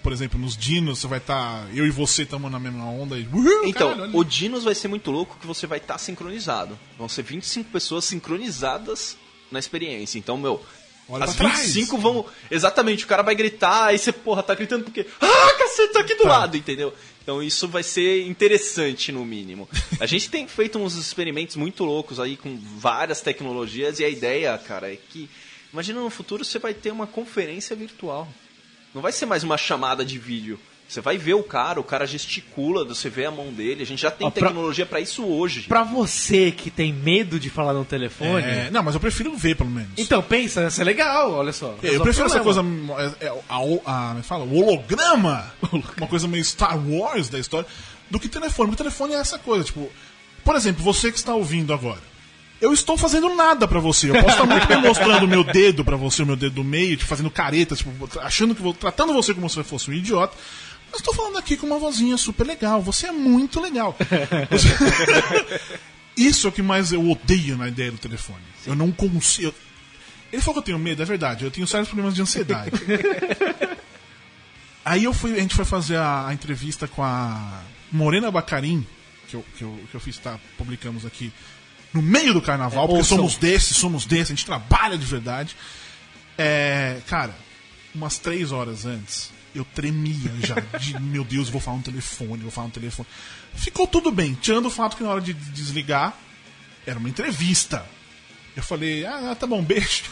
Por 0.07 0.13
exemplo, 0.13 0.39
nos 0.39 0.55
dinos, 0.55 0.99
você 0.99 1.07
vai 1.07 1.17
estar. 1.17 1.67
eu 1.75 1.85
e 1.85 1.91
você 1.91 2.23
estamos 2.23 2.49
na 2.49 2.57
mesma 2.57 2.85
onda. 2.85 3.19
E, 3.19 3.27
uhul, 3.27 3.65
Então, 3.65 3.89
caralho, 3.89 4.17
o 4.17 4.23
Dinos 4.23 4.63
vai 4.63 4.73
ser 4.73 4.87
muito 4.87 5.11
louco 5.11 5.37
que 5.37 5.45
você 5.45 5.67
vai 5.67 5.79
estar 5.79 5.97
sincronizado. 5.97 6.79
Vão 6.97 7.09
ser 7.09 7.23
25 7.23 7.69
pessoas 7.69 8.05
sincronizadas 8.05 9.17
na 9.51 9.59
experiência. 9.59 10.17
Então, 10.17 10.37
meu, 10.37 10.63
Olha 11.09 11.25
as 11.25 11.35
pra 11.35 11.49
25 11.49 11.97
vão. 11.97 12.25
Exatamente, 12.49 13.03
o 13.03 13.07
cara 13.07 13.21
vai 13.21 13.35
gritar, 13.35 13.87
aí 13.87 13.99
você, 13.99 14.13
porra, 14.13 14.41
tá 14.41 14.55
gritando 14.55 14.85
porque. 14.85 15.05
Ah, 15.19 15.53
cacete, 15.59 15.91
tá 15.91 15.99
aqui 15.99 16.15
do 16.15 16.25
lado, 16.25 16.55
entendeu? 16.55 16.93
Então 17.21 17.43
isso 17.43 17.67
vai 17.67 17.83
ser 17.83 18.25
interessante, 18.25 19.11
no 19.11 19.25
mínimo. 19.25 19.67
A 19.99 20.05
gente 20.05 20.29
tem 20.29 20.47
feito 20.47 20.79
uns 20.79 20.95
experimentos 20.95 21.57
muito 21.57 21.83
loucos 21.83 22.17
aí 22.17 22.37
com 22.37 22.57
várias 22.77 23.19
tecnologias 23.19 23.99
e 23.99 24.05
a 24.05 24.09
ideia, 24.09 24.57
cara, 24.57 24.89
é 24.89 24.95
que. 24.95 25.29
Imagina 25.73 25.99
no 25.99 26.09
futuro 26.09 26.45
você 26.45 26.59
vai 26.59 26.73
ter 26.73 26.91
uma 26.91 27.05
conferência 27.05 27.75
virtual. 27.75 28.25
Não 28.97 29.01
vai 29.03 29.11
ser 29.11 29.27
mais 29.27 29.43
uma 29.43 29.59
chamada 29.59 30.03
de 30.03 30.17
vídeo. 30.17 30.59
Você 30.89 31.01
vai 31.01 31.19
ver 31.19 31.35
o 31.35 31.43
cara, 31.43 31.79
o 31.79 31.83
cara 31.83 32.07
gesticula, 32.07 32.83
você 32.83 33.11
vê 33.11 33.25
a 33.27 33.31
mão 33.31 33.53
dele. 33.53 33.83
A 33.83 33.85
gente 33.85 34.01
já 34.01 34.09
tem 34.09 34.25
Ó, 34.25 34.31
tecnologia 34.31 34.87
pra 34.87 34.99
isso 34.99 35.23
hoje. 35.23 35.61
pra 35.67 35.83
você 35.83 36.49
que 36.49 36.71
tem 36.71 36.91
medo 36.91 37.39
de 37.39 37.47
falar 37.47 37.73
no 37.73 37.85
telefone. 37.85 38.43
É, 38.43 38.71
não, 38.71 38.81
mas 38.81 38.95
eu 38.95 38.99
prefiro 38.99 39.37
ver, 39.37 39.55
pelo 39.55 39.69
menos. 39.69 39.91
Então 39.97 40.23
pensa, 40.23 40.65
isso 40.65 40.81
é 40.81 40.83
legal, 40.83 41.31
olha 41.31 41.53
só. 41.53 41.75
eu 41.83 41.91
Resolve 41.91 42.03
prefiro 42.05 42.25
o 42.25 42.31
essa 42.31 42.39
coisa. 42.39 42.61
É, 43.21 43.27
é, 43.27 43.43
a, 43.47 44.09
a, 44.09 44.13
me 44.15 44.23
fala, 44.23 44.45
o 44.45 44.55
holograma, 44.55 45.45
uma 45.95 46.07
coisa 46.07 46.27
meio 46.27 46.43
Star 46.43 46.75
Wars 46.89 47.29
da 47.29 47.37
história, 47.37 47.69
do 48.09 48.19
que 48.19 48.27
telefone. 48.27 48.71
Porque 48.71 48.81
telefone 48.81 49.13
é 49.13 49.17
essa 49.17 49.37
coisa, 49.37 49.63
tipo. 49.63 49.91
Por 50.43 50.55
exemplo, 50.55 50.83
você 50.83 51.11
que 51.11 51.19
está 51.19 51.35
ouvindo 51.35 51.71
agora. 51.71 52.01
Eu 52.59 52.73
estou 52.73 52.97
fazendo 52.97 53.33
nada 53.35 53.67
pra 53.67 53.79
você. 53.79 54.09
Eu 54.09 54.15
posso 54.15 54.29
estar 54.29 54.45
muito 54.45 54.67
bem 54.67 54.81
mostrando 54.81 55.23
o 55.23 55.27
meu 55.27 55.43
dedo 55.43 55.85
pra 55.85 55.95
você, 55.95 56.23
o 56.23 56.25
meu 56.25 56.35
dedo 56.35 56.55
do 56.55 56.63
meio, 56.63 56.97
te 56.97 57.05
fazendo 57.05 57.29
careta, 57.29 57.75
tipo, 57.75 57.91
achando 58.21 58.55
que 58.55 58.61
vou. 58.61 58.73
tratando 58.73 59.13
você 59.13 59.33
como 59.33 59.49
se 59.49 59.63
fosse 59.63 59.91
um 59.91 59.93
idiota. 59.93 60.35
Mas 60.91 61.01
estou 61.01 61.13
falando 61.13 61.37
aqui 61.37 61.55
com 61.57 61.67
uma 61.67 61.77
vozinha 61.77 62.17
super 62.17 62.47
legal. 62.47 62.81
Você 62.81 63.07
é 63.07 63.11
muito 63.11 63.59
legal. 63.61 63.95
Você- 64.49 64.69
Isso 66.17 66.47
é 66.47 66.49
o 66.49 66.53
que 66.53 66.63
mais 66.63 66.91
eu 66.91 67.07
odeio 67.11 67.55
na 67.57 67.67
ideia 67.67 67.91
do 67.91 67.97
telefone. 67.99 68.39
Eu 68.65 68.75
não 68.75 68.91
consigo. 68.91 69.53
Ele 70.33 70.41
falou 70.41 70.55
que 70.55 70.59
eu 70.59 70.63
tenho 70.75 70.79
medo, 70.79 70.99
é 71.01 71.05
verdade. 71.05 71.45
Eu 71.45 71.51
tenho 71.51 71.67
sérios 71.67 71.87
problemas 71.89 72.15
de 72.15 72.21
ansiedade. 72.23 72.71
Aí 74.83 75.03
eu 75.03 75.13
fui, 75.13 75.33
a 75.33 75.39
gente 75.39 75.53
foi 75.53 75.65
fazer 75.65 75.97
a, 75.97 76.27
a 76.27 76.33
entrevista 76.33 76.87
com 76.87 77.03
a 77.03 77.61
Morena 77.91 78.31
Bacarim, 78.31 78.85
que 79.27 79.35
eu, 79.35 79.45
que 79.57 79.63
eu, 79.63 79.79
que 79.91 79.95
eu 79.95 79.99
fiz, 79.99 80.17
tá, 80.17 80.39
publicamos 80.57 81.05
aqui, 81.05 81.31
no 81.97 82.01
meio 82.03 82.33
do 82.33 82.41
carnaval, 82.41 82.83
É, 82.83 82.87
porque 82.87 82.99
ouçam. 82.99 83.17
somos 83.17 83.35
desses, 83.35 83.75
somos 83.77 84.05
desses, 84.05 84.27
a 84.31 84.35
gente 84.35 84.45
trabalha 84.45 84.97
de 84.97 85.05
verdade. 85.05 85.55
É, 86.37 86.99
cara, 87.07 87.35
umas 87.93 88.17
três 88.17 88.51
horas 88.51 88.85
antes, 88.85 89.31
eu 89.55 89.65
tremia 89.65 90.31
já, 90.45 90.55
de 90.79 90.99
meu 91.01 91.23
Deus, 91.23 91.49
vou 91.49 91.59
falar 91.59 91.77
um 91.77 91.81
telefone, 91.81 92.43
vou 92.43 92.51
falar 92.51 92.67
um 92.67 92.71
telefone. 92.71 93.07
Ficou 93.55 93.87
tudo 93.87 94.11
bem, 94.11 94.33
tirando 94.39 94.67
o 94.67 94.69
fato 94.71 94.95
que 94.95 95.03
na 95.03 95.09
hora 95.09 95.21
de 95.21 95.33
desligar, 95.33 96.15
era 96.85 96.97
uma 96.99 97.09
entrevista. 97.09 97.85
Eu 98.55 98.63
falei, 98.63 99.05
ah, 99.05 99.35
tá 99.39 99.45
bom, 99.45 99.61
beijo. 99.63 100.03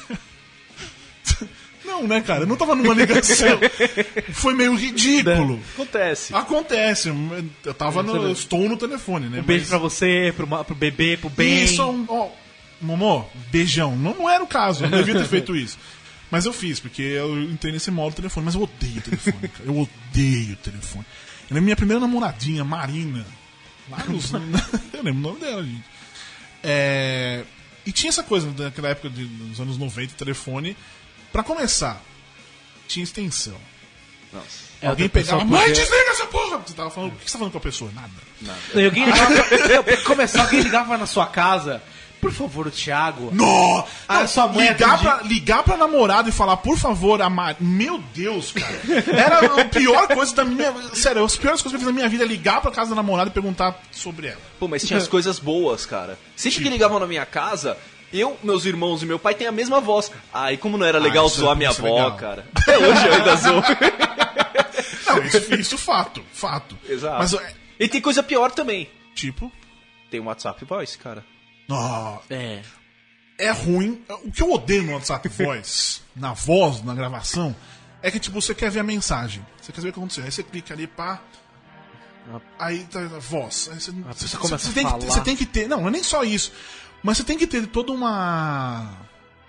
Não, 1.95 2.07
né, 2.07 2.21
cara? 2.21 2.41
Eu 2.43 2.47
não 2.47 2.57
tava 2.57 2.75
numa 2.75 2.93
ligação. 2.93 3.59
Foi 4.33 4.53
meio 4.53 4.75
ridículo. 4.75 5.61
Acontece. 5.73 6.35
Acontece. 6.35 7.09
Eu 7.63 7.73
tava 7.73 8.03
no. 8.03 8.15
Eu 8.15 8.31
estou 8.31 8.67
no 8.67 8.75
telefone, 8.77 9.29
né? 9.29 9.39
Um 9.39 9.43
beijo 9.43 9.61
Mas- 9.63 9.69
pra 9.69 9.77
você, 9.77 10.33
pro, 10.35 10.47
pro 10.65 10.75
bebê, 10.75 11.17
pro 11.17 11.29
bem. 11.29 11.63
Isso, 11.63 11.83
um, 11.83 12.05
ó, 12.09 12.29
Momô, 12.81 13.25
beijão. 13.51 13.95
Não, 13.95 14.13
não 14.13 14.29
era 14.29 14.43
o 14.43 14.47
caso, 14.47 14.83
eu 14.83 14.89
não 14.89 14.97
devia 14.97 15.15
ter 15.15 15.25
feito 15.27 15.55
isso. 15.55 15.77
Mas 16.29 16.45
eu 16.45 16.51
fiz, 16.51 16.79
porque 16.79 17.01
eu 17.01 17.41
entrei 17.43 17.71
nesse 17.71 17.89
modo 17.91 18.15
telefone. 18.15 18.45
Mas 18.45 18.55
eu 18.55 18.61
odeio 18.61 19.01
telefone, 19.01 19.47
cara. 19.47 19.63
Eu 19.65 19.77
odeio 19.79 20.55
telefone. 20.57 21.05
Ela 21.49 21.59
é 21.59 21.61
minha 21.61 21.75
primeira 21.75 21.99
namoradinha, 21.99 22.63
Marina. 22.63 23.25
Lá 23.89 24.03
nos, 24.07 24.33
eu 24.93 25.03
lembro 25.03 25.19
o 25.19 25.33
nome 25.33 25.39
dela, 25.39 25.63
gente. 25.63 25.83
É, 26.63 27.43
e 27.85 27.91
tinha 27.91 28.09
essa 28.09 28.23
coisa 28.23 28.51
naquela 28.57 28.89
época 28.89 29.09
de, 29.09 29.25
dos 29.25 29.59
anos 29.59 29.77
90, 29.77 30.15
telefone. 30.15 30.75
Pra 31.35 31.43
começar, 31.43 32.01
tinha 32.87 33.03
extensão. 33.03 33.57
Nossa. 34.31 34.63
É, 34.81 34.87
Alguém 34.87 35.09
pegava, 35.09 35.43
mãe, 35.43 35.59
podia- 35.67 35.73
desliga 35.83 36.11
essa 36.11 36.25
porra! 36.27 36.57
Você 36.65 36.73
tava 36.73 36.89
falando, 36.89 37.11
o 37.11 37.15
que 37.17 37.25
você 37.25 37.33
tá 37.33 37.37
falando 37.39 37.51
com 37.51 37.57
a 37.57 37.61
pessoa? 37.61 37.91
Nada. 37.93 38.57
E 38.73 38.85
alguém 38.85 39.03
ligava, 39.03 39.33
começar, 40.07 40.43
alguém 40.43 40.61
ligava 40.61 40.97
na 40.97 41.05
sua 41.05 41.25
casa. 41.27 41.83
Por 42.21 42.31
favor, 42.31 42.67
o 42.67 42.71
Thiago. 42.71 43.31
Nó! 43.33 43.83
Ah, 44.07 44.21
Não, 44.21 44.27
sua 44.29 44.47
mãe 44.47 44.69
ligar, 44.69 44.97
pra, 44.99 45.21
ligar 45.23 45.63
pra 45.63 45.75
namorada 45.75 46.29
e 46.29 46.31
falar, 46.31 46.55
por 46.57 46.77
favor, 46.77 47.21
amar. 47.21 47.57
Meu 47.59 47.97
Deus, 48.15 48.53
cara. 48.53 48.81
Era 49.13 49.61
a 49.61 49.65
pior 49.65 50.07
coisa 50.07 50.33
da 50.33 50.45
minha. 50.45 50.73
Sério, 50.93 51.23
as 51.25 51.35
piores 51.35 51.61
coisas 51.61 51.71
que 51.71 51.75
eu 51.75 51.79
fiz 51.79 51.85
na 51.87 51.91
minha 51.91 52.07
vida 52.07 52.23
é 52.23 52.27
ligar 52.27 52.61
pra 52.61 52.71
casa 52.71 52.91
da 52.91 52.95
namorada 52.95 53.29
e 53.29 53.33
perguntar 53.33 53.77
sobre 53.91 54.27
ela. 54.27 54.39
Pô, 54.57 54.67
mas 54.69 54.83
tinha 54.83 54.97
as 54.97 55.07
coisas 55.09 55.37
boas, 55.37 55.85
cara. 55.85 56.17
Sempre 56.35 56.51
Tipo? 56.59 56.63
que 56.63 56.69
ligavam 56.71 56.97
na 56.97 57.05
minha 57.05 57.25
casa, 57.25 57.77
eu, 58.13 58.37
meus 58.43 58.65
irmãos 58.65 59.01
e 59.03 59.05
meu 59.05 59.19
pai 59.19 59.35
têm 59.35 59.47
a 59.47 59.51
mesma 59.51 59.79
voz. 59.81 60.11
Ah, 60.33 60.51
e 60.53 60.57
como 60.57 60.77
não 60.77 60.85
era 60.85 60.99
legal 60.99 61.25
isso 61.27 61.37
é- 61.37 61.39
zoar 61.41 61.55
minha 61.55 61.69
é 61.69 61.71
avó, 61.71 61.83
legal. 61.95 62.17
cara. 62.17 62.45
Até 62.55 62.77
hoje 62.77 63.05
eu 63.07 63.13
ainda 63.13 63.35
zoo. 63.35 63.61
Não, 65.07 65.23
isso, 65.23 65.55
isso 65.55 65.77
fato. 65.77 66.23
Fato. 66.33 66.77
Exato. 66.87 67.17
Mas, 67.19 67.33
é, 67.33 67.53
E 67.79 67.87
tem 67.87 68.01
coisa 68.01 68.21
pior 68.23 68.51
também. 68.51 68.89
tipo. 69.13 69.51
Tem 70.09 70.19
o 70.19 70.25
WhatsApp 70.25 70.63
Voice, 70.65 70.97
cara. 70.97 71.23
Nó, 71.67 72.19
É. 72.29 72.61
é 73.37 73.51
ruim. 73.51 74.01
O 74.23 74.31
que 74.31 74.41
eu 74.41 74.51
odeio 74.51 74.83
no 74.83 74.93
WhatsApp 74.93 75.27
Voice, 75.29 76.01
na 76.15 76.33
voz, 76.33 76.83
na 76.83 76.93
gravação, 76.93 77.55
é 78.01 78.11
que 78.11 78.19
tipo, 78.19 78.41
você 78.41 78.53
quer 78.53 78.69
ver 78.71 78.79
a 78.81 78.83
mensagem. 78.83 79.45
Você 79.61 79.71
quer 79.71 79.81
ver 79.81 79.89
o 79.89 79.93
que 79.93 79.99
aconteceu. 79.99 80.23
Aí 80.25 80.31
você 80.31 80.43
clica 80.43 80.73
ali, 80.73 80.85
pá. 80.87 81.21
Aí 82.57 82.83
tá 82.85 82.99
a 82.99 83.19
voz. 83.19 83.69
Aí 83.71 83.79
você, 83.79 83.91
você, 83.91 84.37
começa 84.37 84.57
você 84.57 84.69
a 84.69 84.73
tem 84.73 84.83
que, 84.85 84.89
falar. 84.91 85.05
você 85.05 85.21
tem 85.21 85.35
que 85.35 85.45
ter. 85.45 85.67
Não, 85.67 85.81
não 85.81 85.87
é 85.87 85.91
nem 85.91 86.03
só 86.03 86.23
isso. 86.23 86.51
Mas 87.05 87.17
você 87.17 87.23
tem 87.23 87.37
que 87.37 87.45
ter 87.45 87.67
toda 87.67 87.91
uma. 87.91 88.97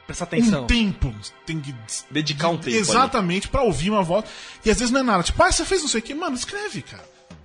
Presta 0.07 0.25
atenção. 0.25 0.65
Um 0.65 0.67
tempo. 0.67 1.13
Tem 1.47 1.59
que. 1.59 1.75
Dedicar 2.11 2.51
um 2.51 2.59
tempo. 2.59 2.77
Exatamente, 2.77 3.49
pra 3.49 3.63
ouvir 3.63 3.89
uma 3.89 4.03
voz. 4.03 4.27
E 4.63 4.71
às 4.71 4.79
vezes 4.79 4.93
não 4.93 5.01
é 5.01 5.03
nada. 5.03 5.23
Tipo, 5.23 5.43
ah, 5.43 5.51
você 5.51 5.65
fez 5.65 5.81
não 5.81 5.89
sei 5.89 6.01
o 6.01 6.03
que. 6.03 6.15
Mano, 6.15 6.37
escreve, 6.37 6.83
cara. 6.83 7.03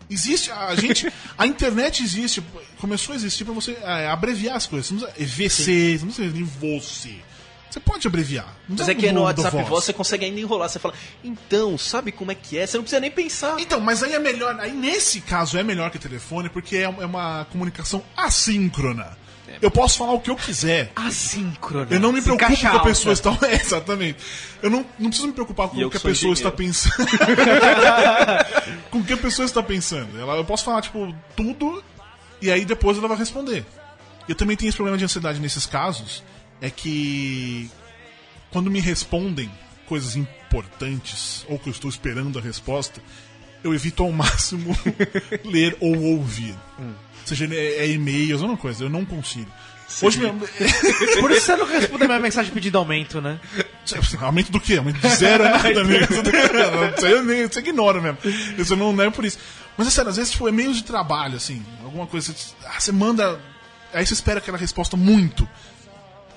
Existe, 0.10 0.52
a 0.52 0.76
gente. 0.76 1.10
A 1.38 1.48
internet 1.48 2.04
existe, 2.04 2.44
começou 2.78 3.14
a 3.14 3.16
existir 3.16 3.46
pra 3.46 3.54
você 3.54 3.72
é, 3.82 4.10
abreviar 4.10 4.58
as 4.58 4.68
coisas. 4.68 4.88
Você 4.88 4.94
não 4.96 5.10
precisa, 5.10 5.24
EVC, 5.24 5.98
você 6.00 6.06
não 6.06 6.30
precisa 6.30 6.46
você. 6.60 7.16
Você 7.70 7.80
pode 7.80 8.06
abreviar. 8.06 8.54
Não 8.68 8.76
Mas 8.78 8.90
é 8.90 8.94
que 8.94 9.10
no 9.14 9.22
WhatsApp 9.22 9.56
voz. 9.56 9.70
voz 9.70 9.86
você 9.86 9.94
consegue 9.94 10.26
ainda 10.26 10.42
enrolar. 10.42 10.68
Você 10.68 10.78
fala, 10.78 10.94
então, 11.24 11.78
sabe 11.78 12.12
como 12.12 12.34
é 12.34 12.36
que 12.36 12.58
é? 12.58 12.68
Você 12.68 12.76
não 12.76 12.84
precisa 12.84 13.00
nem 13.00 13.10
pensar. 13.10 13.58
Então, 13.62 13.80
mas 13.80 14.04
aí 14.04 14.12
é 14.12 14.20
melhor. 14.20 14.60
Aí 14.60 14.74
nesse 14.74 15.22
caso 15.22 15.58
é 15.58 15.64
melhor 15.64 15.90
que 15.90 15.98
telefone, 15.98 16.50
porque 16.50 16.76
é 16.76 16.82
é 16.82 17.06
uma 17.06 17.46
comunicação 17.46 18.04
assíncrona. 18.18 19.21
Eu 19.62 19.72
posso 19.72 19.98
falar 19.98 20.14
o 20.14 20.20
que 20.20 20.30
eu 20.30 20.36
quiser. 20.36 20.92
Assíncrono. 20.96 21.88
Eu 21.90 22.00
não 22.00 22.12
me 22.12 22.22
preocupo 22.22 22.48
com 22.48 22.56
caixa 22.56 22.70
a 22.70 22.80
pessoa 22.80 23.14
está. 23.14 23.32
É, 23.42 23.56
exatamente. 23.56 24.20
Eu 24.62 24.70
não, 24.70 24.86
não 25.00 25.10
preciso 25.10 25.28
me 25.28 25.34
preocupar 25.34 25.68
com 25.70 25.76
o 25.76 25.80
que 25.80 25.86
a 25.86 25.90
que 25.90 26.00
sou 26.00 26.12
pessoa 26.12 26.34
está 26.34 26.52
pensando. 26.52 27.08
com 28.92 29.00
o 29.00 29.04
que 29.04 29.14
a 29.14 29.18
pessoa 29.18 29.46
está 29.46 29.64
pensando. 29.64 30.20
Ela, 30.20 30.36
eu 30.36 30.46
posso 30.46 30.64
falar, 30.64 30.82
tipo, 30.82 31.14
tudo 31.36 31.84
e 32.42 32.52
aí 32.52 32.66
depois 32.66 32.98
ela 32.98 33.08
vai 33.08 33.18
responder. 33.18 33.66
Eu 34.28 34.36
também 34.36 34.58
tenho 34.58 34.70
esse 34.70 34.78
problema 34.78 34.98
de 34.98 35.06
ansiedade 35.06 35.40
nesses 35.40 35.66
casos. 35.66 36.24
É 36.60 36.70
que 36.70 37.70
quando 38.52 38.70
me 38.70 38.80
respondem 38.80 39.52
coisas 39.88 40.16
importantes 40.16 41.46
ou 41.50 41.60
que 41.60 41.70
eu 41.70 41.72
estou 41.72 41.90
esperando 41.90 42.40
a 42.40 42.42
resposta, 42.42 43.02
eu 43.64 43.74
evito 43.74 44.04
ao 44.04 44.12
máximo 44.14 44.76
ler 45.44 45.78
ou 45.80 45.96
ouvir. 46.02 46.56
Seja 47.36 47.46
é, 47.54 47.86
é 47.86 47.88
e-mails, 47.88 48.42
alguma 48.42 48.58
coisa, 48.58 48.84
eu 48.84 48.90
não 48.90 49.06
consigo. 49.06 49.50
Hoje 50.02 50.20
mesmo. 50.20 50.40
Por 51.20 51.32
isso 51.32 51.46
você 51.48 51.56
não 51.56 51.66
respondeu 51.66 52.08
minha 52.08 52.20
mensagem 52.20 52.52
pedindo 52.54 52.78
aumento, 52.78 53.22
né? 53.22 53.40
Aumento 54.22 54.52
do 54.52 54.60
quê? 54.60 54.76
Aumento 54.78 55.00
de 55.00 55.10
zero 55.16 55.44
é 55.44 55.50
nada, 55.50 55.82
amigo. 55.82 56.06
Isso 56.98 57.06
aí 57.06 57.12
eu 57.12 57.24
nem- 57.24 57.48
Você 57.48 57.60
ignora 57.60 58.00
mesmo. 58.02 58.18
Isso 58.58 58.76
não, 58.76 58.94
não 58.94 59.04
é 59.04 59.10
por 59.10 59.26
isso. 59.26 59.38
Mas 59.78 59.88
é 59.88 59.90
sério, 59.92 60.10
às 60.10 60.18
vezes 60.18 60.32
tipo, 60.32 60.48
é 60.48 60.52
meio 60.52 60.74
de 60.74 60.84
trabalho, 60.84 61.36
assim. 61.36 61.66
Alguma 61.84 62.06
coisa. 62.08 62.34
Você, 62.34 62.54
ah, 62.66 62.80
você 62.80 62.92
manda. 62.92 63.40
Aí 63.94 64.06
você 64.06 64.14
espera 64.14 64.40
aquela 64.40 64.58
resposta 64.58 64.96
muito. 64.96 65.48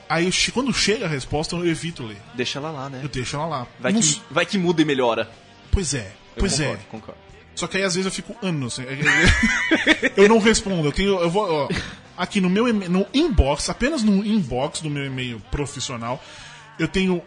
Aí 0.08 0.26
eu 0.26 0.32
quando 0.52 0.72
chega 0.72 1.06
a 1.06 1.08
resposta, 1.08 1.54
eu 1.56 1.66
evito 1.66 2.02
ler. 2.04 2.20
Deixa 2.34 2.58
ela 2.58 2.70
lá, 2.70 2.88
né? 2.90 3.00
Eu 3.02 3.08
deixo 3.08 3.36
ela 3.36 3.46
lá. 3.46 3.66
Vai 3.80 3.92
que, 3.92 4.22
vai 4.30 4.46
que 4.46 4.58
muda 4.58 4.82
e 4.82 4.84
melhora. 4.84 5.30
Pois 5.70 5.94
é. 5.94 6.12
Eu 6.36 6.40
Pois 6.40 6.58
concordo, 6.58 6.82
é. 6.82 6.90
concordo. 6.90 7.20
Só 7.54 7.66
que 7.66 7.76
aí 7.76 7.82
às 7.84 7.94
vezes 7.94 8.06
eu 8.06 8.12
fico 8.12 8.34
anos. 8.44 8.74
sem- 8.74 8.86
Eu 10.16 10.28
não 10.28 10.38
respondo. 10.38 10.88
Eu 10.88 10.92
tenho. 10.92 11.20
Eu 11.20 11.30
vou. 11.30 11.50
ó, 11.50 11.68
aqui 12.16 12.40
no 12.40 12.50
meu 12.50 12.72
no 12.72 13.06
inbox, 13.14 13.68
apenas 13.70 14.02
no 14.02 14.24
inbox 14.24 14.80
do 14.80 14.90
meu 14.90 15.04
e-mail 15.06 15.40
profissional, 15.50 16.22
eu 16.78 16.88
tenho 16.88 17.22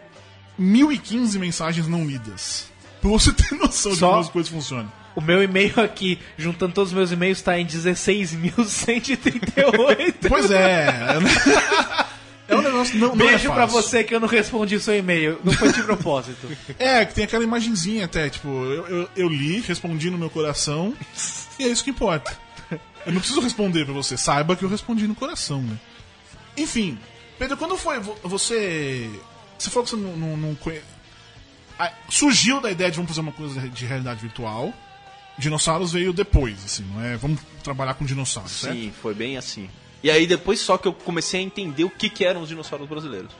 1015 0.58 1.38
mensagens 1.38 1.88
não 1.88 2.04
lidas. 2.06 2.70
Pra 3.00 3.10
você 3.10 3.32
ter 3.32 3.52
noção 3.56 3.92
de 3.92 3.98
Só- 3.98 4.08
como 4.08 4.20
as 4.20 4.28
coisas 4.28 4.50
funcionam. 4.50 4.92
O 5.16 5.20
meu 5.20 5.42
e-mail 5.42 5.80
aqui, 5.80 6.18
juntando 6.36 6.72
todos 6.74 6.90
os 6.92 6.96
meus 6.96 7.10
e-mails, 7.10 7.42
tá 7.42 7.58
em 7.58 7.66
16.138. 7.66 10.14
Pois 10.28 10.48
é. 10.50 10.86
É 12.48 12.56
um 12.56 12.62
negócio 12.62 12.98
não, 12.98 13.14
não 13.14 13.26
é 13.26 13.28
Beijo 13.28 13.52
pra 13.52 13.68
fácil. 13.68 13.82
você 13.82 14.02
que 14.04 14.14
eu 14.14 14.20
não 14.20 14.26
respondi 14.26 14.74
o 14.74 14.80
seu 14.80 14.96
e-mail. 14.96 15.38
Não 15.44 15.52
foi 15.52 15.70
de 15.72 15.82
propósito. 15.82 16.48
É, 16.78 17.04
que 17.04 17.14
tem 17.14 17.24
aquela 17.24 17.44
imagenzinha 17.44 18.06
até, 18.06 18.30
tipo, 18.30 18.48
eu, 18.48 18.86
eu, 18.86 19.08
eu 19.14 19.28
li, 19.28 19.60
respondi 19.60 20.10
no 20.10 20.16
meu 20.16 20.30
coração, 20.30 20.94
e 21.58 21.64
é 21.64 21.68
isso 21.68 21.84
que 21.84 21.90
importa. 21.90 22.36
Eu 23.06 23.12
não 23.12 23.20
preciso 23.20 23.40
responder 23.40 23.84
pra 23.84 23.92
você, 23.94 24.16
saiba 24.16 24.56
que 24.56 24.64
eu 24.64 24.68
respondi 24.68 25.06
no 25.06 25.14
coração, 25.14 25.60
né? 25.62 25.76
Enfim, 26.56 26.98
Pedro, 27.38 27.56
quando 27.56 27.76
foi 27.76 27.98
vo- 28.00 28.16
você. 28.24 29.08
Você 29.58 29.70
falou 29.70 29.84
que 29.84 29.90
você 29.90 29.96
não, 29.96 30.16
não, 30.16 30.36
não 30.36 30.54
conhe... 30.54 30.80
Ah, 31.78 31.92
Surgiu 32.08 32.60
da 32.60 32.70
ideia 32.70 32.90
de 32.90 32.96
vamos 32.96 33.10
fazer 33.10 33.20
uma 33.20 33.32
coisa 33.32 33.60
de 33.68 33.84
realidade 33.86 34.20
virtual. 34.20 34.72
Dinossauros 35.38 35.92
veio 35.92 36.12
depois, 36.12 36.64
assim, 36.64 36.84
não 36.92 37.04
é? 37.04 37.16
Vamos 37.16 37.40
trabalhar 37.62 37.94
com 37.94 38.04
dinossauros, 38.04 38.52
certo? 38.52 38.74
Sim, 38.76 38.92
foi 39.02 39.14
bem 39.14 39.36
assim. 39.36 39.68
E 40.02 40.10
aí 40.10 40.26
depois 40.26 40.60
só 40.60 40.76
que 40.78 40.86
eu 40.88 40.92
comecei 40.92 41.40
a 41.40 41.42
entender 41.42 41.84
o 41.84 41.90
que, 41.90 42.08
que 42.08 42.24
eram 42.24 42.42
os 42.42 42.48
dinossauros 42.48 42.88
brasileiros. 42.88 43.30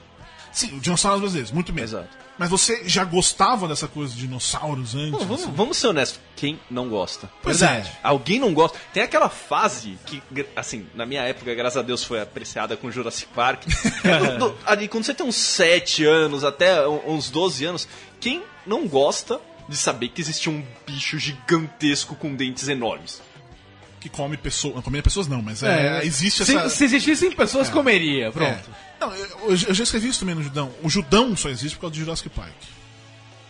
Sim, 0.52 0.76
os 0.76 0.82
dinossauros 0.82 1.20
brasileiros, 1.20 1.52
muito 1.52 1.72
bem. 1.72 1.84
Exato. 1.84 2.08
Mas 2.38 2.48
você 2.48 2.82
já 2.88 3.04
gostava 3.04 3.66
dessa 3.68 3.86
coisa 3.88 4.14
de 4.14 4.20
dinossauros 4.20 4.94
antes? 4.94 5.10
Bom, 5.10 5.18
vamos, 5.18 5.42
assim? 5.42 5.52
vamos 5.52 5.76
ser 5.76 5.86
honestos, 5.88 6.20
quem 6.36 6.58
não 6.70 6.88
gosta? 6.88 7.28
Pois 7.42 7.62
é. 7.62 7.84
Alguém 8.02 8.38
não 8.40 8.54
gosta. 8.54 8.78
Tem 8.92 9.02
aquela 9.02 9.28
fase 9.28 9.98
que, 10.06 10.22
assim, 10.54 10.86
na 10.94 11.04
minha 11.04 11.22
época, 11.22 11.52
graças 11.54 11.76
a 11.76 11.82
Deus, 11.82 12.02
foi 12.04 12.20
apreciada 12.20 12.76
com 12.76 12.90
Jurassic 12.90 13.28
Park. 13.34 13.64
Do- 14.38 14.50
do- 14.50 14.56
ali, 14.64 14.86
quando 14.88 15.04
você 15.04 15.12
tem 15.14 15.26
uns 15.26 15.34
7 15.36 16.04
anos, 16.04 16.44
até 16.44 16.86
uns 16.88 17.28
12 17.28 17.64
anos, 17.64 17.88
quem 18.20 18.42
não 18.64 18.86
gosta 18.86 19.40
de 19.68 19.76
saber 19.76 20.08
que 20.08 20.20
existia 20.20 20.50
um 20.52 20.64
bicho 20.86 21.18
gigantesco 21.18 22.14
com 22.14 22.34
dentes 22.34 22.68
enormes? 22.68 23.20
Que 24.00 24.08
come 24.08 24.36
pessoas. 24.36 24.74
Não, 24.76 24.82
come 24.82 25.02
pessoas 25.02 25.26
não, 25.26 25.42
mas 25.42 25.62
é, 25.62 26.04
existe 26.04 26.42
essa. 26.42 26.68
Se, 26.68 26.76
se 26.76 26.84
existissem 26.84 27.32
pessoas, 27.32 27.68
comeria. 27.68 28.30
Pronto. 28.30 28.70
É. 28.70 28.88
Não, 29.00 29.14
eu, 29.14 29.28
eu 29.50 29.56
já 29.56 29.82
escrevi 29.84 30.08
isso 30.08 30.20
também 30.20 30.34
no 30.34 30.42
Judão. 30.42 30.70
O 30.82 30.88
Judão 30.88 31.36
só 31.36 31.48
existe 31.48 31.74
por 31.76 31.82
causa 31.82 31.94
do 31.94 31.98
Jurassic 32.00 32.28
Park. 32.28 32.54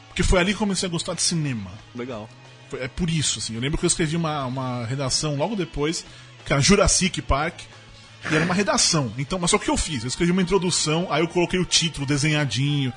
Porque 0.09 0.23
foi 0.23 0.41
ali 0.41 0.49
que 0.53 0.55
eu 0.57 0.59
comecei 0.61 0.89
a 0.89 0.91
gostar 0.91 1.15
de 1.15 1.23
cinema. 1.23 1.71
Legal. 1.95 2.29
Foi- 2.71 2.81
É 2.83 2.89
por 2.89 3.09
isso, 3.11 3.39
assim. 3.39 3.55
Eu 3.55 3.61
lembro 3.61 3.79
que 3.79 3.85
eu 3.85 3.89
escrevi 3.89 4.17
uma, 4.17 4.45
uma 4.47 4.85
redação 4.87 5.37
logo 5.37 5.55
depois, 5.55 6.05
que 6.45 6.53
era 6.53 6.61
Jurassic 6.63 7.21
Park. 7.23 7.61
E 8.31 8.35
era 8.35 8.45
uma 8.45 8.53
redação. 8.55 9.13
Então, 9.17 9.39
mas 9.39 9.51
só 9.51 9.57
o 9.57 9.61
que 9.61 9.71
eu 9.71 9.77
fiz? 9.77 10.03
Eu 10.03 10.09
escrevi 10.09 10.33
uma 10.33 10.43
introdução, 10.43 11.07
aí 11.11 11.23
eu 11.23 11.29
coloquei 11.29 11.59
o 11.61 11.65
título 11.65 12.05
desenhadinho. 12.05 12.93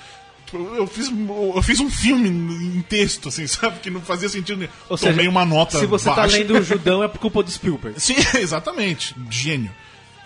Eu 0.53 0.85
fiz, 0.87 1.09
eu 1.09 1.61
fiz 1.61 1.79
um 1.79 1.89
filme 1.89 2.29
em 2.29 2.81
texto, 2.81 3.29
assim, 3.29 3.45
sabe? 3.47 3.79
Que 3.79 3.89
não 3.89 4.01
fazia 4.01 4.27
sentido 4.29 4.57
nenhum. 4.59 4.71
Ou 4.89 4.97
Tomei 4.97 5.15
seja, 5.15 5.29
uma 5.29 5.45
nota 5.45 5.79
Se 5.79 5.85
você 5.85 6.09
tá 6.09 6.15
baixa. 6.15 6.37
lendo 6.37 6.57
o 6.57 6.61
Judão, 6.63 7.03
é 7.03 7.07
por 7.07 7.19
culpa 7.19 7.41
do 7.43 7.49
Spielberg. 7.51 7.99
Sim, 7.99 8.15
exatamente. 8.39 9.15
Gênio. 9.29 9.71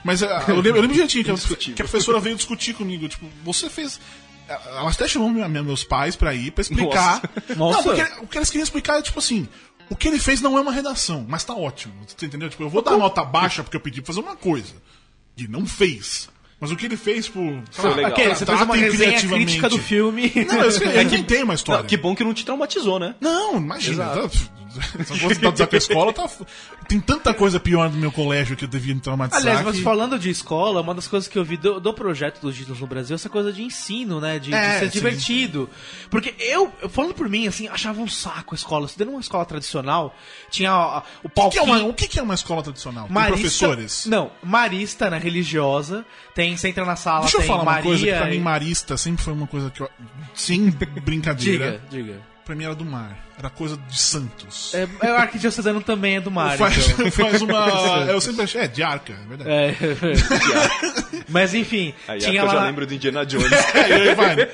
Mas 0.03 0.21
ah, 0.23 0.43
eu 0.47 0.55
lembro, 0.55 0.69
eu 0.77 0.81
lembro 0.81 0.93
direitinho 0.93 1.23
que 1.23 1.55
que 1.73 1.81
a 1.81 1.85
professora 1.85 2.19
veio 2.19 2.35
discutir 2.35 2.73
comigo. 2.75 3.07
Tipo, 3.07 3.27
você 3.43 3.69
fez. 3.69 3.99
Ela 4.47 4.89
até 4.91 5.07
chamou 5.07 5.29
minha- 5.31 5.49
minha- 5.49 5.63
meus 5.63 5.83
pais 5.83 6.15
pra 6.15 6.33
ir 6.33 6.51
pra 6.51 6.61
explicar. 6.61 7.21
Nossa. 7.57 7.77
Não, 7.77 7.83
porque 7.83 8.03
o 8.23 8.27
que 8.27 8.37
eles 8.37 8.49
queriam 8.49 8.63
explicar 8.63 8.99
é 8.99 9.01
tipo 9.01 9.17
assim. 9.17 9.47
O 9.89 9.95
que 9.95 10.07
ele 10.07 10.19
fez 10.19 10.41
não 10.41 10.57
é 10.57 10.61
uma 10.61 10.71
redação, 10.71 11.25
mas 11.27 11.43
tá 11.43 11.53
ótimo. 11.55 11.93
Você 12.07 12.25
entendeu? 12.25 12.49
Tipo, 12.49 12.63
eu 12.63 12.69
vou 12.69 12.81
dar 12.83 12.97
nota 12.97 13.23
baixa 13.23 13.63
porque 13.63 13.77
eu 13.77 13.81
pedi 13.81 14.01
pra 14.01 14.13
fazer 14.13 14.19
uma 14.25 14.35
coisa. 14.35 14.73
E 15.37 15.47
não 15.47 15.65
fez. 15.65 16.29
Mas 16.59 16.71
o 16.71 16.75
que 16.75 16.85
ele 16.85 16.95
fez, 16.97 17.25
sei 17.25 17.83
lá, 17.83 17.95
legal. 17.95 18.11
Ok, 18.11 18.27
você 18.29 18.45
fez 18.45 18.61
uma 18.61 18.75
resenha 18.75 19.11
crítica 19.37 19.69
do 19.69 19.77
filme. 19.77 20.31
Não, 20.47 20.61
eu, 20.61 20.69
escrevi- 20.69 20.95
eu 20.95 21.01
inventei 21.03 21.43
uma 21.43 21.53
história. 21.53 21.81
Não, 21.81 21.87
que 21.87 21.97
bom 21.97 22.15
que 22.15 22.23
não 22.23 22.33
te 22.33 22.45
traumatizou, 22.45 22.97
né? 22.97 23.13
Não, 23.19 23.57
imagina. 23.57 24.05
Tá- 24.79 24.87
Essa 24.99 25.17
coisa 25.19 25.39
da 25.41 25.65
da 25.65 25.77
escola 25.77 26.13
tá. 26.13 26.29
Tem 26.87 26.99
tanta 26.99 27.33
coisa 27.33 27.59
pior 27.59 27.89
no 27.89 27.97
meu 27.97 28.11
colégio 28.11 28.55
que 28.55 28.63
eu 28.65 28.67
devia 28.69 28.93
me 28.93 29.01
traumatizar. 29.01 29.41
Aliás, 29.41 29.61
mas 29.65 29.77
que- 29.77 29.81
falando 29.83 30.17
de 30.19 30.29
escola, 30.29 30.81
uma 30.81 30.93
das 30.93 31.07
coisas 31.07 31.27
que 31.27 31.37
eu 31.37 31.43
vi 31.43 31.57
do, 31.57 31.79
do 31.79 31.93
projeto 31.93 32.39
dos 32.41 32.55
Ditos 32.55 32.79
no 32.79 32.87
Brasil 32.87 33.13
é 33.13 33.15
essa 33.15 33.29
coisa 33.29 33.51
de 33.51 33.63
ensino, 33.63 34.19
né? 34.21 34.39
De, 34.39 34.49
de 34.49 34.55
É, 34.55 34.79
ser 34.79 34.85
sim. 34.85 34.91
divertido. 34.91 35.69
Porque 36.09 36.33
eu, 36.39 36.71
eu, 36.81 36.89
falando 36.89 37.13
por 37.13 37.27
mim, 37.27 37.47
assim, 37.47 37.67
achava 37.67 38.01
um 38.01 38.07
saco 38.07 38.53
a 38.53 38.57
escola. 38.57 38.85
Estudando 38.85 39.09
numa 39.09 39.21
escola 39.21 39.45
tradicional, 39.45 40.15
tinha 40.49 40.73
ó, 40.75 41.01
o 41.23 41.29
O 41.45 41.49
que, 41.49 41.57
é 41.57 41.61
uma, 41.61 41.83
o 41.83 41.93
que 41.93 42.07
que 42.07 42.19
é 42.19 42.23
uma 42.23 42.33
escola 42.35 42.61
tradicional? 42.63 43.05
Tem 43.05 43.13
Marista, 43.13 43.39
professores? 43.41 44.05
Não, 44.05 44.31
marista, 44.43 45.09
né? 45.09 45.17
Religiosa. 45.17 46.05
Tem, 46.33 46.55
você 46.55 46.67
entra 46.69 46.85
na 46.85 46.95
sala, 46.95 47.21
Deixa 47.21 47.37
eu 47.37 47.41
tem 47.41 47.47
falar 47.47 47.63
uma 47.63 47.71
Maria 47.71 47.83
coisa 47.83 48.05
que 48.05 48.11
pra 48.13 48.25
mim 48.27 48.39
marista 48.39 48.97
sempre 48.97 49.23
foi 49.23 49.33
uma 49.33 49.47
coisa 49.47 49.69
que 49.71 49.81
eu. 49.81 49.89
Sem 50.33 50.69
brincadeira. 50.69 51.81
Diga, 51.89 52.03
diga. 52.13 52.34
Pra 52.45 52.53
mim 52.55 52.63
era 52.63 52.75
do 52.75 52.85
mar. 52.85 53.17
Era 53.39 53.49
coisa 53.49 53.75
de 53.75 53.99
Santos. 53.99 54.73
É, 54.75 54.87
é, 55.01 55.11
o 55.11 55.15
arquidiocesano 55.15 55.81
também 55.81 56.17
é 56.17 56.21
do 56.21 56.29
mar, 56.29 56.55
faz, 56.57 56.89
então. 56.89 57.09
faz 57.11 57.41
uma. 57.41 58.05
Eu 58.07 58.21
sempre 58.21 58.43
achei. 58.43 58.61
É, 58.61 58.67
de 58.67 58.83
arca, 58.83 59.13
é 59.13 59.27
verdade. 59.27 59.49
É. 59.49 59.75
Mas 61.27 61.53
enfim, 61.55 61.93
Aí 62.07 62.19
tinha 62.19 62.41
eu 62.41 62.45
lá... 62.45 62.53
já 62.53 62.63
lembro 62.65 62.85
do 62.85 62.93
Indiana 62.93 63.25
Jones. 63.25 63.49
Vai. 64.15 64.35
né? 64.35 64.47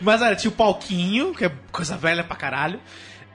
Mas 0.00 0.22
olha, 0.22 0.34
tinha 0.34 0.50
o 0.50 0.54
palquinho, 0.54 1.34
que 1.34 1.44
é 1.44 1.52
coisa 1.70 1.96
velha 1.96 2.24
pra 2.24 2.34
caralho. 2.36 2.80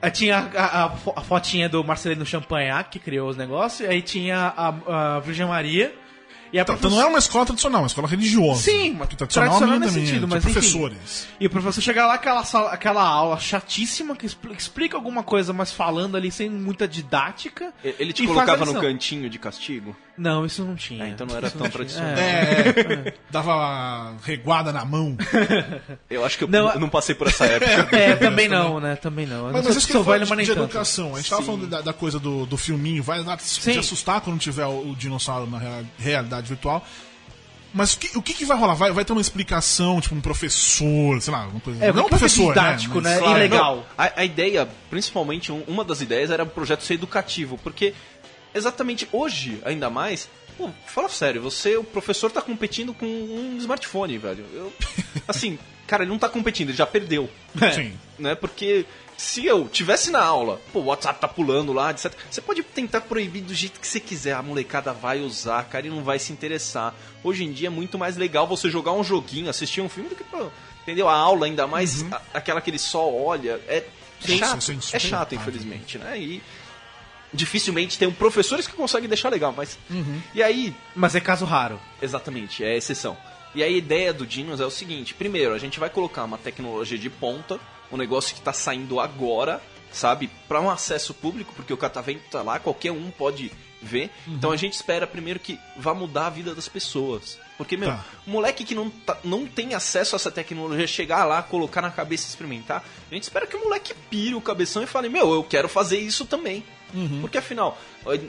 Aí 0.00 0.10
Tinha 0.10 0.50
a, 0.56 0.84
a- 0.86 0.92
a 1.16 1.20
fotinha 1.22 1.68
do 1.68 1.82
Marcelino 1.84 2.26
Champagnat, 2.26 2.88
que 2.90 2.98
criou 2.98 3.28
os 3.30 3.36
negócios. 3.36 3.88
Aí 3.88 4.02
tinha 4.02 4.52
a, 4.56 5.16
a 5.16 5.20
Virgem 5.20 5.46
Maria. 5.46 5.94
E 6.52 6.58
a 6.58 6.62
Então, 6.62 6.76
professora- 6.76 7.00
não 7.02 7.08
é 7.08 7.10
uma 7.10 7.18
escola 7.18 7.46
tradicional, 7.46 7.78
é 7.78 7.82
uma 7.82 7.86
escola 7.86 8.06
religiosa. 8.06 8.60
Sim, 8.60 8.94
Porque 8.96 9.16
tradicional 9.16 9.56
a 9.56 9.60
minha 9.66 9.78
nesse 9.78 9.92
também 9.92 10.02
é, 10.02 10.06
sentido, 10.06 10.28
mas 10.28 10.44
enfim. 10.44 10.52
professores. 10.52 11.26
E 11.40 11.46
o 11.46 11.50
professor 11.50 11.80
chega 11.80 12.06
lá, 12.06 12.14
aquela, 12.14 12.44
sala- 12.44 12.70
aquela 12.72 13.02
aula 13.02 13.38
chatíssima, 13.40 14.14
que 14.14 14.26
expl- 14.26 14.52
explica 14.52 14.96
alguma 14.96 15.22
coisa, 15.22 15.52
mas 15.54 15.72
falando 15.72 16.14
ali 16.16 16.30
sem 16.30 16.50
muita 16.50 16.86
didática. 16.86 17.72
Ele 17.82 18.12
te 18.12 18.26
colocava 18.26 18.64
no 18.66 18.74
cantinho 18.80 19.30
de 19.30 19.38
castigo? 19.38 19.96
Não, 20.16 20.44
isso 20.44 20.62
não 20.62 20.76
tinha. 20.76 21.04
Ah, 21.04 21.08
então 21.08 21.26
não 21.26 21.34
era 21.36 21.46
Isso 21.46 21.56
tão 21.56 21.62
tinha. 21.68 21.72
tradicional. 21.72 22.10
É. 22.16 23.08
É, 23.08 23.14
dava 23.30 24.14
reguada 24.22 24.70
na 24.72 24.84
mão. 24.84 25.16
Eu 26.10 26.24
acho 26.24 26.36
que 26.36 26.44
eu 26.44 26.48
Não, 26.48 26.78
não, 26.78 26.88
passei 26.88 27.14
por 27.14 27.26
essa 27.28 27.46
época. 27.46 27.96
É, 27.96 28.14
também 28.16 28.46
não, 28.48 28.78
né? 28.78 28.94
Também 28.96 29.26
não. 29.26 29.44
Mas, 29.44 29.54
não 29.54 29.62
mas 29.64 29.76
isso 29.76 29.86
que 29.88 29.96
eu 29.96 30.04
falo 30.04 30.22
de, 30.24 30.30
mas 30.30 30.46
de 30.46 30.52
educação. 30.52 31.14
A 31.14 31.18
gente 31.18 31.30
tava 31.30 31.40
Sim. 31.42 31.46
falando 31.46 31.66
da, 31.66 31.80
da 31.80 31.92
coisa 31.94 32.18
do, 32.18 32.44
do 32.44 32.56
filminho, 32.58 33.02
vai 33.02 33.24
dar, 33.24 33.40
se 33.40 33.70
assustar 33.78 34.20
quando 34.20 34.38
tiver 34.38 34.66
o, 34.66 34.90
o 34.90 34.96
dinossauro 34.96 35.50
na 35.50 35.58
rea- 35.58 35.84
realidade 35.98 36.46
virtual. 36.46 36.86
Mas 37.74 37.94
o 37.94 37.98
que, 37.98 38.18
o 38.18 38.20
que, 38.20 38.34
que 38.34 38.44
vai 38.44 38.58
rolar? 38.58 38.74
Vai, 38.74 38.92
vai 38.92 39.02
ter 39.02 39.12
uma 39.14 39.20
explicação, 39.22 39.98
tipo, 39.98 40.14
um 40.14 40.20
professor, 40.20 41.22
sei 41.22 41.32
lá, 41.32 41.46
uma 41.46 41.58
coisa. 41.60 41.82
É, 41.82 41.90
não 41.90 42.04
um 42.04 42.08
professor, 42.08 42.48
didático, 42.52 43.00
né? 43.00 43.14
né? 43.14 43.20
Mas- 43.22 43.36
Ilegal. 43.36 43.76
não, 43.76 43.84
a, 43.96 44.12
a 44.20 44.24
ideia, 44.26 44.68
principalmente 44.90 45.50
um- 45.50 45.62
uma 45.66 45.82
das 45.82 46.02
ideias 46.02 46.30
era 46.30 46.42
o 46.42 46.46
projeto 46.46 46.82
ser 46.82 46.94
educativo, 46.94 47.58
porque 47.62 47.94
exatamente 48.54 49.08
hoje, 49.12 49.60
ainda 49.64 49.88
mais, 49.90 50.28
Pô, 50.58 50.68
fala 50.86 51.08
sério, 51.08 51.40
você, 51.40 51.76
o 51.78 51.82
professor 51.84 52.30
tá 52.30 52.42
competindo 52.42 52.92
com 52.92 53.06
um 53.06 53.56
smartphone, 53.58 54.18
velho. 54.18 54.44
Eu, 54.52 54.70
assim, 55.26 55.58
cara, 55.86 56.02
ele 56.02 56.10
não 56.10 56.18
tá 56.18 56.28
competindo, 56.28 56.68
ele 56.68 56.76
já 56.76 56.86
perdeu. 56.86 57.28
Sim. 57.74 57.94
Né? 58.18 58.34
Porque 58.34 58.84
se 59.16 59.46
eu 59.46 59.66
tivesse 59.66 60.10
na 60.10 60.22
aula, 60.22 60.60
pô, 60.70 60.80
o 60.80 60.84
WhatsApp 60.84 61.18
tá 61.18 61.26
pulando 61.26 61.72
lá, 61.72 61.90
etc. 61.90 62.12
Você 62.30 62.42
pode 62.42 62.62
tentar 62.62 63.00
proibir 63.00 63.40
do 63.42 63.54
jeito 63.54 63.80
que 63.80 63.86
você 63.86 63.98
quiser. 63.98 64.34
A 64.34 64.42
molecada 64.42 64.92
vai 64.92 65.20
usar, 65.20 65.64
cara, 65.64 65.86
e 65.86 65.90
não 65.90 66.04
vai 66.04 66.18
se 66.18 66.34
interessar. 66.34 66.94
Hoje 67.24 67.44
em 67.44 67.50
dia 67.52 67.68
é 67.68 67.70
muito 67.70 67.98
mais 67.98 68.18
legal 68.18 68.46
você 68.46 68.68
jogar 68.68 68.92
um 68.92 69.02
joguinho, 69.02 69.48
assistir 69.48 69.80
um 69.80 69.88
filme 69.88 70.10
do 70.10 70.14
que, 70.16 70.24
pô, 70.24 70.48
entendeu? 70.82 71.08
A 71.08 71.14
aula, 71.14 71.46
ainda 71.46 71.66
mais 71.66 72.04
a- 72.12 72.20
aquela 72.34 72.60
que 72.60 72.68
ele 72.68 72.78
só 72.78 73.10
olha. 73.10 73.58
É 73.66 73.84
chato, 74.20 74.70
é 74.92 74.98
chato, 74.98 75.30
sim. 75.30 75.36
infelizmente, 75.36 75.96
né? 75.98 76.18
E 76.20 76.42
dificilmente 77.32 77.98
tem 77.98 78.08
um 78.08 78.12
professores 78.12 78.66
que 78.66 78.74
conseguem 78.74 79.08
deixar 79.08 79.28
legal, 79.30 79.54
mas. 79.56 79.78
Uhum. 79.90 80.20
E 80.34 80.42
aí, 80.42 80.74
Mas 80.94 81.14
é 81.14 81.20
caso 81.20 81.44
raro. 81.44 81.80
Exatamente, 82.00 82.62
é 82.64 82.76
exceção. 82.76 83.16
E 83.54 83.62
a 83.62 83.68
ideia 83.68 84.12
do 84.12 84.26
Dinos 84.26 84.60
é 84.60 84.64
o 84.66 84.70
seguinte: 84.70 85.14
primeiro, 85.14 85.54
a 85.54 85.58
gente 85.58 85.78
vai 85.80 85.90
colocar 85.90 86.24
uma 86.24 86.38
tecnologia 86.38 86.98
de 86.98 87.10
ponta, 87.10 87.58
um 87.90 87.96
negócio 87.96 88.32
que 88.34 88.40
está 88.40 88.52
saindo 88.52 88.98
agora, 89.00 89.60
sabe, 89.90 90.30
para 90.48 90.60
um 90.60 90.70
acesso 90.70 91.12
público, 91.14 91.52
porque 91.54 91.72
o 91.72 91.76
catavento 91.76 92.22
tá 92.30 92.42
lá, 92.42 92.58
qualquer 92.58 92.92
um 92.92 93.10
pode 93.10 93.52
ver. 93.82 94.10
Uhum. 94.26 94.34
Então 94.34 94.52
a 94.52 94.56
gente 94.56 94.74
espera 94.74 95.06
primeiro 95.06 95.38
que 95.40 95.58
vá 95.76 95.92
mudar 95.92 96.26
a 96.26 96.30
vida 96.30 96.54
das 96.54 96.68
pessoas. 96.68 97.38
Porque, 97.58 97.76
meu, 97.76 97.90
Tá. 97.90 98.04
moleque 98.26 98.64
que 98.64 98.74
não, 98.74 98.88
tá- 98.88 99.18
não 99.22 99.46
tem 99.46 99.74
acesso 99.74 100.14
a 100.14 100.16
essa 100.16 100.30
tecnologia, 100.30 100.86
chegar 100.86 101.24
lá, 101.26 101.42
colocar 101.42 101.82
na 101.82 101.90
cabeça 101.90 102.24
e 102.26 102.28
experimentar, 102.30 102.82
a 103.10 103.14
gente 103.14 103.24
espera 103.24 103.46
que 103.46 103.54
o 103.56 103.62
moleque 103.64 103.92
pire 104.08 104.34
o 104.34 104.40
cabeção 104.40 104.82
e 104.82 104.86
fale, 104.86 105.08
meu, 105.08 105.32
eu 105.32 105.44
quero 105.44 105.68
fazer 105.68 105.98
isso 105.98 106.24
também. 106.24 106.64
Porque 107.20 107.38
afinal, 107.38 107.78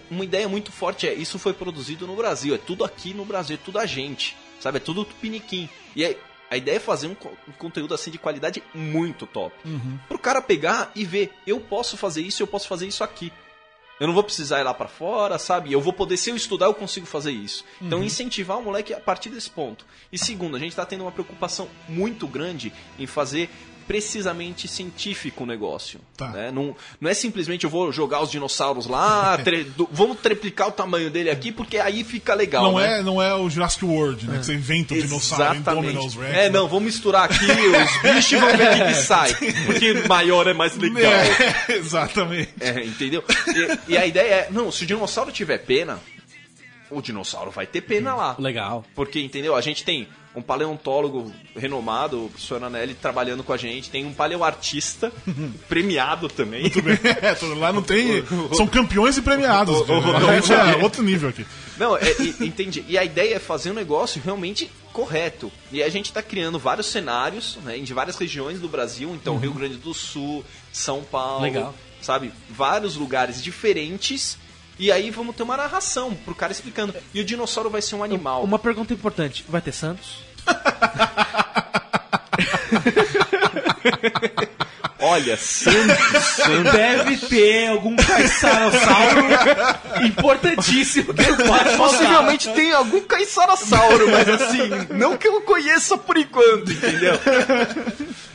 uma 0.10 0.24
ideia 0.24 0.48
muito 0.48 0.72
forte 0.72 1.08
é, 1.08 1.14
isso 1.14 1.38
foi 1.40 1.54
produzido 1.54 2.08
no 2.08 2.16
Brasil, 2.16 2.56
é 2.56 2.58
tudo 2.58 2.84
aqui 2.84 3.14
no 3.14 3.26
Brasil, 3.26 3.56
é 3.56 3.60
tudo 3.64 3.80
a 3.80 3.86
gente, 3.86 4.36
sabe? 4.60 4.78
É 4.78 4.80
tudo 4.80 5.04
tupiniquim. 5.06 5.70
E 5.96 6.06
aí, 6.06 6.18
a 6.50 6.58
ideia 6.58 6.76
é 6.78 6.80
fazer 6.80 7.08
um, 7.08 7.16
co- 7.16 7.32
um 7.48 7.52
conteúdo 7.54 7.94
assim 7.94 8.12
de 8.12 8.18
qualidade 8.18 8.62
muito 8.76 9.26
top. 9.26 9.56
Pro 10.08 10.20
cara 10.20 10.42
pegar 10.42 10.92
e 10.96 11.04
ver, 11.04 11.32
eu 11.48 11.60
posso 11.60 11.98
fazer 11.98 12.22
isso, 12.22 12.44
eu 12.44 12.48
posso 12.48 12.68
fazer 12.68 12.88
isso 12.88 13.04
aqui. 13.04 13.32
Eu 14.00 14.08
não 14.08 14.14
vou 14.14 14.24
precisar 14.24 14.60
ir 14.60 14.64
lá 14.64 14.74
pra 14.74 14.88
fora, 14.88 15.38
sabe? 15.38 15.72
Eu 15.72 15.80
vou 15.80 15.94
poder, 15.94 16.18
se 16.18 16.30
eu 16.30 16.36
estudar, 16.36 16.66
eu 16.66 16.74
consigo 16.74 17.06
fazer 17.06 17.32
isso. 17.32 17.64
Então, 17.82 18.04
incentivar 18.04 18.58
o 18.58 18.64
moleque 18.64 18.92
a 18.94 19.00
partir 19.00 19.30
desse 19.30 19.50
ponto. 19.50 19.86
E 20.12 20.18
segundo, 20.18 20.56
a 20.56 20.60
gente 20.60 20.76
tá 20.76 20.84
tendo 20.86 21.02
uma 21.04 21.12
preocupação 21.12 21.70
muito 21.88 22.28
grande 22.28 22.74
em 23.00 23.06
fazer 23.06 23.50
precisamente 23.88 24.68
científico 24.68 25.44
o 25.44 25.48
negócio. 25.48 26.00
Tá. 26.18 26.30
né? 26.30 26.52
Não, 26.52 26.76
não 27.02 27.10
é 27.10 27.14
simplesmente 27.14 27.64
eu 27.64 27.70
vou 27.70 27.92
jogar 27.92 28.22
os 28.22 28.30
dinossauros 28.32 28.86
lá, 28.88 29.38
tre- 29.44 29.64
do- 29.64 29.88
vamos 29.92 30.20
triplicar 30.20 30.68
o 30.68 30.72
tamanho 30.72 31.10
dele 31.10 31.30
aqui, 31.30 31.52
porque 31.52 31.78
aí 31.78 32.04
fica 32.04 32.34
legal. 32.34 32.64
Não, 32.64 32.80
né? 32.80 33.00
é, 33.00 33.04
não 33.04 33.22
é 33.22 33.34
o 33.34 33.50
Jurassic 33.50 33.84
World, 33.86 34.28
né? 34.28 34.40
Que 34.40 34.46
você 34.46 34.54
inventa 34.54 34.94
o 34.94 35.02
dinossauro 35.02 35.56
Indominus 35.58 36.16
Rex. 36.16 36.34
É, 36.36 36.50
não, 36.50 36.68
vamos 36.68 36.86
misturar 36.86 37.26
aqui 37.26 37.46
os 37.46 38.02
bichos 38.02 38.32
e 38.32 38.36
vamos 38.38 38.56
ver 38.58 38.68
o 38.72 38.76
que, 38.78 38.84
que 38.86 38.94
sai. 39.04 39.34
Porque 39.66 39.94
maior 40.08 40.48
é 40.48 40.54
mais 40.54 40.76
legal. 40.78 41.12
É, 41.12 41.74
exatamente. 41.78 42.54
É, 42.60 42.84
entendeu? 42.84 43.24
E, 43.88 43.94
e 43.94 43.98
a 43.98 44.06
ideia 44.06 44.34
é, 44.34 44.48
não, 44.52 44.72
se 44.72 44.84
o 44.84 44.88
dinossauro 44.88 45.32
tiver 45.32 45.60
pena, 45.60 46.00
o 46.90 47.02
dinossauro 47.02 47.52
vai 47.52 47.66
ter 47.66 47.82
pena 47.82 48.14
lá. 48.16 48.36
Legal. 48.40 48.86
Porque, 48.96 49.20
entendeu? 49.20 49.56
A 49.56 49.62
gente 49.62 49.84
tem 49.84 50.08
um 50.36 50.42
paleontólogo 50.42 51.32
renomado, 51.56 52.26
o 52.26 52.30
professor 52.30 52.64
Anelli, 52.64 52.94
trabalhando 52.96 53.44
com 53.44 53.54
a 53.54 53.58
gente, 53.58 53.90
tem 53.90 54.06
um 54.06 54.14
paleoartista 54.14 55.12
premiado 55.70 56.28
também. 56.28 56.72
É, 57.22 57.36
tô- 57.36 57.54
lá 57.56 57.72
não 57.72 57.82
tem. 57.84 58.24
São 58.54 58.68
campeões 58.68 59.18
e 59.18 59.22
premiados. 59.22 59.82
o- 59.82 59.86
é 60.54 60.84
outro 60.84 61.04
nível 61.04 61.30
aqui. 61.30 61.46
Não, 61.78 61.96
é, 61.98 62.02
e- 62.20 62.36
entendi. 62.46 62.84
E 62.88 62.98
a 62.98 63.04
ideia 63.04 63.36
é 63.36 63.40
fazer 63.40 63.72
um 63.72 63.76
negócio 63.76 64.22
realmente 64.24 64.70
correto. 64.92 65.52
E 65.72 65.82
a 65.82 65.90
gente 65.90 66.06
está 66.08 66.22
criando 66.22 66.58
vários 66.60 66.88
cenários 66.88 67.58
né, 67.64 67.78
em 67.78 67.84
várias 67.86 68.16
regiões 68.18 68.60
do 68.60 68.68
Brasil. 68.68 69.12
Então, 69.14 69.38
Rio 69.38 69.54
Grande 69.54 69.76
do 69.78 69.94
Sul, 69.94 70.44
São 70.72 71.04
Paulo. 71.04 71.44
Legal. 71.44 71.74
Sabe? 72.02 72.32
Vários 72.50 72.96
lugares 72.96 73.42
diferentes. 73.42 74.38
E 74.78 74.92
aí 74.92 75.10
vamos 75.12 75.36
ter 75.36 75.44
uma 75.44 75.58
narração 75.58 76.14
pro 76.14 76.34
cara 76.36 76.52
explicando. 76.52 76.96
E 77.14 77.22
o 77.22 77.26
dinossauro 77.26 77.70
vai 77.70 77.82
ser 77.82 77.96
um 77.96 78.04
animal. 78.04 78.44
Uma 78.44 78.60
pergunta 78.60 78.94
importante: 78.94 79.46
vai 79.48 79.62
ter 79.62 79.72
Santos? 79.72 80.20
Olha, 85.06 85.36
Santos, 85.36 86.24
Santos. 86.38 86.72
Deve 86.72 87.18
ter 87.18 87.68
algum 87.68 87.94
caissarossauro 87.94 89.28
importantíssimo 90.06 91.14
que 91.14 91.26
pode. 91.46 91.76
Possivelmente 91.76 92.50
tem 92.54 92.72
algum 92.72 93.02
caiçarossauro, 93.02 94.10
mas 94.10 94.30
assim, 94.30 94.70
não 94.92 95.18
que 95.18 95.28
eu 95.28 95.42
conheça 95.42 95.98
por 95.98 96.18
enquanto, 96.18 96.72
entendeu? 96.72 97.20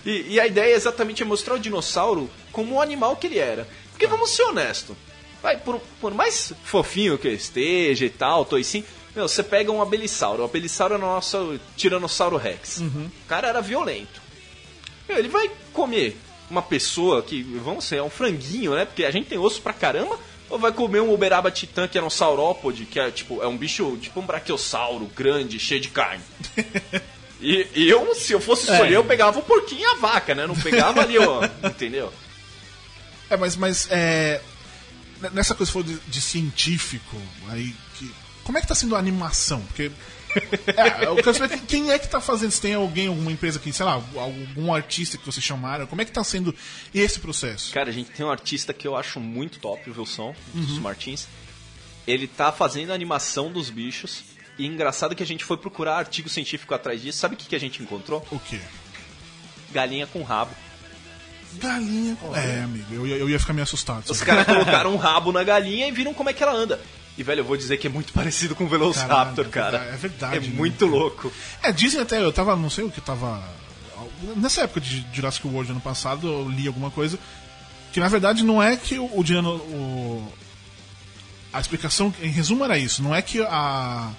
E, 0.05 0.35
e 0.35 0.41
a 0.41 0.47
ideia 0.47 0.75
exatamente 0.75 1.23
é 1.23 1.27
mostrar 1.27 1.55
o 1.55 1.59
dinossauro 1.59 2.31
como 2.53 2.75
o 2.75 2.83
animal 2.83 3.17
que 3.17 3.27
ele 3.29 3.39
era. 3.39 3.67
Porque 3.91 4.07
vamos 4.07 4.37
ser 4.37 4.43
honestos. 4.43 4.95
Vai, 5.43 5.57
por, 5.57 5.81
por 6.01 6.13
mais 6.13 6.53
fofinho 6.65 7.19
que 7.19 7.29
eu 7.29 7.35
esteja 7.35 8.05
e 8.05 8.11
tal, 8.11 8.45
tô 8.45 8.57
assim. 8.57 8.85
Meu, 9.15 9.29
você 9.29 9.43
pega 9.43 9.73
um 9.73 9.81
abelisauro. 9.83 10.43
O 10.43 10.45
abelisauro 10.45 10.95
é 10.95 10.97
o 10.97 11.01
nosso 11.01 11.59
Tiranossauro 11.77 12.37
Rex. 12.37 12.79
O 13.07 13.27
cara 13.27 13.49
era 13.49 13.61
violento. 13.61 14.21
Meu, 15.09 15.19
ele 15.19 15.29
vai 15.29 15.51
comer 15.73 16.17
uma 16.51 16.63
pessoa 16.63 17.23
que, 17.23 17.43
vamos 17.43 17.85
ser, 17.85 17.97
é 17.97 18.03
um 18.03 18.11
franguinho, 18.11 18.75
né? 18.75 18.85
Porque 18.85 19.05
a 19.05 19.11
gente 19.11 19.29
tem 19.29 19.39
osso 19.39 19.61
pra 19.63 19.73
caramba. 19.73 20.19
Ou 20.51 20.59
vai 20.59 20.73
comer 20.73 21.01
um 21.01 21.13
Uberaba 21.13 21.51
Titã, 21.51 21.87
que 21.87 21.99
era 21.99 22.07
um 22.07 22.11
saurópode, 22.11 22.87
que 22.87 22.99
é 22.99 23.11
tipo, 23.11 23.43
é 23.43 23.47
um 23.47 23.57
bicho, 23.57 23.99
tipo 24.01 24.19
um 24.19 24.25
braquiossauro, 24.25 25.07
grande, 25.15 25.59
cheio 25.59 25.81
de 25.81 25.89
carne. 25.89 26.23
E, 27.41 27.69
e 27.75 27.89
eu, 27.89 28.15
se 28.17 28.33
eu 28.33 28.41
fosse 28.41 28.69
escolher, 28.71 28.95
eu 28.95 29.05
pegava 29.05 29.39
o 29.39 29.43
porquinho 29.43 29.83
e 29.83 29.85
a 29.85 29.95
vaca, 29.95 30.35
né? 30.35 30.45
Não 30.45 30.57
pegava 30.57 31.03
ali, 31.03 31.17
ó. 31.19 31.45
Entendeu? 31.63 32.13
É, 33.31 33.37
mas, 33.37 33.55
mas 33.55 33.87
é, 33.91 34.41
nessa 35.33 35.55
coisa 35.55 35.71
que 35.73 35.79
você 35.79 35.85
falou 35.85 35.89
de, 36.05 36.11
de 36.11 36.21
científico, 36.21 37.17
aí 37.49 37.75
que, 37.95 38.11
como 38.45 38.59
é 38.59 38.61
que 38.61 38.67
tá 38.67 38.75
sendo 38.75 38.95
a 38.97 38.99
animação? 38.99 39.61
Porque 39.63 39.91
é, 40.77 41.07
eu 41.07 41.17
quero 41.17 41.35
saber 41.35 41.59
quem- 41.61 41.91
é 41.91 41.99
que 41.99 42.07
tá 42.09 42.21
fazendo, 42.21 42.51
se 42.51 42.61
tem 42.61 42.75
alguém, 42.75 43.07
alguma 43.09 43.33
empresa 43.33 43.59
que, 43.59 43.73
sei 43.73 43.85
lá, 43.87 43.93
algum 43.93 44.73
artista 44.75 45.17
que 45.19 45.25
vocês 45.27 45.45
chamaram, 45.45 45.87
como 45.87 46.01
é 46.03 46.05
que 46.05 46.13
tá 46.13 46.23
sendo 46.23 46.55
esse 46.95 47.19
processo? 47.21 47.73
Cara, 47.73 47.89
a 47.91 47.93
gente 47.93 48.11
tem 48.11 48.25
um 48.25 48.31
artista 48.31 48.73
que 48.73 48.87
eu 48.87 48.97
acho 48.97 49.19
muito 49.21 49.59
top, 49.59 49.91
o 49.91 49.99
Wilson, 49.99 50.35
dos 50.55 50.79
Martins. 50.79 51.27
Ele 52.07 52.27
tá 52.27 52.51
fazendo 52.53 52.91
a 52.91 52.95
animação 52.95 53.51
dos 53.53 53.69
bichos. 53.71 54.23
E 54.59 54.67
engraçado 54.67 55.15
que 55.15 55.23
a 55.23 55.27
gente 55.27 55.45
foi 55.45 55.57
procurar 55.57 55.97
artigo 55.99 56.29
científico 56.29 56.75
atrás 56.75 57.01
disso. 57.03 57.19
Sabe 57.19 57.35
o 57.35 57.39
que, 57.39 57.47
que 57.47 57.55
a 57.55 57.61
gente 57.61 57.83
encontrou? 57.83 58.27
O 58.33 58.39
quê? 58.41 58.59
Galinha 59.73 60.07
com 60.07 60.23
rabo. 60.23 60.51
Galinha. 61.55 62.17
É, 62.35 62.63
amigo, 62.63 62.87
eu, 62.95 63.07
ia- 63.07 63.17
eu 63.17 63.29
ia 63.31 63.39
ficar 63.41 63.53
meio 63.53 63.63
assustado. 63.65 64.05
Os 64.11 64.23
caras 64.23 64.45
colocaram 64.47 64.93
um 64.93 64.97
rabo 64.97 65.33
na 65.33 65.43
galinha 65.43 65.89
e 65.89 65.91
viram 65.93 66.13
como 66.15 66.29
é 66.31 66.33
que 66.33 66.43
ela 66.43 66.53
anda. 66.53 66.81
E, 67.17 67.23
velho, 67.23 67.41
eu 67.41 67.45
vou 67.45 67.57
dizer 67.57 67.77
que 67.79 67.87
é 67.87 67.91
muito 67.91 68.13
parecido 68.13 68.55
com 68.55 68.65
o 68.65 68.69
Velociraptor, 68.69 69.47
Caralho, 69.49 69.79
cara. 69.79 69.93
é 69.93 69.97
verdade, 69.97 70.37
É 70.37 70.41
né? 70.41 70.49
muito 70.55 70.87
louco. 70.87 71.33
É, 71.63 71.73
dizem 71.73 72.01
até, 72.01 72.23
eu 72.23 72.33
tava, 72.33 72.55
não 72.55 72.71
sei 72.71 72.85
o 72.85 72.91
que 72.91 73.01
tava. 73.01 73.43
Nessa 74.37 74.63
época 74.63 74.81
de 74.81 75.05
Jurassic 75.13 75.47
World 75.49 75.73
ano 75.73 75.81
passado, 75.81 76.29
eu 76.29 76.49
li 76.49 76.67
alguma 76.69 76.91
coisa. 76.91 77.19
Que 77.93 77.99
na 78.01 78.07
verdade 78.09 78.45
não 78.45 78.63
é 78.63 78.77
que 78.77 78.99
o, 78.99 79.11
o, 79.19 79.25
Dino- 79.25 79.57
o- 79.57 80.33
A 81.53 81.59
explicação, 81.61 82.15
em 82.23 82.29
resumo, 82.31 82.63
era 82.65 82.79
isso. 82.79 83.03
Não 83.03 83.13
é 83.15 83.21
que 83.23 83.41
a. 83.43 84.11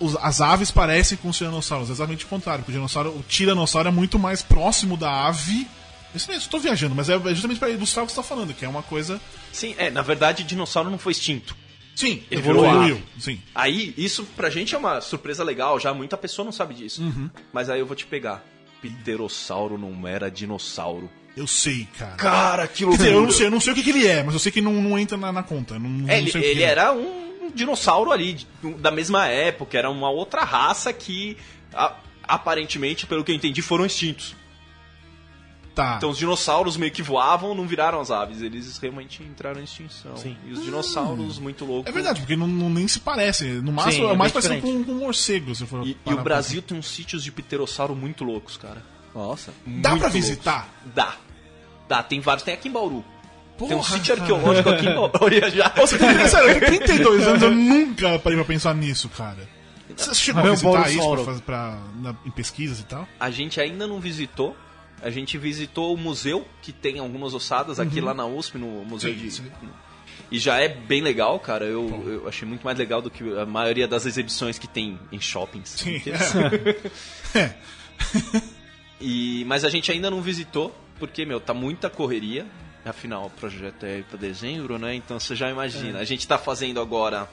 os- 0.00 0.16
as 0.16 0.40
aves 0.42 0.70
parecem 0.70 1.16
com 1.16 1.28
os 1.30 1.36
tiranossauros, 1.38 1.88
é 1.88 1.92
exatamente 1.92 2.24
o 2.24 2.28
contrário. 2.28 2.62
Porque 2.64 2.72
o, 2.72 2.74
dinossauro, 2.74 3.10
o 3.10 3.22
tiranossauro 3.26 3.88
é 3.88 3.92
muito 3.92 4.18
mais 4.18 4.42
próximo 4.42 4.96
da 4.96 5.26
ave. 5.26 5.66
Isso 6.14 6.28
mesmo, 6.28 6.42
estou 6.42 6.60
viajando, 6.60 6.94
mas 6.94 7.08
é 7.10 7.18
justamente 7.30 7.58
para 7.58 7.70
ilustrar 7.70 8.04
o 8.04 8.06
que 8.06 8.12
você 8.12 8.20
está 8.20 8.28
falando, 8.34 8.54
que 8.54 8.64
é 8.64 8.68
uma 8.68 8.82
coisa. 8.82 9.20
Sim, 9.52 9.74
é, 9.78 9.90
na 9.90 10.02
verdade, 10.02 10.42
o 10.42 10.46
dinossauro 10.46 10.88
não 10.90 10.98
foi 10.98 11.12
extinto. 11.12 11.56
Sim, 11.96 12.22
Ele 12.30 12.40
evoluiu. 12.40 13.00
Sim. 13.18 13.40
Aí, 13.54 13.94
isso 13.96 14.24
pra 14.36 14.50
gente 14.50 14.74
é 14.74 14.78
uma 14.78 15.00
surpresa 15.00 15.44
legal, 15.44 15.78
já 15.78 15.92
muita 15.94 16.16
pessoa 16.16 16.44
não 16.44 16.52
sabe 16.52 16.74
disso. 16.74 17.02
Uhum. 17.02 17.30
Mas 17.52 17.70
aí 17.70 17.78
eu 17.80 17.86
vou 17.86 17.94
te 17.96 18.04
pegar. 18.06 18.44
Pterossauro 18.80 19.76
não 19.78 20.06
era 20.06 20.30
dinossauro. 20.30 21.10
Eu 21.36 21.46
sei, 21.46 21.88
cara. 21.98 22.14
Cara, 22.16 22.66
que 22.68 22.78
Quer 22.78 22.84
loucura. 22.86 23.04
dizer, 23.08 23.16
eu 23.16 23.22
não 23.22 23.30
sei, 23.32 23.46
eu 23.46 23.50
não 23.50 23.60
sei 23.60 23.72
o 23.72 23.76
que, 23.76 23.82
que 23.82 23.90
ele 23.90 24.06
é, 24.06 24.22
mas 24.22 24.34
eu 24.34 24.40
sei 24.40 24.52
que 24.52 24.60
não, 24.60 24.72
não 24.74 24.98
entra 24.98 25.16
na, 25.16 25.32
na 25.32 25.42
conta. 25.42 25.78
Não, 25.78 25.88
não 25.90 26.08
É, 26.08 26.18
ele 26.18 26.30
sei 26.30 26.40
o 26.40 26.44
que 26.44 26.50
ele 26.50 26.62
é. 26.62 26.66
era 26.66 26.92
um 26.92 27.50
dinossauro 27.54 28.12
ali, 28.12 28.38
da 28.78 28.90
mesma 28.90 29.26
época, 29.26 29.76
era 29.76 29.90
uma 29.90 30.10
outra 30.10 30.42
raça 30.44 30.92
que 30.92 31.36
a- 31.72 31.96
aparentemente, 32.22 33.06
pelo 33.06 33.24
que 33.24 33.32
eu 33.32 33.34
entendi, 33.36 33.62
foram 33.62 33.84
extintos. 33.84 34.34
Tá. 35.74 35.94
Então 35.96 36.10
os 36.10 36.18
dinossauros 36.18 36.76
meio 36.76 36.92
que 36.92 37.02
voavam, 37.02 37.52
não 37.54 37.66
viraram 37.66 38.00
as 38.00 38.10
aves, 38.10 38.40
eles 38.40 38.78
realmente 38.78 39.22
entraram 39.24 39.60
em 39.60 39.64
extinção. 39.64 40.16
Sim. 40.16 40.36
E 40.46 40.52
os 40.52 40.62
dinossauros, 40.64 41.38
muito 41.40 41.64
loucos. 41.64 41.90
É 41.90 41.92
verdade, 41.92 42.20
porque 42.20 42.36
não, 42.36 42.46
não- 42.46 42.70
nem 42.70 42.86
se 42.86 43.00
parece. 43.00 43.44
No 43.44 43.72
máximo, 43.72 44.04
Sim, 44.04 44.10
é 44.10 44.14
é 44.14 44.16
mais 44.16 44.30
parecido 44.30 44.60
com, 44.60 44.84
com 44.84 44.92
um 44.92 44.98
morcego, 45.00 45.52
se 45.54 45.66
for 45.66 45.84
E, 45.84 45.96
e 46.06 46.14
o 46.14 46.22
Brasil 46.22 46.62
tem 46.62 46.78
uns 46.78 46.88
sítios 46.88 47.24
de 47.24 47.32
pterossauro 47.32 47.94
muito 47.96 48.22
loucos, 48.22 48.56
cara. 48.56 48.82
Nossa. 49.12 49.52
Dá 49.66 49.90
pra 49.90 49.98
loucos. 49.98 50.12
visitar? 50.12 50.68
Dá. 50.94 51.16
Dá, 51.88 52.02
tem 52.04 52.20
vários. 52.20 52.44
Tem 52.44 52.54
aqui 52.54 52.68
em 52.68 52.72
Bauru. 52.72 53.04
Tem 53.58 53.66
um 53.66 53.70
Porra, 53.70 53.82
sítio 53.96 54.16
cara. 54.16 54.20
arqueológico 54.20 54.68
aqui 54.68 54.86
em 54.86 54.94
Olha 55.20 55.50
já. 55.50 55.70
Tem, 55.70 55.86
sério, 56.28 56.50
eu 56.50 56.60
tenho 56.60 56.78
32 56.86 57.26
anos, 57.26 57.42
eu 57.42 57.50
nunca 57.52 58.18
parei 58.20 58.36
pra 58.38 58.44
pensar 58.44 58.74
nisso, 58.74 59.08
cara. 59.08 59.48
Você 59.96 60.14
chegou 60.14 60.42
a 60.42 60.46
é 60.46 60.50
visitar 60.50 60.90
isso 60.90 61.10
pra, 61.14 61.24
fazer- 61.24 61.42
pra- 61.42 61.78
na- 62.00 62.14
em 62.24 62.30
pesquisas 62.30 62.80
e 62.80 62.84
tal? 62.84 63.06
A 63.20 63.30
gente 63.30 63.60
ainda 63.60 63.86
não 63.88 64.00
visitou. 64.00 64.56
A 65.02 65.10
gente 65.10 65.36
visitou 65.36 65.94
o 65.94 65.96
museu, 65.96 66.46
que 66.62 66.72
tem 66.72 66.98
algumas 66.98 67.34
ossadas 67.34 67.78
aqui 67.78 68.00
lá 68.00 68.14
na 68.14 68.26
USP, 68.26 68.56
no 68.56 68.84
Museu 68.84 69.12
Sim, 69.12 69.18
de. 69.18 69.30
sim. 69.30 69.50
E 70.30 70.38
já 70.38 70.58
é 70.58 70.68
bem 70.68 71.02
legal, 71.02 71.38
cara. 71.38 71.66
Eu, 71.66 72.04
eu 72.06 72.28
achei 72.28 72.48
muito 72.48 72.62
mais 72.62 72.78
legal 72.78 73.02
do 73.02 73.10
que 73.10 73.22
a 73.38 73.44
maioria 73.44 73.86
das 73.86 74.06
exibições 74.06 74.58
que 74.58 74.66
tem 74.66 74.98
em 75.12 75.20
shoppings. 75.20 75.68
Sim. 75.68 75.96
inteiros. 75.96 76.32
E, 79.00 79.44
mas 79.46 79.64
a 79.64 79.68
gente 79.68 79.92
ainda 79.92 80.10
não 80.10 80.22
visitou, 80.22 80.74
porque, 80.98 81.26
meu, 81.26 81.38
tá 81.38 81.52
muita 81.52 81.90
correria. 81.90 82.46
Afinal, 82.84 83.26
o 83.26 83.30
projeto 83.30 83.84
é 83.84 84.02
para 84.02 84.18
dezembro, 84.18 84.78
né? 84.78 84.94
Então 84.94 85.20
você 85.20 85.36
já 85.36 85.50
imagina. 85.50 85.98
A 85.98 86.04
gente 86.04 86.26
tá 86.26 86.38
fazendo 86.38 86.80
agora 86.80 87.28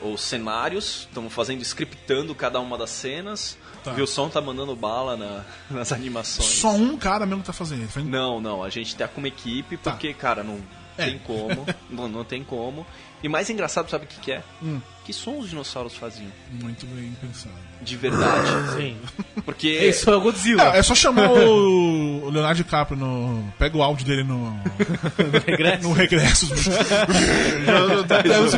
os 0.00 0.20
cenários, 0.20 1.00
estamos 1.08 1.32
fazendo, 1.32 1.62
scriptando 1.62 2.34
cada 2.34 2.60
uma 2.60 2.76
das 2.76 2.90
cenas. 2.90 3.56
Tá. 3.82 3.92
O 3.92 3.94
Wilson 3.96 4.28
tá 4.28 4.40
mandando 4.40 4.74
bala 4.74 5.16
na- 5.16 5.44
nas 5.70 5.92
animações. 5.92 6.48
Só 6.48 6.70
um 6.72 6.96
cara 6.98 7.24
mesmo 7.24 7.40
que 7.42 7.46
tá 7.46 7.52
fazendo. 7.52 7.88
Faz- 7.88 8.04
Não, 8.06 8.40
não, 8.40 8.62
a 8.62 8.68
gente 8.68 8.94
tá 8.96 9.06
com 9.08 9.18
uma 9.20 9.28
equipe, 9.28 9.76
Tá. 9.76 9.92
porque, 9.92 10.12
cara, 10.12 10.42
não 10.42 10.60
É. 10.98 11.06
tem 11.06 11.18
como. 11.18 11.66
não, 11.90 12.08
não 12.08 12.24
tem 12.24 12.42
como. 12.42 12.86
E 13.22 13.28
mais 13.28 13.48
engraçado, 13.50 13.90
sabe 13.90 14.04
o 14.04 14.08
que, 14.08 14.20
que 14.20 14.32
é? 14.32 14.42
Hum. 14.62 14.80
Que 15.04 15.12
som 15.12 15.38
os 15.38 15.48
dinossauros 15.48 15.96
faziam? 15.96 16.30
Muito 16.50 16.86
bem 16.86 17.16
pensado. 17.20 17.54
De 17.80 17.96
verdade. 17.96 18.48
Sim. 18.76 18.96
Porque. 19.44 19.68
Isso 19.68 20.10
é 20.10 20.16
o 20.16 20.20
Godzilla. 20.20 20.74
É, 20.74 20.78
é 20.78 20.82
só 20.82 20.94
chamar 20.94 21.30
o, 21.30 22.28
Leonardo 22.28 22.56
DiCaprio 22.56 22.98
no. 22.98 23.52
Pega 23.58 23.76
o 23.76 23.82
áudio 23.82 24.06
dele 24.06 24.22
no. 24.22 24.60
Regresso. 25.46 25.82
No 25.82 25.92
regresso. 25.92 26.48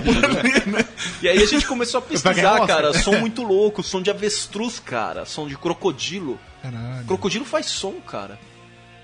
Por 0.03 0.24
ali, 0.24 0.70
né? 0.70 0.84
E 1.22 1.28
aí 1.28 1.43
a 1.43 1.47
gente 1.47 1.66
começou 1.66 1.99
a 1.99 2.03
pesquisar, 2.03 2.66
cara, 2.66 2.93
som 2.95 3.18
muito 3.18 3.43
louco, 3.43 3.82
som 3.82 4.03
de 4.03 4.11
avestruz, 4.11 4.80
cara, 4.80 5.24
som 5.24 5.47
de 5.47 5.57
crocodilo. 5.57 6.39
Caralho. 6.62 7.07
Crocodilo 7.07 7.45
faz 7.45 7.66
som, 7.66 7.95
cara. 8.01 8.39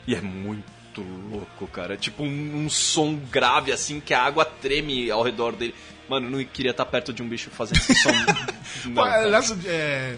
E 0.06 0.14
é 0.14 0.20
muito 0.20 0.73
louco, 1.02 1.66
cara. 1.66 1.94
É 1.94 1.96
tipo 1.96 2.22
um, 2.22 2.64
um 2.64 2.70
som 2.70 3.16
grave, 3.30 3.72
assim, 3.72 4.00
que 4.00 4.12
a 4.14 4.22
água 4.22 4.44
treme 4.44 5.10
ao 5.10 5.22
redor 5.22 5.52
dele. 5.52 5.74
Mano, 6.08 6.26
eu 6.26 6.30
não 6.30 6.44
queria 6.44 6.70
estar 6.70 6.84
perto 6.84 7.12
de 7.12 7.22
um 7.22 7.28
bicho 7.28 7.50
fazendo 7.50 7.78
esse 7.78 7.94
som. 7.94 8.10
não, 8.90 9.02
aliás, 9.02 9.54
é, 9.64 10.16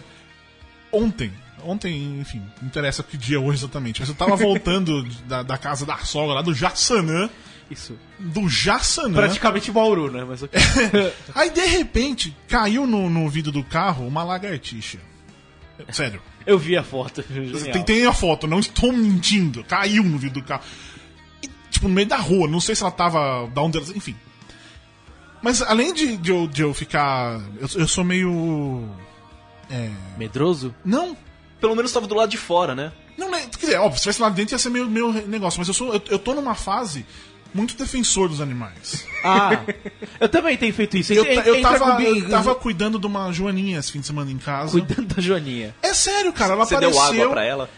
ontem, 0.91 1.33
ontem, 1.63 2.21
enfim, 2.21 2.43
não 2.61 2.69
interessa 2.69 3.03
que 3.03 3.17
dia 3.17 3.37
é 3.37 3.41
hoje 3.41 3.61
exatamente, 3.61 4.01
mas 4.01 4.09
eu 4.09 4.15
tava 4.15 4.35
voltando 4.37 5.05
da, 5.27 5.43
da 5.43 5.59
casa 5.59 5.87
da 5.87 5.99
sogra 5.99 6.35
lá 6.35 6.43
do 6.43 6.55
Jaçanã, 6.55 7.31
Isso. 7.71 7.97
do 8.19 8.49
Jaçanã. 8.49 9.15
Praticamente 9.15 9.71
Bauru, 9.71 10.11
né? 10.11 10.25
Mas 10.25 10.43
ok. 10.43 10.61
Aí 11.35 11.51
de 11.51 11.67
repente 11.67 12.37
caiu 12.49 12.87
no, 12.87 13.09
no 13.09 13.29
vidro 13.29 13.53
do 13.53 13.63
carro 13.63 14.07
uma 14.07 14.25
lagartixa. 14.25 14.99
Sério. 15.91 16.21
Eu 16.47 16.59
vi 16.59 16.77
a 16.77 16.83
foto. 16.83 17.25
Genial. 17.29 17.73
Tem, 17.73 17.83
tem 17.83 18.07
a 18.07 18.13
foto, 18.13 18.47
não 18.47 18.61
estou 18.61 18.93
mentindo. 18.93 19.65
Caiu 19.65 20.05
no 20.05 20.17
vidro 20.17 20.41
do 20.41 20.47
carro. 20.47 20.63
E, 21.43 21.51
tipo, 21.71 21.89
no 21.89 21.95
meio 21.95 22.07
da 22.07 22.17
rua. 22.17 22.47
Não 22.47 22.61
sei 22.61 22.75
se 22.75 22.83
ela 22.83 22.93
tava. 22.93 23.49
Da 23.49 23.63
onde 23.63 23.79
ela. 23.79 23.87
Enfim. 23.95 24.15
Mas 25.43 25.61
além 25.63 25.93
de, 25.93 26.17
de, 26.17 26.31
eu, 26.31 26.47
de 26.47 26.63
eu 26.63 26.73
ficar. 26.73 27.41
Eu, 27.59 27.69
eu 27.81 27.89
sou 27.89 28.05
meio. 28.05 28.89
É. 29.69 29.91
Medroso? 30.17 30.75
Não. 30.85 31.17
Pelo 31.61 31.75
menos 31.75 31.93
tava 31.93 32.07
do 32.07 32.15
lado 32.15 32.31
de 32.31 32.37
fora, 32.37 32.75
né? 32.75 32.93
Não, 33.17 33.31
né, 33.31 33.49
quer 33.59 33.67
dizer, 33.67 33.77
óbvio, 33.79 33.97
se 33.97 34.03
tivesse 34.03 34.21
lá 34.21 34.29
dentro 34.29 34.55
ia 34.55 34.59
ser 34.59 34.69
meio, 34.69 34.87
meio 34.91 35.11
negócio, 35.27 35.59
mas 35.59 35.67
eu, 35.67 35.73
sou, 35.73 35.95
eu, 35.95 36.03
eu 36.11 36.19
tô 36.19 36.35
numa 36.35 36.55
fase 36.55 37.07
muito 37.57 37.77
defensor 37.77 38.29
dos 38.29 38.41
animais. 38.41 39.07
Ah, 39.25 39.63
eu 40.21 40.29
também 40.29 40.57
tenho 40.57 40.73
feito 40.75 40.97
isso. 40.97 41.13
Eu, 41.13 41.25
eu, 41.25 41.63
tava, 41.63 42.03
eu 42.03 42.29
tava 42.29 42.55
cuidando 42.55 42.99
de 42.99 43.07
uma 43.07 43.33
joaninha 43.33 43.79
esse 43.79 43.91
fim 43.91 44.01
de 44.01 44.07
semana 44.07 44.31
em 44.31 44.39
casa. 44.39 44.73
cuidando 44.73 45.15
da 45.15 45.23
Joaninha. 45.23 45.75
É 45.83 45.95
sério, 45.95 46.33
cara, 46.33 46.53
ela 46.53 46.65
Você 46.65 46.75
apareceu. 46.75 47.01
deu 47.13 47.23
água 47.23 47.31
pra 47.31 47.45
ela? 47.45 47.71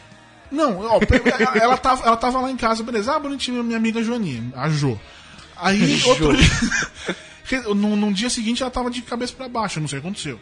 Não, 0.51 0.81
ó, 0.81 0.99
ela, 1.61 1.76
tava, 1.76 2.07
ela 2.07 2.16
tava 2.16 2.41
lá 2.41 2.51
em 2.51 2.57
casa, 2.57 2.83
beleza. 2.83 3.14
Ah, 3.14 3.18
bonitinho, 3.18 3.62
minha 3.62 3.76
amiga 3.76 4.03
Joaninha, 4.03 4.53
a 4.57 4.68
Jo. 4.68 4.99
Aí, 5.57 6.03
outro 6.07 6.37
dia, 6.37 7.62
num, 7.74 7.97
num 7.97 8.12
dia 8.12 8.31
seguinte, 8.31 8.62
ela 8.62 8.70
tava 8.70 8.91
de 8.91 9.03
cabeça 9.03 9.33
pra 9.35 9.49
baixo, 9.49 9.79
eu 9.79 9.83
não 9.83 9.89
sei 9.89 9.99
o 9.99 10.03
que 10.03 10.09
aconteceu. 10.09 10.41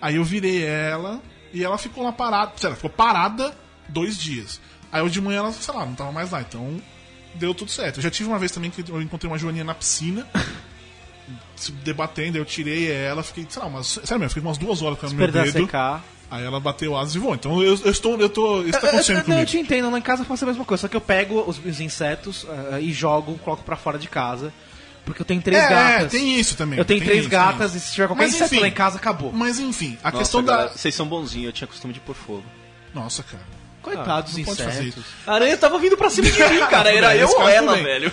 Aí 0.00 0.16
eu 0.16 0.24
virei 0.24 0.62
ela 0.64 1.22
e 1.52 1.64
ela 1.64 1.78
ficou 1.78 2.04
lá 2.04 2.12
parada. 2.12 2.52
sei 2.56 2.68
lá, 2.68 2.70
Ela 2.72 2.76
ficou 2.76 2.90
parada 2.90 3.56
dois 3.88 4.18
dias. 4.18 4.60
Aí 4.92 5.02
hoje 5.02 5.14
de 5.14 5.20
manhã 5.20 5.38
ela, 5.38 5.52
sei 5.52 5.74
lá, 5.74 5.86
não 5.86 5.94
tava 5.94 6.12
mais 6.12 6.30
lá, 6.30 6.40
então 6.40 6.80
deu 7.34 7.54
tudo 7.54 7.70
certo. 7.70 7.98
Eu 7.98 8.02
já 8.02 8.10
tive 8.10 8.28
uma 8.28 8.38
vez 8.38 8.52
também 8.52 8.70
que 8.70 8.84
eu 8.90 9.00
encontrei 9.02 9.30
uma 9.30 9.38
Joaninha 9.38 9.64
na 9.64 9.74
piscina. 9.74 10.26
se 11.56 11.72
Debatendo, 11.72 12.36
eu 12.36 12.44
tirei 12.44 12.90
ela, 12.90 13.22
fiquei, 13.22 13.46
sei 13.48 13.62
lá, 13.62 13.68
umas, 13.68 13.86
sério 13.86 14.18
mesmo, 14.18 14.28
fiquei 14.30 14.42
umas 14.42 14.58
duas 14.58 14.82
horas 14.82 14.98
com 14.98 15.06
ela 15.06 15.14
no 15.14 15.18
meu 15.20 15.30
dedo. 15.32 15.52
secar. 15.52 16.04
Aí 16.30 16.44
ela 16.44 16.58
bateu 16.58 16.96
asas 16.96 17.14
e 17.14 17.18
voou. 17.18 17.34
Então 17.34 17.62
eu, 17.62 17.78
eu 17.84 17.90
estou, 17.90 18.18
eu 18.18 18.28
tô, 18.28 18.62
isso 18.62 18.72
tá 18.72 18.78
acontecendo 18.88 19.16
eu, 19.16 19.20
eu, 19.20 19.24
comigo. 19.24 19.42
eu 19.42 19.46
te 19.46 19.58
entendo, 19.58 19.90
lá 19.90 19.98
em 19.98 20.02
casa 20.02 20.22
eu 20.22 20.26
faço 20.26 20.44
a 20.44 20.48
mesma 20.48 20.64
coisa, 20.64 20.80
só 20.82 20.88
que 20.88 20.96
eu 20.96 21.00
pego 21.00 21.44
os, 21.46 21.58
os 21.64 21.80
insetos 21.80 22.46
ah, 22.72 22.80
e 22.80 22.92
jogo, 22.92 23.38
coloco 23.38 23.62
pra 23.62 23.76
fora 23.76 23.98
de 23.98 24.08
casa. 24.08 24.52
Porque 25.04 25.20
eu 25.20 25.26
tenho 25.26 25.40
três 25.42 25.62
É, 25.62 25.68
gatas. 25.68 26.12
tem 26.12 26.40
isso 26.40 26.56
também. 26.56 26.78
Eu 26.78 26.84
tenho 26.84 26.98
tem 26.98 27.06
três 27.08 27.20
isso, 27.22 27.30
gatas 27.30 27.74
e 27.74 27.80
se 27.80 27.92
tiver 27.92 28.06
qualquer 28.08 28.24
Mas, 28.24 28.34
inseto 28.34 28.54
enfim. 28.54 28.62
lá 28.62 28.68
em 28.68 28.72
casa, 28.72 28.96
acabou. 28.96 29.30
Mas 29.32 29.58
enfim, 29.60 29.98
a 30.02 30.06
Nossa, 30.10 30.18
questão 30.18 30.42
galera, 30.42 30.70
da. 30.70 30.76
Vocês 30.76 30.94
são 30.94 31.06
bonzinhos, 31.06 31.46
eu 31.46 31.52
tinha 31.52 31.68
costume 31.68 31.92
de 31.92 32.00
pôr 32.00 32.14
fogo. 32.14 32.44
Nossa, 32.94 33.22
cara. 33.22 33.44
Coitados 33.84 34.32
dos 34.32 34.38
não 34.38 34.44
pode 34.44 34.62
fazer 34.62 34.82
insetos. 34.88 35.04
A 35.26 35.34
aranha 35.34 35.56
tava 35.56 35.78
vindo 35.78 35.96
pra 35.96 36.08
cima 36.08 36.30
de 36.30 36.38
mim, 36.38 36.60
cara. 36.70 36.92
Era 36.92 37.10
bem, 37.10 37.18
eu 37.18 37.28
ou 37.28 37.48
ela, 37.48 37.74
bem. 37.74 37.84
velho. 37.84 38.12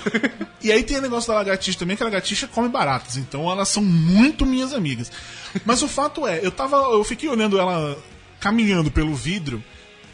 E 0.62 0.72
aí 0.72 0.84
tem 0.84 0.98
o 0.98 1.02
negócio 1.02 1.30
da 1.30 1.36
lagartixa 1.36 1.80
também, 1.80 1.96
que 1.96 2.04
a 2.04 2.06
lagartixa 2.06 2.48
come 2.48 2.70
baratas, 2.70 3.18
então 3.18 3.50
elas 3.50 3.70
são 3.70 3.84
muito 3.84 4.46
minhas 4.46 4.74
amigas. 4.74 5.12
Mas 5.66 5.82
o 5.82 5.88
fato 5.88 6.28
é, 6.28 6.40
eu 6.46 6.52
tava. 6.52 6.78
Eu 6.78 7.04
fiquei 7.04 7.30
olhando 7.30 7.60
ela 7.60 7.98
caminhando 8.40 8.92
pelo 8.92 9.16
vidro, 9.16 9.64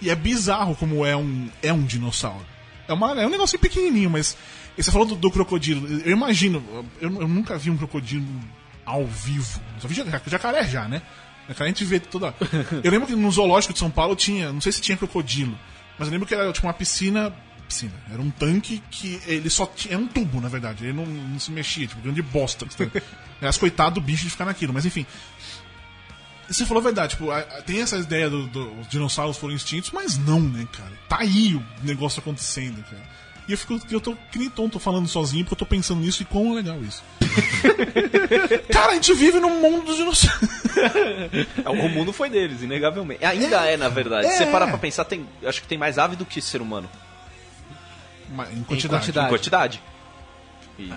e 0.02 0.10
é 0.10 0.16
bizarro 0.16 0.76
como 0.76 1.06
é 1.06 1.16
um, 1.16 1.50
é 1.62 1.74
um 1.74 1.84
dinossauro. 1.84 2.46
É, 2.88 2.94
uma, 2.94 3.20
é 3.20 3.26
um 3.26 3.30
negocinho 3.30 3.60
pequenininho, 3.60 4.10
mas. 4.10 4.38
e 4.78 4.84
Você 4.84 4.92
falou 4.92 5.08
do, 5.08 5.16
do 5.16 5.32
crocodilo. 5.32 5.88
Eu 6.06 6.12
imagino, 6.12 6.64
eu, 7.02 7.12
eu 7.22 7.28
nunca 7.28 7.58
vi 7.58 7.70
um 7.70 7.78
crocodilo 7.78 8.26
ao 8.86 9.06
vivo. 9.06 9.60
Só 9.80 9.88
vi 9.88 9.96
jacaré 10.28 10.64
já, 10.64 10.88
né? 10.88 11.02
Jacaré 11.48 11.70
a 11.70 11.74
gente 11.74 11.86
vê 11.86 12.00
toda. 12.00 12.34
Eu 12.84 12.92
lembro 12.92 13.08
que 13.08 13.16
no 13.16 13.32
zoológico 13.32 13.74
de 13.74 13.80
São 13.80 13.90
Paulo 13.90 14.16
tinha, 14.16 14.52
não 14.52 14.62
sei 14.62 14.72
se 14.72 14.82
tinha 14.82 14.98
crocodilo, 14.98 15.58
mas 15.98 16.08
eu 16.08 16.12
lembro 16.12 16.28
que 16.28 16.36
era 16.36 16.52
tipo 16.52 16.68
uma 16.68 16.74
piscina. 16.74 17.34
Piscina. 17.68 17.94
Era 18.10 18.22
um 18.22 18.30
tanque 18.30 18.82
que 18.90 19.20
ele 19.26 19.50
só 19.50 19.66
tinha. 19.66 19.96
Era 19.96 20.02
um 20.02 20.08
tubo, 20.08 20.40
na 20.40 20.48
verdade. 20.48 20.86
Ele 20.86 20.94
não, 20.94 21.06
não 21.06 21.40
se 21.40 21.52
mexia, 21.52 21.86
tipo, 21.88 22.02
grande 22.02 22.22
bosta. 22.22 22.66
Aliás, 23.40 23.58
coitado 23.58 23.96
do 23.96 24.02
bicho 24.02 24.24
de 24.24 24.30
ficar 24.30 24.46
naquilo, 24.46 24.74
mas 24.74 24.86
enfim. 24.86 25.06
Você 26.48 26.66
falou 26.66 26.80
a 26.80 26.84
verdade, 26.84 27.16
tipo, 27.16 27.28
tem 27.66 27.82
essa 27.82 27.98
ideia 27.98 28.30
dos 28.30 28.48
do, 28.48 28.80
os 28.80 28.88
dinossauros 28.88 29.36
foram 29.38 29.54
extintos, 29.54 29.92
mas 29.92 30.18
não, 30.18 30.40
né, 30.40 30.66
cara? 30.72 30.94
Tá 31.10 31.18
aí 31.20 31.56
o 31.56 31.64
negócio 31.84 32.22
acontecendo, 32.22 32.82
cara. 32.84 33.04
E 33.48 33.54
eu 33.54 33.58
fico, 33.58 33.80
eu 33.90 34.02
tô 34.02 34.14
que 34.32 34.38
nem 34.38 34.50
tonto 34.50 34.78
falando 34.78 35.08
sozinho, 35.08 35.46
porque 35.46 35.54
eu 35.54 35.58
tô 35.60 35.66
pensando 35.66 36.02
nisso 36.02 36.22
e 36.22 36.26
quão 36.26 36.54
legal 36.54 36.78
isso. 36.84 37.02
cara, 38.72 38.92
a 38.92 38.96
gente 38.96 39.14
vive 39.14 39.40
num 39.40 39.60
mundo 39.62 39.86
dos 39.86 39.96
dinossauros. 39.96 40.50
O 41.66 41.90
mundo 41.90 42.12
foi 42.12 42.30
deles, 42.30 42.62
inegavelmente. 42.62 43.24
Ainda 43.24 43.66
é, 43.66 43.78
na 43.78 43.88
verdade. 43.90 44.28
é. 44.28 44.32
Se 44.32 44.38
você 44.40 44.46
parar 44.48 44.68
pra 44.68 44.78
pensar, 44.78 45.06
tem, 45.06 45.26
acho 45.46 45.62
que 45.62 45.68
tem 45.68 45.78
mais 45.78 45.98
ave 45.98 46.16
do 46.16 46.26
que 46.26 46.42
ser 46.42 46.62
humano. 46.62 46.90
Mas 48.30 48.52
Em 48.52 48.64
quantidade. 48.64 49.02
quantidade. 49.06 49.28
Em 49.28 49.30
quantidade. 49.30 49.84
E 50.78 50.94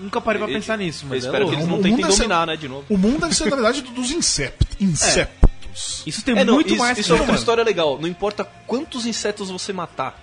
Nunca 0.00 0.20
parei 0.20 0.40
pra 0.42 0.50
eu- 0.50 0.54
pensar 0.54 0.76
nisso, 0.76 1.04
Eu 1.04 1.08
mas 1.10 1.24
é 1.24 1.26
espero 1.28 1.44
que 1.46 1.50
louco. 1.52 1.54
eles 1.60 1.68
não 1.68 1.76
tentem 1.82 1.96
deve 2.02 2.12
ser- 2.12 2.18
dominar, 2.18 2.46
né, 2.46 2.56
de 2.56 2.68
novo. 2.68 2.84
O 2.88 2.98
mundo 2.98 3.20
deve 3.20 3.34
ser, 3.34 3.44
na 3.48 3.56
verdade, 3.56 3.80
dos 3.82 4.10
insept, 4.10 4.76
insetos. 4.80 6.02
Isso 6.06 6.22
tem 6.24 6.36
É, 6.36 6.44
não, 6.44 6.54
muito 6.54 6.68
isso, 6.70 6.78
mais 6.78 6.98
isso 6.98 7.14
que 7.14 7.18
é 7.20 7.22
humano. 7.22 7.38
história 7.38 7.62
legal. 7.64 7.98
Não 7.98 8.08
importa 8.08 8.44
quantos 8.66 9.06
insetos 9.06 9.48
você 9.48 9.72
matar, 9.72 10.20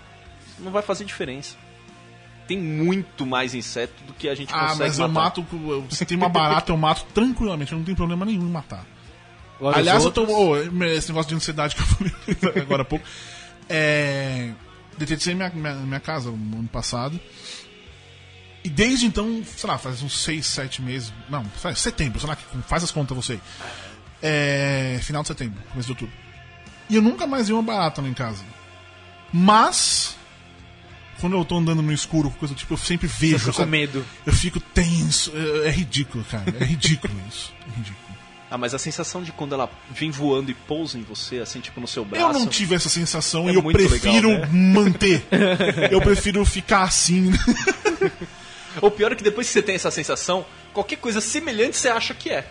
não 0.60 0.72
vai 0.72 0.84
fazer 0.84 1.06
diferença. 1.06 1.56
Tem 2.50 2.58
muito 2.58 3.26
mais 3.26 3.54
inseto 3.54 4.04
do 4.06 4.14
que 4.14 4.28
a 4.28 4.34
gente 4.36 4.52
Ah, 4.54 4.62
consegue 4.70 4.80
mas 4.80 5.00
eu 5.00 5.08
matar. 5.08 5.24
mato. 5.42 5.46
eu- 5.54 5.86
Se 5.92 6.04
tem 6.06 6.18
uma 6.18 6.28
barata, 6.28 6.72
eu 6.72 6.78
mato 6.78 7.06
tranquilamente. 7.14 7.72
Eu 7.72 7.78
não 7.78 7.86
tenho 7.86 7.96
problema 7.96 8.26
nenhum 8.26 8.42
em 8.42 8.52
matar. 8.52 8.86
Agora, 9.60 9.78
Aliás, 9.78 10.04
eu 10.04 10.12
tô. 10.12 10.24
ô, 10.26 10.58
esse 10.86 11.10
negócio 11.10 11.30
de 11.30 11.36
ansiedade 11.36 11.76
que 11.76 11.82
eu 11.82 11.86
falei 11.86 12.14
agora 12.62 12.82
há 12.82 12.86
pouco. 12.86 13.06
É. 13.70 14.52
Detetizei 14.98 15.36
minha, 15.36 15.50
minha, 15.52 15.74
minha 15.76 16.00
casa 16.00 16.30
no 16.32 16.60
ano 16.60 16.68
passado. 16.68 17.20
E 18.64 18.70
desde 18.70 19.06
então, 19.06 19.42
sei 19.56 19.70
lá, 19.70 19.78
faz 19.78 20.02
uns 20.02 20.20
6, 20.24 20.46
7 20.46 20.82
meses. 20.82 21.14
Não, 21.30 21.46
faz 21.46 21.80
setembro, 21.80 22.20
sei 22.20 22.28
lá, 22.30 22.36
faz 22.68 22.84
as 22.84 22.92
contas 22.92 23.16
você. 23.16 23.40
É. 24.22 25.00
Final 25.04 25.22
de 25.22 25.28
setembro, 25.30 25.62
começo 25.70 25.86
de 25.86 25.92
outubro. 25.94 26.14
E 26.90 26.96
eu 26.96 27.02
nunca 27.02 27.28
mais 27.28 27.48
vi 27.48 27.54
uma 27.54 27.62
barata 27.64 28.02
lá 28.02 28.08
em 28.10 28.14
casa. 28.14 28.44
Mas. 29.32 30.18
Quando 31.20 31.36
eu 31.36 31.44
tô 31.44 31.58
andando 31.58 31.82
no 31.82 31.92
escuro, 31.92 32.30
coisa 32.32 32.54
tipo, 32.56 32.74
eu 32.74 32.78
sempre 32.78 33.08
vejo. 33.08 33.40
Você 33.40 33.52
fica 33.52 33.64
com 33.64 33.70
medo. 33.70 34.06
Eu 34.26 34.34
fico 34.34 34.60
tenso. 34.60 35.32
É, 35.36 35.68
é 35.68 35.72
ridículo, 35.72 36.24
cara. 36.24 36.46
É 36.60 36.64
ridículo 36.64 37.14
isso. 37.30 37.54
É 37.68 37.78
ridículo. 37.78 38.00
Ah, 38.52 38.58
mas 38.58 38.74
a 38.74 38.80
sensação 38.80 39.22
de 39.22 39.32
quando 39.32 39.54
ela 39.54 39.70
vem 39.92 40.10
voando 40.10 40.50
e 40.50 40.56
pousa 40.56 40.98
em 40.98 41.04
você, 41.04 41.38
assim, 41.38 41.60
tipo 41.60 41.80
no 41.80 41.88
seu 41.88 42.04
braço. 42.04 42.26
Eu 42.26 42.34
não 42.34 42.48
tive 42.48 42.74
essa 42.74 42.90
sensação 42.90 43.48
É 43.48 43.52
e 43.52 43.56
eu 43.56 43.64
prefiro 43.64 44.30
legal, 44.30 44.48
né? 44.48 44.74
manter. 44.74 45.24
eu 45.92 46.02
prefiro 46.02 46.44
ficar 46.46 46.84
assim. 46.84 47.32
O 48.82 48.92
pior 48.92 49.12
é 49.12 49.16
que 49.16 49.24
depois 49.24 49.48
que 49.48 49.54
você 49.54 49.62
tem 49.62 49.76
essa 49.76 49.92
sensação, 49.92 50.46
qualquer 50.74 50.98
coisa 50.98 51.20
semelhante 51.20 51.76
você 51.76 51.90
acha 51.90 52.14
que 52.14 52.30
é. 52.30 52.48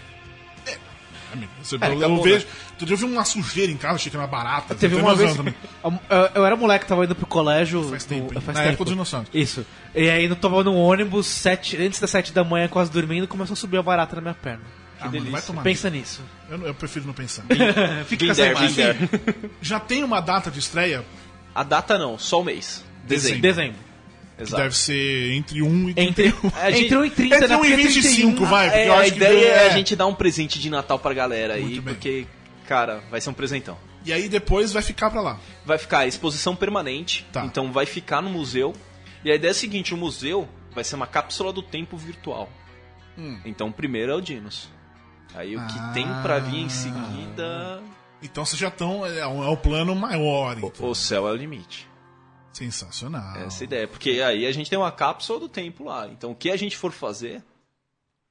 Você- 1.63 1.77
É, 1.77 1.89
eu, 1.89 1.99
acabou, 1.99 2.17
eu 2.19 2.23
vejo. 2.23 2.47
Outro 2.73 2.87
dia 2.87 2.95
eu 2.95 2.99
vi 2.99 3.05
uma 3.05 3.25
sujeira 3.25 3.71
em 3.73 3.77
casa, 3.77 3.95
achei 3.97 4.11
que 4.11 4.17
era 4.17 4.25
uma 4.25 4.31
barata. 4.31 4.75
Teve 4.75 4.97
uma 4.97 5.15
vez. 5.15 5.35
também. 5.37 5.55
Eu, 5.85 5.91
eu 6.37 6.47
era 6.47 6.57
moleque, 6.57 6.87
tava 6.87 7.05
indo 7.05 7.15
pro 7.15 7.27
colégio. 7.27 7.83
Faz 7.89 8.05
tempo, 8.05 8.33
no- 8.33 8.39
hein? 8.41 8.45
Na 8.55 8.63
época 8.63 8.85
dos 8.85 8.93
dinossauros. 8.93 9.29
Isso. 9.35 9.65
E 9.95 10.09
aí 10.09 10.25
eu 10.25 10.37
tava 10.37 10.63
no 10.65 10.75
ônibus, 10.75 11.27
sete, 11.27 11.77
antes 11.77 11.99
das 12.01 12.11
sete 12.11 12.33
da 12.33 12.45
manhã, 12.45 12.69
quase 12.69 12.91
dormindo, 12.91 13.27
começou 13.29 13.55
a 13.55 13.57
subir 13.57 13.79
a 13.79 13.83
barata 13.83 14.17
na 14.17 14.23
minha 14.23 14.35
perna. 14.35 14.63
Ah, 15.01 15.09
mano, 15.09 15.31
vai 15.31 15.41
tomar. 15.43 15.63
Pensa 15.63 15.89
nisso. 15.91 16.21
Eu, 16.51 16.61
eu 16.67 16.75
prefiro 16.75 17.07
não 17.07 17.15
pensar. 17.15 17.45
Fica 18.07 18.25
com 18.27 18.31
essa 18.33 18.47
imagem. 18.47 18.85
Já 19.63 19.79
tem 19.79 20.03
uma 20.03 20.21
data 20.21 20.51
de 20.51 20.59
estreia 20.59 21.05
A 21.55 21.63
data 21.63 21.97
não, 21.97 22.19
só 22.19 22.41
o 22.41 22.45
mês. 22.45 22.85
Dezembro. 23.05 23.41
Dezembro. 23.41 23.77
Que 24.39 24.43
Exato. 24.45 24.63
deve 24.63 24.77
ser 24.77 25.33
entre 25.33 25.61
1 25.63 25.89
e 25.91 25.95
Entre, 25.97 26.35
A 26.55 26.71
gente- 26.71 26.85
entre 26.87 26.97
1 26.97 27.05
e 27.05 27.11
30, 27.11 27.35
Entre 27.37 27.49
né? 27.49 27.57
1 27.57 27.65
e 27.65 27.69
Porque 27.71 27.83
25, 27.89 28.13
31, 28.37 28.47
vai. 28.47 28.69
É, 28.69 28.89
eu 28.89 28.95
a 28.95 29.07
ideia 29.07 29.45
é 29.47 29.49
é- 29.49 29.67
a 29.67 29.71
gente 29.71 29.95
dar 29.97 30.07
um 30.07 30.15
presente 30.15 30.59
de 30.59 30.71
Natal 30.71 30.99
pra 30.99 31.13
galera 31.13 31.55
aí, 31.55 31.63
Muito 31.65 31.83
bem. 31.83 31.95
porque, 31.95 32.27
cara, 32.67 33.03
vai 33.11 33.21
ser 33.21 33.31
um 33.31 33.35
presentão. 33.35 33.77
E 34.05 34.13
aí 34.13 34.29
depois 34.29 34.73
vai 34.73 34.83
ficar 34.83 35.11
pra 35.11 35.21
lá. 35.21 35.39
Vai 35.67 35.77
ficar 35.77 36.07
exposição 36.07 36.55
permanente, 36.57 37.27
Tá. 37.33 37.45
então 37.45 37.73
vai 37.73 37.85
ficar 37.85 38.23
no 38.23 38.31
museu. 38.31 38.75
E 39.25 39.31
a 39.31 39.35
ideia 39.35 39.51
é 39.51 39.53
a 39.53 39.55
seguinte, 39.55 39.93
o 39.93 39.97
museu 39.97 40.49
vai 40.73 40.85
ser 40.85 40.95
uma 40.95 41.07
cápsula 41.07 41.53
do 41.53 41.61
tempo 41.63 41.97
virtual. 41.97 42.49
Hum. 43.19 43.39
Então 43.45 43.69
o 43.69 43.73
primeiro 43.73 44.13
é 44.13 44.15
o 44.15 44.21
Dinos. 44.21 44.69
Aí 45.35 45.57
o 45.57 45.67
que 45.67 45.79
Ah. 45.79 45.91
tem 45.93 46.07
pra 46.23 46.39
vir 46.39 46.61
em 46.61 46.69
seguida, 46.69 47.83
Então 48.23 48.45
vocês 48.45 48.59
já 48.59 48.69
estão. 48.69 49.05
É, 49.05 49.27
um- 49.27 49.45
é 49.45 49.49
o 49.49 49.57
plano 49.57 49.95
maior. 49.95 50.57
Então. 50.59 50.89
o 50.91 50.95
céu 50.95 51.29
é 51.29 51.33
o 51.33 51.37
limite. 51.37 51.88
Sensacional. 52.59 53.37
Essa 53.39 53.63
é 53.63 53.67
ideia, 53.67 53.87
porque 53.87 54.21
aí 54.21 54.45
a 54.45 54.53
gente 54.53 54.69
tem 54.69 54.79
uma 54.79 54.91
cápsula 54.91 55.39
do 55.39 55.49
tempo 55.49 55.85
lá. 55.85 56.09
Então 56.09 56.33
o 56.33 56.35
que 56.35 56.51
a 56.51 56.57
gente 56.57 56.77
for 56.77 56.91
fazer, 56.91 57.43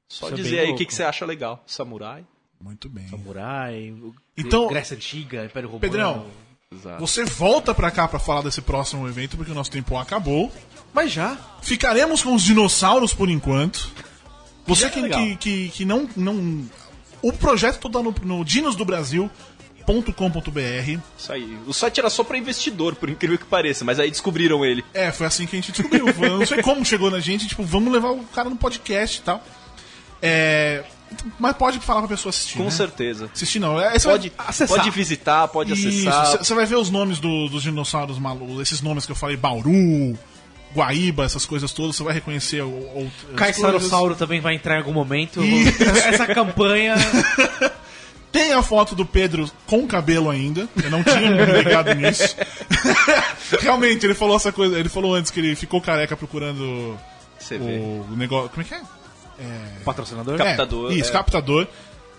só 0.09 0.25
Isso 0.27 0.33
é 0.33 0.37
dizer 0.37 0.55
bem 0.57 0.59
aí 0.65 0.71
o 0.71 0.75
que, 0.75 0.85
que 0.85 0.93
você 0.93 1.03
acha 1.03 1.25
legal. 1.25 1.63
Samurai. 1.65 2.25
Muito 2.59 2.89
bem. 2.89 3.07
Samurai, 3.07 3.93
Então- 4.35 4.67
Grécia 4.67 4.95
Antiga, 4.95 5.45
Império 5.45 5.69
Romano. 5.69 5.79
Pedrão, 5.79 6.25
Exato. 6.73 6.99
você 6.99 7.23
volta 7.23 7.73
pra 7.73 7.89
cá 7.89 8.07
pra 8.07 8.19
falar 8.19 8.41
desse 8.41 8.61
próximo 8.61 9.07
evento, 9.07 9.37
porque 9.37 9.51
o 9.51 9.55
nosso 9.55 9.71
tempo 9.71 9.95
acabou. 9.97 10.51
Mas 10.93 11.11
já. 11.11 11.37
Ficaremos 11.61 12.21
com 12.23 12.33
os 12.35 12.43
dinossauros 12.43 13.13
por 13.13 13.29
enquanto. 13.29 13.89
Você 14.65 14.85
é 14.85 14.89
que, 14.89 15.07
que, 15.09 15.35
que, 15.37 15.69
que 15.69 15.85
não, 15.85 16.09
não. 16.17 16.67
O 17.21 17.31
projeto 17.31 17.79
todo 17.79 18.01
no, 18.03 18.11
no 18.23 18.43
dinosdobrasil.com.br. 19.87 20.99
Isso 21.17 21.31
aí. 21.31 21.57
O 21.65 21.73
site 21.73 21.99
era 21.99 22.09
só 22.09 22.23
pra 22.23 22.37
investidor, 22.37 22.95
por 22.95 23.09
incrível 23.09 23.37
que 23.37 23.45
pareça, 23.45 23.85
mas 23.85 23.99
aí 23.99 24.09
descobriram 24.11 24.63
ele. 24.65 24.83
É, 24.93 25.11
foi 25.11 25.25
assim 25.27 25.45
que 25.45 25.55
a 25.55 25.61
gente 25.61 25.71
descobriu. 25.71 26.05
Não 26.37 26.45
sei 26.45 26.61
como 26.61 26.83
chegou 26.85 27.09
na 27.09 27.19
gente, 27.19 27.47
tipo, 27.47 27.63
vamos 27.63 27.91
levar 27.91 28.11
o 28.11 28.23
cara 28.25 28.49
no 28.49 28.55
podcast 28.55 29.19
e 29.19 29.21
tal. 29.23 29.43
É, 30.21 30.83
mas 31.39 31.55
pode 31.55 31.79
falar 31.79 32.01
pra 32.01 32.09
pessoa 32.09 32.29
assistir. 32.31 32.57
Com 32.57 32.65
né? 32.65 32.71
certeza. 32.71 33.29
Assistir 33.33 33.59
não. 33.59 33.79
É, 33.79 33.97
Pode, 33.99 34.31
pode 34.67 34.89
visitar, 34.91 35.47
pode 35.47 35.73
Isso, 35.73 36.09
acessar. 36.09 36.37
Você 36.43 36.53
vai 36.53 36.65
ver 36.65 36.75
os 36.75 36.89
nomes 36.89 37.19
do- 37.19 37.47
dos 37.47 37.63
dinossauros 37.63 38.19
malucos, 38.19 38.61
esses 38.61 38.81
nomes 38.81 39.05
que 39.05 39.11
eu 39.11 39.15
falei, 39.15 39.37
Bauru, 39.37 40.17
Guaíba, 40.75 41.23
essas 41.23 41.45
coisas 41.45 41.71
todas, 41.71 41.95
você 41.95 42.03
vai 42.03 42.13
reconhecer 42.13 42.61
o, 42.61 42.67
o, 42.67 43.11
Caissarossauro 43.35 44.15
também 44.15 44.41
vai 44.41 44.55
entrar 44.55 44.75
em 44.75 44.79
algum 44.79 44.93
momento. 44.93 45.39
Essa 46.05 46.27
campanha. 46.27 46.95
Tem 48.37 48.53
a 48.53 48.61
foto 48.61 48.93
do 48.95 49.05
Pedro 49.05 49.49
com 49.65 49.87
cabelo 49.87 50.29
ainda, 50.29 50.67
eu 50.83 50.89
não 50.91 51.03
tinha 51.03 51.31
me 51.31 51.43
ligado 51.45 51.93
nisso. 51.95 52.35
Realmente, 53.61 54.05
ele 54.05 54.13
falou 54.13 54.35
essa 54.35 54.51
coisa, 54.51 54.77
ele 54.79 54.89
falou 54.89 55.15
antes 55.15 55.31
que 55.31 55.39
ele 55.39 55.55
ficou 55.55 55.81
careca 55.81 56.15
procurando 56.15 56.97
Você 57.39 57.57
vê. 57.57 57.77
o 57.79 58.05
negócio, 58.15 58.49
como 58.49 58.61
é 58.61 58.65
que 58.65 58.73
é? 58.75 58.81
Patrocinador? 59.83 60.37
Captador, 60.37 60.91
É, 60.91 60.95
isso, 60.95 61.09
é. 61.09 61.13
captador. 61.13 61.67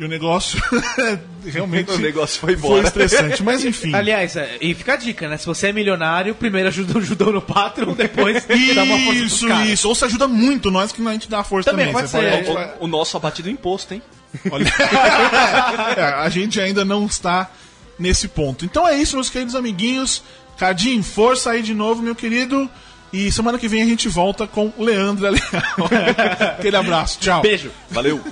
E 0.00 0.04
o 0.04 0.08
negócio 0.08 0.60
realmente 1.44 1.90
O 1.94 1.98
negócio 1.98 2.38
foi 2.38 2.56
foi 2.56 2.68
embora. 2.78 2.86
estressante, 2.86 3.42
mas 3.42 3.64
enfim. 3.64 3.92
Aliás, 3.92 4.36
é, 4.36 4.56
e 4.60 4.72
fica 4.72 4.92
a 4.92 4.96
dica, 4.96 5.28
né? 5.28 5.36
Se 5.36 5.44
você 5.46 5.68
é 5.68 5.72
milionário, 5.72 6.36
primeiro 6.36 6.68
ajuda 6.68 6.98
o 6.98 7.02
judão 7.02 7.32
no 7.32 7.42
Patreon, 7.42 7.94
depois 7.94 8.44
dá 8.74 8.82
uma 8.84 8.96
força 8.98 9.18
Isso, 9.24 9.48
isso. 9.64 9.88
Ou 9.88 9.94
se 9.96 10.04
ajuda 10.04 10.28
muito 10.28 10.70
nós 10.70 10.92
que 10.92 11.04
a 11.04 11.12
gente 11.12 11.28
dá 11.28 11.42
força 11.42 11.70
Também, 11.70 11.86
também. 11.92 12.00
pode 12.00 12.10
ser. 12.10 12.18
a 12.50 12.52
vai- 12.54 12.74
O, 12.78 12.84
o 12.84 12.86
nosso 12.86 13.16
abate 13.16 13.42
do 13.42 13.50
imposto, 13.50 13.92
hein? 13.94 14.02
Olha- 14.50 14.66
É, 15.96 16.02
a 16.02 16.28
gente 16.28 16.60
ainda 16.60 16.84
não 16.84 17.06
está 17.06 17.50
nesse 17.98 18.28
ponto. 18.28 18.64
Então 18.64 18.86
é 18.86 18.96
isso, 18.96 19.16
meus 19.16 19.30
queridos 19.30 19.54
amiguinhos. 19.54 20.22
Cardim, 20.58 21.02
força 21.02 21.50
aí 21.50 21.62
de 21.62 21.74
novo, 21.74 22.02
meu 22.02 22.14
querido. 22.14 22.68
E 23.12 23.30
semana 23.32 23.58
que 23.58 23.68
vem 23.68 23.82
a 23.82 23.86
gente 23.86 24.08
volta 24.08 24.46
com 24.46 24.72
Leandro 24.78 25.24
Leal. 25.30 25.40
Aquele 26.58 26.76
abraço, 26.76 27.18
tchau. 27.20 27.40
Beijo. 27.40 27.70
Valeu! 27.90 28.22